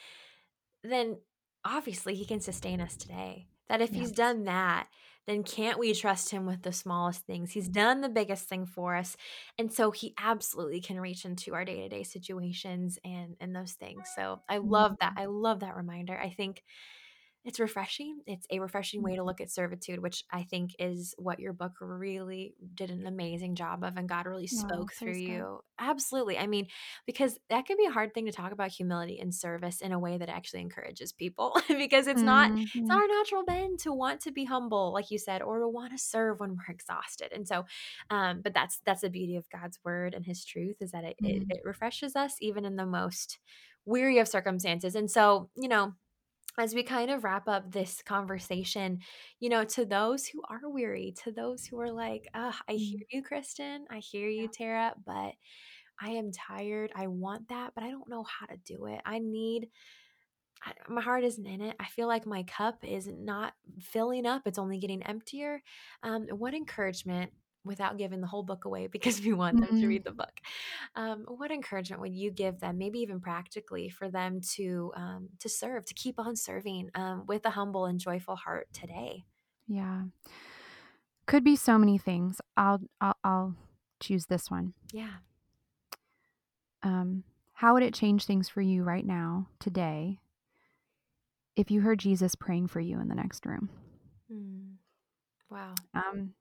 then 0.84 1.22
obviously 1.64 2.16
He 2.16 2.26
can 2.26 2.40
sustain 2.40 2.82
us 2.82 2.98
today. 2.98 3.48
That 3.70 3.82
if 3.82 3.90
he's 3.90 4.12
done 4.12 4.46
that, 4.46 4.88
then 5.26 5.44
can't 5.44 5.78
we 5.78 5.94
trust 5.94 6.30
him 6.30 6.46
with 6.46 6.62
the 6.62 6.72
smallest 6.72 7.26
things? 7.26 7.52
He's 7.52 7.68
done 7.68 8.00
the 8.02 8.08
biggest 8.08 8.48
thing 8.48 8.66
for 8.66 8.96
us. 8.96 9.18
And 9.58 9.72
so 9.72 9.92
he 9.92 10.14
absolutely 10.18 10.80
can 10.80 11.02
reach 11.02 11.26
into 11.26 11.54
our 11.54 11.66
day-to-day 11.66 12.04
situations 12.04 12.98
and 13.04 13.36
and 13.42 13.54
those 13.56 13.74
things. 13.74 14.10
So 14.16 14.42
I 14.48 14.58
love 14.60 14.96
that. 15.02 15.12
Mm-hmm. 15.12 15.24
I 15.24 15.26
love 15.26 15.60
that 15.60 15.76
reminder. 15.76 16.18
I 16.18 16.30
think 16.30 16.64
it's 17.48 17.62
refreshing. 17.62 18.20
It's 18.28 18.46
a 18.52 18.60
refreshing 18.60 19.02
way 19.02 19.12
to 19.12 19.20
mm-hmm. 19.20 19.28
look 19.28 19.40
at 19.40 19.50
servitude, 19.50 20.02
which 20.02 20.26
I 20.30 20.44
think 20.44 20.76
is 20.80 21.16
what 21.18 21.40
your 21.40 21.54
book 21.54 21.72
really 21.80 22.56
did 22.76 22.92
an 22.92 23.08
amazing 23.08 23.56
job 23.56 23.86
of, 23.86 23.96
and 23.96 24.10
God 24.10 24.26
really 24.26 24.48
spoke 24.48 24.92
oh, 24.92 25.00
through 25.00 25.16
you. 25.16 25.60
Absolutely. 25.80 26.38
I 26.38 26.46
mean, 26.46 26.68
because 27.06 27.40
that 27.50 27.66
can 27.66 27.78
be 27.78 27.86
a 27.86 27.92
hard 27.92 28.14
thing 28.14 28.26
to 28.26 28.34
talk 28.34 28.52
about 28.52 28.72
humility 28.72 29.20
and 29.22 29.34
service 29.34 29.80
in 29.80 29.94
a 29.94 30.00
way 30.00 30.18
that 30.18 30.28
actually 30.28 30.60
encourages 30.60 31.14
people, 31.14 31.58
because 31.70 32.08
it's 32.08 32.18
mm-hmm. 32.20 32.26
not 32.26 32.52
it's 32.54 32.76
not 32.76 33.00
our 33.00 33.08
natural 33.08 33.46
bend 33.46 33.80
to 33.80 33.94
want 33.94 34.20
to 34.22 34.32
be 34.34 34.44
humble, 34.44 34.92
like 34.92 35.10
you 35.10 35.18
said, 35.18 35.42
or 35.42 35.60
to 35.60 35.70
want 35.70 35.94
to 35.94 35.98
serve 35.98 36.42
when 36.42 36.50
we're 36.50 36.74
exhausted. 36.74 37.32
And 37.32 37.48
so, 37.48 37.64
um, 38.10 38.42
but 38.44 38.54
that's 38.54 38.82
that's 38.86 39.02
the 39.02 39.10
beauty 39.10 39.38
of 39.38 39.50
God's 39.50 39.80
word 39.86 40.14
and 40.14 40.26
His 40.26 40.44
truth 40.44 40.82
is 40.82 40.92
that 40.92 41.06
it, 41.06 41.16
mm-hmm. 41.24 41.44
it, 41.50 41.58
it 41.60 41.62
refreshes 41.64 42.18
us 42.18 42.36
even 42.42 42.66
in 42.66 42.76
the 42.76 42.86
most 42.86 43.40
weary 43.86 44.20
of 44.20 44.28
circumstances. 44.28 44.96
And 44.96 45.10
so, 45.10 45.50
you 45.56 45.70
know 45.70 45.94
as 46.58 46.74
we 46.74 46.84
kind 46.84 47.12
of 47.12 47.24
wrap 47.24 47.48
up 47.48 47.72
this 47.72 48.02
conversation, 48.02 49.00
you 49.40 49.50
know, 49.50 49.64
to 49.64 49.86
those 49.86 50.26
who 50.26 50.42
are 50.50 50.70
weary, 50.70 51.14
to 51.24 51.32
those 51.32 51.66
who 51.66 51.80
are 51.80 51.92
like, 51.92 52.28
oh, 52.36 52.56
I 52.68 52.74
hear 52.74 53.00
mm-hmm. 53.00 53.18
you, 53.18 53.24
Kristen, 53.24 53.86
I 53.92 54.00
hear 54.00 54.28
you, 54.28 54.48
Tara, 54.48 54.94
but 55.06 55.34
I 56.02 56.10
am 56.12 56.32
tired. 56.32 56.92
I 56.96 57.08
want 57.08 57.50
that, 57.50 57.74
but 57.76 57.84
I 57.84 57.90
don't 57.90 58.10
know 58.10 58.24
how 58.24 58.48
to 58.48 58.58
do 58.66 58.86
it. 58.86 59.02
I 59.06 59.20
need, 59.20 59.68
I, 60.64 60.74
my 60.90 61.02
heart 61.02 61.24
isn't 61.24 61.46
in 61.46 61.62
it. 61.62 61.76
I 61.80 61.86
feel 61.86 62.08
like 62.08 62.26
my 62.26 62.44
cup 62.44 62.80
is 62.84 63.08
not 63.08 63.54
filling 63.80 64.26
up, 64.26 64.44
it's 64.46 64.60
only 64.60 64.80
getting 64.80 65.04
emptier. 65.04 65.62
Um, 66.04 66.28
what 66.30 66.54
encouragement 66.54 67.32
without 67.64 67.98
giving 67.98 68.22
the 68.22 68.28
whole 68.28 68.44
book 68.44 68.66
away 68.66 68.88
because 68.92 69.22
we 69.22 69.34
want 69.34 69.60
them 69.60 69.70
mm-hmm. 69.70 69.82
to 69.82 69.88
read 69.88 70.04
the 70.04 70.12
book. 70.12 70.40
Um, 70.96 71.26
what 71.28 71.52
encouragement 71.52 72.02
would 72.02 72.16
you 72.16 72.32
give 72.32 72.60
them, 72.60 72.78
maybe 72.78 73.00
even 73.00 73.20
practically, 73.20 73.90
for 73.90 74.10
them 74.10 74.42
to 74.56 74.92
um, 74.96 75.30
to 75.40 75.50
serve, 75.50 75.86
to 75.86 75.94
keep 75.94 76.20
on 76.20 76.36
serving 76.36 76.90
um, 76.96 77.26
with 77.28 77.46
a 77.46 77.52
humble 77.52 77.86
and 77.86 78.00
joyful 78.00 78.36
heart 78.36 78.68
today? 78.74 79.26
Yeah, 79.68 80.04
could 81.26 81.44
be 81.44 81.56
so 81.56 81.78
many 81.78 81.98
things. 81.98 82.42
I'll 82.56 82.82
I'll, 83.02 83.18
I'll 83.24 83.56
choose 84.00 84.26
this 84.26 84.50
one. 84.50 84.74
Yeah. 84.92 85.18
Um, 86.84 87.24
how 87.54 87.74
would 87.74 87.84
it 87.84 87.94
change 87.94 88.26
things 88.26 88.48
for 88.50 88.62
you 88.62 88.84
right 88.84 89.06
now, 89.06 89.48
today, 89.60 90.20
if 91.56 91.72
you 91.72 91.82
heard 91.82 92.00
Jesus 92.00 92.36
praying 92.36 92.68
for 92.68 92.80
you 92.80 93.00
in 93.00 93.08
the 93.08 93.16
next 93.16 93.46
room? 93.46 93.70
Mm. 94.32 94.76
Wow. 95.50 95.74
Um, 95.96 96.34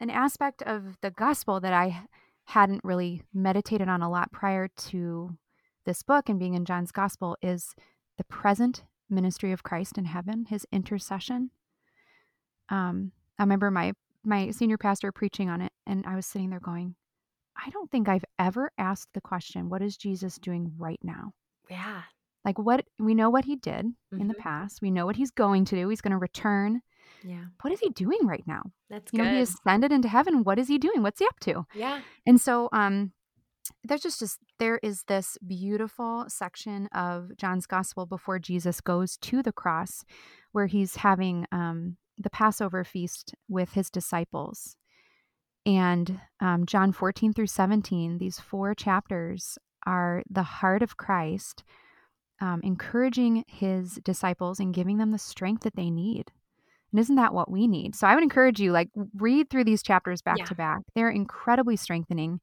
an 0.00 0.10
aspect 0.10 0.62
of 0.62 0.96
the 1.00 1.10
gospel 1.10 1.60
that 1.60 1.72
I 1.72 2.04
hadn't 2.44 2.84
really 2.84 3.22
meditated 3.34 3.88
on 3.88 4.02
a 4.02 4.10
lot 4.10 4.32
prior 4.32 4.68
to 4.68 5.36
this 5.84 6.02
book 6.02 6.28
and 6.28 6.38
being 6.38 6.54
in 6.54 6.64
John's 6.64 6.92
gospel 6.92 7.36
is 7.42 7.74
the 8.16 8.24
present 8.24 8.84
ministry 9.10 9.52
of 9.52 9.62
Christ 9.62 9.98
in 9.98 10.04
heaven, 10.04 10.46
his 10.48 10.66
intercession. 10.72 11.50
Um, 12.68 13.12
I 13.38 13.42
remember 13.42 13.70
my 13.70 13.92
my 14.24 14.50
senior 14.50 14.76
pastor 14.76 15.12
preaching 15.12 15.48
on 15.48 15.62
it, 15.62 15.72
and 15.86 16.04
I 16.04 16.14
was 16.16 16.26
sitting 16.26 16.50
there 16.50 16.60
going, 16.60 16.96
I 17.56 17.70
don't 17.70 17.90
think 17.90 18.08
I've 18.08 18.24
ever 18.38 18.70
asked 18.76 19.08
the 19.14 19.20
question, 19.20 19.68
what 19.68 19.80
is 19.80 19.96
Jesus 19.96 20.38
doing 20.38 20.72
right 20.76 20.98
now? 21.02 21.32
Yeah. 21.70 22.02
Like 22.44 22.58
what 22.58 22.84
we 22.98 23.14
know 23.14 23.30
what 23.30 23.44
he 23.44 23.56
did 23.56 23.86
mm-hmm. 23.86 24.20
in 24.20 24.28
the 24.28 24.34
mm-hmm. 24.34 24.42
past. 24.42 24.82
We 24.82 24.90
know 24.90 25.06
what 25.06 25.16
he's 25.16 25.30
going 25.30 25.64
to 25.66 25.76
do. 25.76 25.88
He's 25.88 26.00
going 26.00 26.12
to 26.12 26.18
return 26.18 26.82
yeah. 27.24 27.44
What 27.60 27.72
is 27.72 27.80
he 27.80 27.90
doing 27.90 28.20
right 28.24 28.44
now? 28.46 28.62
That's 28.90 29.12
you 29.12 29.18
good. 29.18 29.24
know, 29.24 29.34
he 29.34 29.40
ascended 29.40 29.92
into 29.92 30.08
heaven. 30.08 30.44
What 30.44 30.58
is 30.58 30.68
he 30.68 30.78
doing? 30.78 31.02
What's 31.02 31.18
he 31.18 31.26
up 31.26 31.38
to? 31.40 31.66
Yeah. 31.74 32.00
And 32.26 32.40
so 32.40 32.68
um 32.72 33.12
there's 33.84 34.02
just 34.02 34.20
just 34.20 34.38
there 34.58 34.78
is 34.82 35.04
this 35.08 35.36
beautiful 35.46 36.24
section 36.28 36.86
of 36.88 37.36
John's 37.36 37.66
gospel 37.66 38.06
before 38.06 38.38
Jesus 38.38 38.80
goes 38.80 39.16
to 39.18 39.42
the 39.42 39.52
cross 39.52 40.04
where 40.52 40.66
he's 40.66 40.96
having 40.96 41.46
um 41.52 41.96
the 42.18 42.30
Passover 42.30 42.84
feast 42.84 43.34
with 43.48 43.72
his 43.72 43.90
disciples. 43.90 44.76
And 45.64 46.20
um, 46.40 46.66
John 46.66 46.92
14 46.92 47.32
through 47.32 47.46
17, 47.46 48.18
these 48.18 48.40
four 48.40 48.74
chapters 48.74 49.58
are 49.86 50.22
the 50.28 50.42
heart 50.42 50.82
of 50.82 50.96
Christ, 50.96 51.62
um, 52.40 52.60
encouraging 52.64 53.44
his 53.46 54.00
disciples 54.02 54.60
and 54.60 54.74
giving 54.74 54.98
them 54.98 55.10
the 55.10 55.18
strength 55.18 55.62
that 55.64 55.76
they 55.76 55.90
need 55.90 56.32
and 56.92 57.00
isn't 57.00 57.16
that 57.16 57.34
what 57.34 57.50
we 57.50 57.66
need? 57.66 57.94
So 57.94 58.06
I 58.06 58.14
would 58.14 58.22
encourage 58.22 58.60
you, 58.60 58.72
like, 58.72 58.88
read 59.14 59.50
through 59.50 59.64
these 59.64 59.82
chapters 59.82 60.22
back 60.22 60.38
yeah. 60.38 60.44
to 60.46 60.54
back. 60.54 60.80
They're 60.94 61.10
incredibly 61.10 61.76
strengthening. 61.76 62.40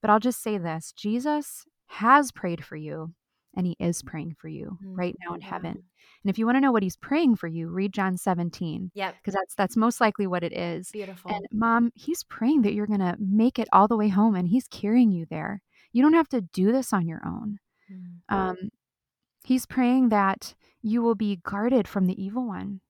But 0.00 0.10
I'll 0.10 0.20
just 0.20 0.42
say 0.42 0.58
this 0.58 0.92
Jesus 0.96 1.64
has 1.86 2.30
prayed 2.30 2.64
for 2.64 2.76
you, 2.76 3.12
and 3.56 3.66
he 3.66 3.76
is 3.80 4.02
praying 4.02 4.36
for 4.38 4.48
you 4.48 4.78
mm-hmm. 4.82 4.94
right 4.94 5.16
now 5.26 5.34
in 5.34 5.40
heaven. 5.40 5.82
And 6.24 6.30
if 6.30 6.38
you 6.38 6.46
want 6.46 6.56
to 6.56 6.60
know 6.60 6.72
what 6.72 6.82
he's 6.82 6.96
praying 6.96 7.36
for 7.36 7.48
you, 7.48 7.68
read 7.68 7.92
John 7.92 8.16
17. 8.16 8.92
Yep. 8.94 9.14
Because 9.16 9.34
that's 9.34 9.54
that's 9.54 9.76
most 9.76 10.00
likely 10.00 10.26
what 10.26 10.44
it 10.44 10.52
is. 10.52 10.90
Beautiful. 10.90 11.32
And 11.32 11.46
mom, 11.52 11.90
he's 11.94 12.22
praying 12.24 12.62
that 12.62 12.74
you're 12.74 12.86
gonna 12.86 13.16
make 13.18 13.58
it 13.58 13.68
all 13.72 13.88
the 13.88 13.96
way 13.96 14.08
home 14.08 14.34
and 14.34 14.48
he's 14.48 14.68
carrying 14.68 15.10
you 15.10 15.26
there. 15.28 15.62
You 15.92 16.02
don't 16.02 16.14
have 16.14 16.28
to 16.28 16.40
do 16.40 16.70
this 16.70 16.92
on 16.92 17.08
your 17.08 17.22
own. 17.26 17.58
Mm-hmm. 17.90 18.34
Um, 18.34 18.56
he's 19.44 19.66
praying 19.66 20.10
that 20.10 20.54
you 20.82 21.02
will 21.02 21.14
be 21.14 21.40
guarded 21.42 21.88
from 21.88 22.06
the 22.06 22.22
evil 22.22 22.46
one 22.46 22.80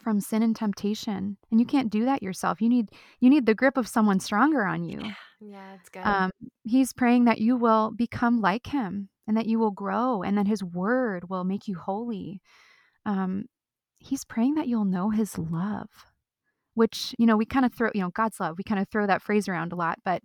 from 0.00 0.20
sin 0.20 0.42
and 0.42 0.56
temptation 0.56 1.36
and 1.50 1.60
you 1.60 1.66
can't 1.66 1.90
do 1.90 2.04
that 2.04 2.22
yourself. 2.22 2.60
You 2.60 2.68
need 2.68 2.90
you 3.20 3.30
need 3.30 3.46
the 3.46 3.54
grip 3.54 3.76
of 3.76 3.88
someone 3.88 4.20
stronger 4.20 4.64
on 4.64 4.84
you. 4.84 5.00
Yeah, 5.40 5.74
it's 5.74 5.88
good. 5.88 6.02
Um, 6.04 6.30
he's 6.64 6.92
praying 6.92 7.24
that 7.24 7.40
you 7.40 7.56
will 7.56 7.92
become 7.96 8.40
like 8.40 8.66
him 8.66 9.08
and 9.26 9.36
that 9.36 9.46
you 9.46 9.58
will 9.58 9.70
grow 9.70 10.22
and 10.22 10.36
that 10.36 10.46
his 10.46 10.62
word 10.62 11.30
will 11.30 11.44
make 11.44 11.68
you 11.68 11.76
holy. 11.76 12.42
Um, 13.06 13.46
he's 13.98 14.24
praying 14.24 14.54
that 14.54 14.68
you'll 14.68 14.84
know 14.84 15.10
his 15.10 15.38
love 15.38 15.88
which 16.74 17.14
you 17.18 17.26
know 17.26 17.36
we 17.36 17.44
kind 17.44 17.66
of 17.66 17.74
throw 17.74 17.90
you 17.94 18.00
know 18.00 18.10
god's 18.10 18.40
love 18.40 18.56
we 18.56 18.64
kind 18.64 18.80
of 18.80 18.88
throw 18.88 19.06
that 19.06 19.22
phrase 19.22 19.48
around 19.48 19.72
a 19.72 19.76
lot 19.76 19.98
but 20.04 20.22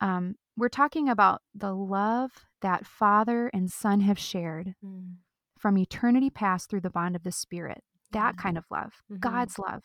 um, 0.00 0.34
we're 0.56 0.68
talking 0.68 1.08
about 1.08 1.40
the 1.54 1.72
love 1.72 2.30
that 2.62 2.86
father 2.86 3.50
and 3.52 3.70
son 3.70 4.00
have 4.00 4.18
shared 4.18 4.74
mm. 4.84 5.14
from 5.58 5.78
eternity 5.78 6.30
past 6.30 6.68
through 6.68 6.80
the 6.80 6.90
bond 6.90 7.16
of 7.16 7.22
the 7.22 7.32
spirit 7.32 7.82
that 8.12 8.32
mm-hmm. 8.32 8.40
kind 8.40 8.58
of 8.58 8.64
love, 8.70 8.92
mm-hmm. 9.10 9.18
God's 9.18 9.58
love. 9.58 9.82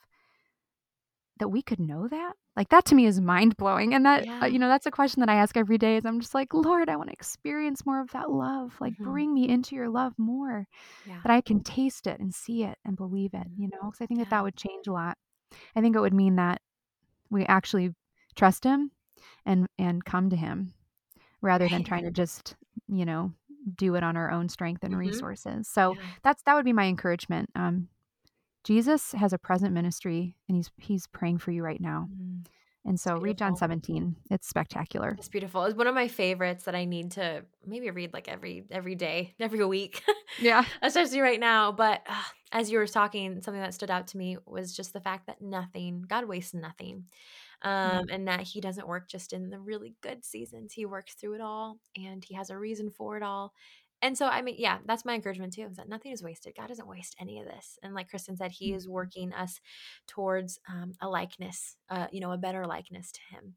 That 1.40 1.50
we 1.50 1.64
could 1.64 1.80
know 1.80 2.08
that, 2.08 2.34
like 2.56 2.70
that 2.70 2.86
to 2.86 2.96
me 2.96 3.08
is 3.08 3.20
mind 3.20 3.58
blowing, 3.58 3.96
and 3.96 4.06
that 4.06 4.22
uh, 4.22 4.26
yeah. 4.26 4.40
uh, 4.42 4.46
you 4.46 4.60
know 4.60 4.68
that's 4.68 4.86
a 4.86 4.92
question 4.92 5.22
that 5.22 5.30
I 5.30 5.36
ask 5.36 5.58
every 5.58 5.80
day. 5.80 5.98
Is 5.98 6.06
I'm 6.06 6.20
just 6.20 6.36
like, 6.36 6.54
Lord, 6.54 6.90
I 6.90 6.96
want 6.96 7.10
to 7.10 7.14
experience 7.14 7.86
more 7.86 8.00
of 8.00 8.12
that 8.12 8.30
love. 8.30 8.76
Like, 8.80 8.94
mm-hmm. 8.94 9.12
bring 9.12 9.34
me 9.34 9.50
into 9.50 9.76
your 9.76 9.90
love 9.90 10.14
more, 10.18 10.68
yeah. 11.08 11.20
that 11.24 11.32
I 11.32 11.42
can 11.42 11.64
taste 11.64 12.06
it 12.06 12.20
and 12.20 12.34
see 12.34 12.64
it 12.64 12.78
and 12.86 12.96
believe 12.96 13.34
it. 13.34 13.48
You 13.58 13.70
know, 13.70 13.90
because 13.90 14.02
I 14.02 14.06
think 14.06 14.20
yeah. 14.20 14.26
that 14.26 14.30
that 14.30 14.44
would 14.44 14.56
change 14.56 14.86
a 14.88 14.94
lot. 14.94 15.18
I 15.76 15.82
think 15.82 15.96
it 15.96 16.00
would 16.00 16.14
mean 16.14 16.36
that 16.36 16.62
we 17.32 17.46
actually 17.46 17.96
trust 18.36 18.64
Him 18.64 18.92
and 19.46 19.68
and 19.80 20.06
come 20.06 20.30
to 20.30 20.36
Him 20.36 20.74
rather 21.42 21.68
than 21.68 21.84
trying 21.84 22.04
to 22.04 22.12
just 22.12 22.56
you 22.88 23.06
know 23.06 23.34
do 23.76 23.96
it 23.96 24.04
on 24.04 24.18
our 24.18 24.32
own 24.32 24.50
strength 24.50 24.84
and 24.84 24.94
mm-hmm. 24.94 25.00
resources. 25.00 25.68
So 25.68 25.96
yeah. 25.96 26.02
that's 26.24 26.42
that 26.44 26.56
would 26.56 26.66
be 26.66 26.74
my 26.74 26.86
encouragement. 26.86 27.50
Um, 27.56 27.88
Jesus 28.64 29.12
has 29.14 29.34
a 29.34 29.38
present 29.38 29.74
ministry 29.74 30.36
and 30.48 30.56
he's 30.56 30.72
he's 30.78 31.08
praying 31.08 31.40
for 31.40 31.52
you 31.52 31.64
right 31.64 31.82
now. 31.82 32.08
Mm. 32.12 32.46
And 32.86 33.00
so 33.00 33.18
read 33.18 33.38
John 33.38 33.56
17. 33.56 34.16
It's 34.30 34.48
spectacular. 34.48 35.16
It's 35.18 35.30
beautiful. 35.30 35.64
It's 35.64 35.78
one 35.78 35.88
of 35.88 35.96
my 35.96 36.10
favorites 36.10 36.66
that 36.66 36.76
I 36.76 36.84
need 36.84 37.12
to 37.12 37.46
maybe 37.66 37.90
read 37.90 38.14
like 38.14 38.28
every 38.28 38.66
every 38.70 38.96
day, 38.96 39.36
every 39.40 39.64
week. 39.66 40.04
Yeah. 40.40 40.66
Especially 40.82 41.22
right 41.22 41.40
now, 41.40 41.72
but 41.72 42.02
uh, 42.08 42.24
as 42.52 42.70
you 42.70 42.78
were 42.78 42.88
talking, 42.88 43.42
something 43.42 43.62
that 43.62 43.74
stood 43.74 43.92
out 43.92 44.08
to 44.08 44.18
me 44.18 44.38
was 44.46 44.76
just 44.76 44.92
the 44.92 45.00
fact 45.00 45.28
that 45.28 45.42
nothing, 45.42 46.04
God 46.08 46.26
wastes 46.26 46.54
nothing. 46.54 47.06
Um, 47.66 48.08
and 48.12 48.28
that 48.28 48.42
he 48.42 48.60
doesn't 48.60 48.90
work 48.90 49.08
just 49.08 49.32
in 49.32 49.50
the 49.50 49.58
really 49.58 49.96
good 50.02 50.26
seasons. 50.26 50.74
He 50.74 50.86
works 50.86 51.14
through 51.14 51.36
it 51.36 51.42
all 51.42 51.80
and 51.96 52.22
he 52.22 52.34
has 52.34 52.50
a 52.50 52.58
reason 52.58 52.90
for 52.90 53.16
it 53.16 53.24
all. 53.24 53.54
And 54.04 54.18
so, 54.18 54.28
I 54.28 54.42
mean, 54.42 54.56
yeah, 54.58 54.80
that's 54.86 55.06
my 55.06 55.14
encouragement 55.14 55.54
too 55.54 55.68
is 55.72 55.78
that 55.78 55.88
nothing 55.88 56.12
is 56.12 56.22
wasted. 56.22 56.56
God 56.58 56.68
doesn't 56.68 56.90
waste 56.90 57.16
any 57.22 57.40
of 57.40 57.46
this. 57.46 57.80
And 57.82 57.96
like 57.96 58.10
Kristen 58.10 58.36
said, 58.36 58.52
He 58.52 58.74
is 58.74 58.84
mm-hmm. 58.84 58.92
working 58.92 59.34
us 59.34 59.62
towards 60.08 60.60
um, 60.70 60.92
a 61.02 61.08
likeness, 61.08 61.78
uh, 61.90 62.08
you 62.12 62.20
know, 62.20 62.34
a 62.34 62.38
better 62.38 62.68
likeness 62.68 63.14
to 63.14 63.22
Him. 63.32 63.56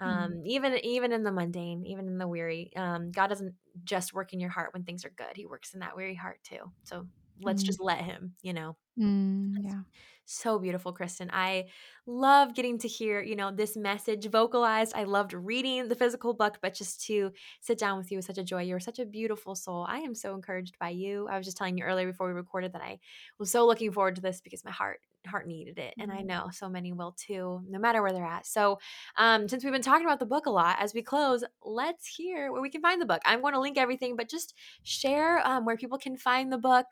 Um, 0.00 0.32
mm-hmm. 0.32 0.46
even 0.46 0.84
even 0.84 1.12
in 1.12 1.22
the 1.22 1.30
mundane, 1.30 1.86
even 1.86 2.08
in 2.08 2.18
the 2.18 2.26
weary, 2.26 2.72
um, 2.74 3.12
God 3.12 3.28
doesn't 3.28 3.54
just 3.84 4.12
work 4.12 4.32
in 4.32 4.40
your 4.40 4.50
heart 4.50 4.74
when 4.74 4.82
things 4.82 5.04
are 5.04 5.12
good. 5.16 5.36
He 5.36 5.46
works 5.46 5.72
in 5.74 5.80
that 5.80 5.96
weary 5.96 6.16
heart 6.16 6.40
too. 6.42 6.72
So 6.82 7.06
let's 7.40 7.62
mm-hmm. 7.62 7.66
just 7.66 7.80
let 7.80 8.00
Him, 8.00 8.34
you 8.42 8.52
know. 8.52 8.76
Mm, 8.98 9.54
yeah. 9.62 9.80
So 10.26 10.58
beautiful, 10.58 10.92
Kristen. 10.92 11.30
I 11.32 11.66
love 12.06 12.54
getting 12.54 12.78
to 12.78 12.88
hear, 12.88 13.20
you 13.20 13.36
know, 13.36 13.50
this 13.50 13.76
message 13.76 14.30
vocalized. 14.30 14.94
I 14.94 15.04
loved 15.04 15.34
reading 15.34 15.88
the 15.88 15.94
physical 15.94 16.32
book, 16.32 16.58
but 16.62 16.72
just 16.72 17.04
to 17.06 17.32
sit 17.60 17.78
down 17.78 17.98
with 17.98 18.10
you 18.10 18.16
was 18.16 18.26
such 18.26 18.38
a 18.38 18.44
joy. 18.44 18.62
You're 18.62 18.80
such 18.80 18.98
a 18.98 19.04
beautiful 19.04 19.54
soul. 19.54 19.84
I 19.86 19.98
am 19.98 20.14
so 20.14 20.34
encouraged 20.34 20.78
by 20.78 20.90
you. 20.90 21.28
I 21.28 21.36
was 21.36 21.44
just 21.44 21.58
telling 21.58 21.76
you 21.76 21.84
earlier 21.84 22.06
before 22.06 22.28
we 22.28 22.32
recorded 22.32 22.72
that 22.72 22.82
I 22.82 23.00
was 23.38 23.50
so 23.50 23.66
looking 23.66 23.92
forward 23.92 24.16
to 24.16 24.22
this 24.22 24.40
because 24.40 24.64
my 24.64 24.70
heart 24.70 25.00
heart 25.26 25.46
needed 25.46 25.78
it 25.78 25.94
and 25.98 26.12
i 26.12 26.16
mm-hmm. 26.16 26.28
know 26.28 26.48
so 26.52 26.68
many 26.68 26.92
will 26.92 27.14
too 27.16 27.60
no 27.68 27.78
matter 27.78 28.02
where 28.02 28.12
they're 28.12 28.24
at 28.24 28.46
so 28.46 28.78
um, 29.16 29.48
since 29.48 29.64
we've 29.64 29.72
been 29.72 29.82
talking 29.82 30.06
about 30.06 30.18
the 30.18 30.26
book 30.26 30.46
a 30.46 30.50
lot 30.50 30.76
as 30.80 30.94
we 30.94 31.02
close 31.02 31.44
let's 31.64 32.06
hear 32.06 32.52
where 32.52 32.62
we 32.62 32.70
can 32.70 32.80
find 32.80 33.00
the 33.00 33.06
book 33.06 33.20
i'm 33.24 33.40
going 33.40 33.54
to 33.54 33.60
link 33.60 33.78
everything 33.78 34.16
but 34.16 34.28
just 34.28 34.54
share 34.82 35.46
um, 35.46 35.64
where 35.64 35.76
people 35.76 35.98
can 35.98 36.16
find 36.16 36.52
the 36.52 36.58
book 36.58 36.86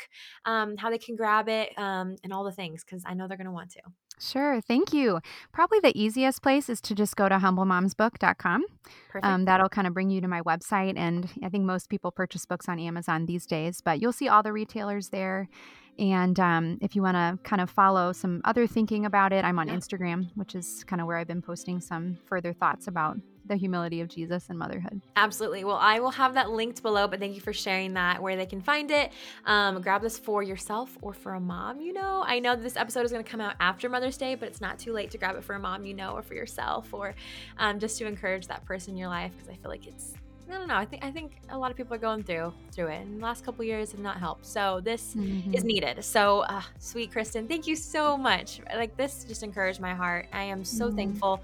um, 0.45 0.77
how 0.77 0.91
they 0.91 0.99
can 0.99 1.17
grab 1.17 1.49
it 1.49 1.77
um, 1.79 2.17
and 2.25 2.33
all 2.33 2.45
the 2.45 2.53
things 2.53 2.85
because 2.85 3.03
i 3.07 3.15
know 3.15 3.27
they're 3.27 3.37
going 3.37 3.47
to 3.47 3.53
want 3.53 3.71
to 3.71 3.81
Sure. 4.23 4.61
Thank 4.61 4.93
you. 4.93 5.21
Probably 5.53 5.81
the 5.81 6.01
easiest 6.01 6.43
place 6.43 6.69
is 6.69 6.81
to 6.83 6.95
just 6.95 7.17
go 7.17 7.29
to 7.29 7.37
humblemomsbook.com. 7.37 8.65
Perfect. 9.09 9.25
Um, 9.25 9.45
that'll 9.47 9.69
kind 9.69 9.87
of 9.87 9.95
bring 9.95 10.11
you 10.11 10.21
to 10.21 10.29
my 10.29 10.43
website. 10.43 10.95
And 10.97 11.29
I 11.43 11.49
think 11.49 11.65
most 11.65 11.89
people 11.89 12.13
purchase 12.13 12.47
books 12.47 12.69
on 12.69 12.79
Amazon 12.79 13.27
these 13.27 13.47
days, 13.47 13.81
but 13.81 14.01
you'll 14.01 14.13
see 14.13 14.29
all 14.29 14.43
the 14.43 14.53
retailers 14.53 15.09
there. 15.09 15.49
And 15.99 16.39
um, 16.41 16.79
if 16.81 16.97
you 16.97 17.03
want 17.03 17.17
to 17.17 17.39
kind 17.49 17.61
of 17.61 17.71
follow 17.71 18.13
some 18.13 18.41
other 18.45 18.67
thinking 18.67 19.07
about 19.07 19.33
it, 19.33 19.45
I'm 19.45 19.59
on 19.59 19.69
yeah. 19.69 19.75
Instagram, 19.75 20.31
which 20.35 20.55
is 20.55 20.85
kind 20.85 21.01
of 21.01 21.07
where 21.07 21.17
I've 21.17 21.27
been 21.27 21.43
posting 21.43 21.81
some 21.81 22.19
further 22.25 22.53
thoughts 22.53 22.89
about 22.89 23.19
the 23.47 23.57
humility 23.57 24.01
of 24.01 24.09
Jesus 24.09 24.49
and 24.49 24.59
motherhood. 24.59 25.01
Absolutely. 25.17 25.65
Well, 25.65 25.77
I 25.77 25.99
will 25.99 26.11
have 26.13 26.35
that 26.35 26.51
linked 26.51 26.83
below, 26.83 27.09
but 27.09 27.19
thank 27.21 27.35
you 27.35 27.41
for 27.41 27.53
sharing 27.53 27.95
that 27.95 28.23
where 28.23 28.37
they 28.37 28.47
can 28.47 28.61
find 28.61 28.91
it. 28.91 29.13
Um, 29.47 29.81
grab 29.83 30.03
this 30.03 30.19
for 30.19 30.43
yourself 30.43 30.97
or 31.03 31.13
for 31.13 31.35
a 31.35 31.41
mom, 31.41 31.81
you 31.81 31.93
know. 31.93 32.23
I 32.27 32.39
know 32.39 32.57
this 32.57 32.77
episode 32.77 33.05
is 33.05 33.13
going 33.13 33.25
to 33.25 33.31
come 33.31 33.41
out 33.41 33.55
after 33.61 33.89
Mother's 33.89 34.17
Day, 34.17 34.35
but 34.35 34.49
it's 34.49 34.61
not 34.61 34.79
too 34.79 34.93
late 34.93 35.11
to 35.11 35.19
grab 35.19 35.37
it 35.37 35.45
for 35.45 35.55
a 35.55 35.59
mom, 35.59 35.85
you 35.85 35.95
know, 35.95 36.13
or 36.13 36.23
for 36.23 36.35
yourself, 36.35 36.93
or 36.95 37.15
um, 37.59 37.79
just 37.79 37.99
to 37.99 38.07
encourage 38.07 38.47
that 38.47 38.65
person 38.65 38.93
in 38.93 38.99
your 38.99 39.09
life 39.09 39.33
because 39.33 39.49
I 39.49 39.57
feel 39.57 39.71
like 39.71 39.87
it's 39.87 40.15
I 40.51 40.59
don't 40.59 40.69
know. 40.69 40.77
I 40.77 40.85
think 40.85 41.05
I 41.05 41.11
think 41.11 41.33
a 41.49 41.59
lot 41.59 41.71
of 41.71 41.77
people 41.77 41.95
are 41.95 41.99
going 41.99 42.23
through 42.23 42.53
through 42.73 42.89
it, 42.89 43.03
and 43.03 43.19
the 43.19 43.25
last 43.25 43.45
couple 43.45 43.65
years 43.65 43.93
have 43.93 44.01
not 44.01 44.19
helped. 44.19 44.47
So 44.47 44.81
this 44.83 45.15
mm-hmm. 45.15 45.55
is 45.55 45.65
needed. 45.65 46.05
So, 46.05 46.41
uh, 46.41 46.63
sweet 46.79 47.13
Kristen, 47.13 47.49
thank 47.49 47.67
you 47.67 47.77
so 47.77 48.17
much. 48.17 48.61
Like 48.75 48.97
this 48.97 49.25
just 49.25 49.43
encouraged 49.43 49.81
my 49.81 49.95
heart. 49.95 50.29
I 50.33 50.43
am 50.45 50.65
so 50.65 50.87
mm-hmm. 50.87 50.97
thankful 50.97 51.43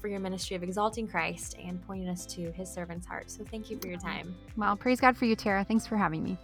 for 0.00 0.08
your 0.08 0.20
ministry 0.20 0.56
of 0.56 0.62
exalting 0.62 1.08
Christ 1.08 1.56
and 1.62 1.84
pointing 1.86 2.08
us 2.08 2.24
to 2.26 2.52
his 2.52 2.72
servant's 2.72 3.06
heart. 3.06 3.30
So 3.30 3.44
thank 3.44 3.70
you 3.70 3.78
for 3.78 3.88
your 3.88 3.98
time. 3.98 4.34
Well, 4.56 4.76
praise 4.76 5.00
God 5.00 5.16
for 5.16 5.24
you, 5.24 5.34
Tara. 5.34 5.64
Thanks 5.64 5.86
for 5.86 5.96
having 5.96 6.22
me. 6.22 6.38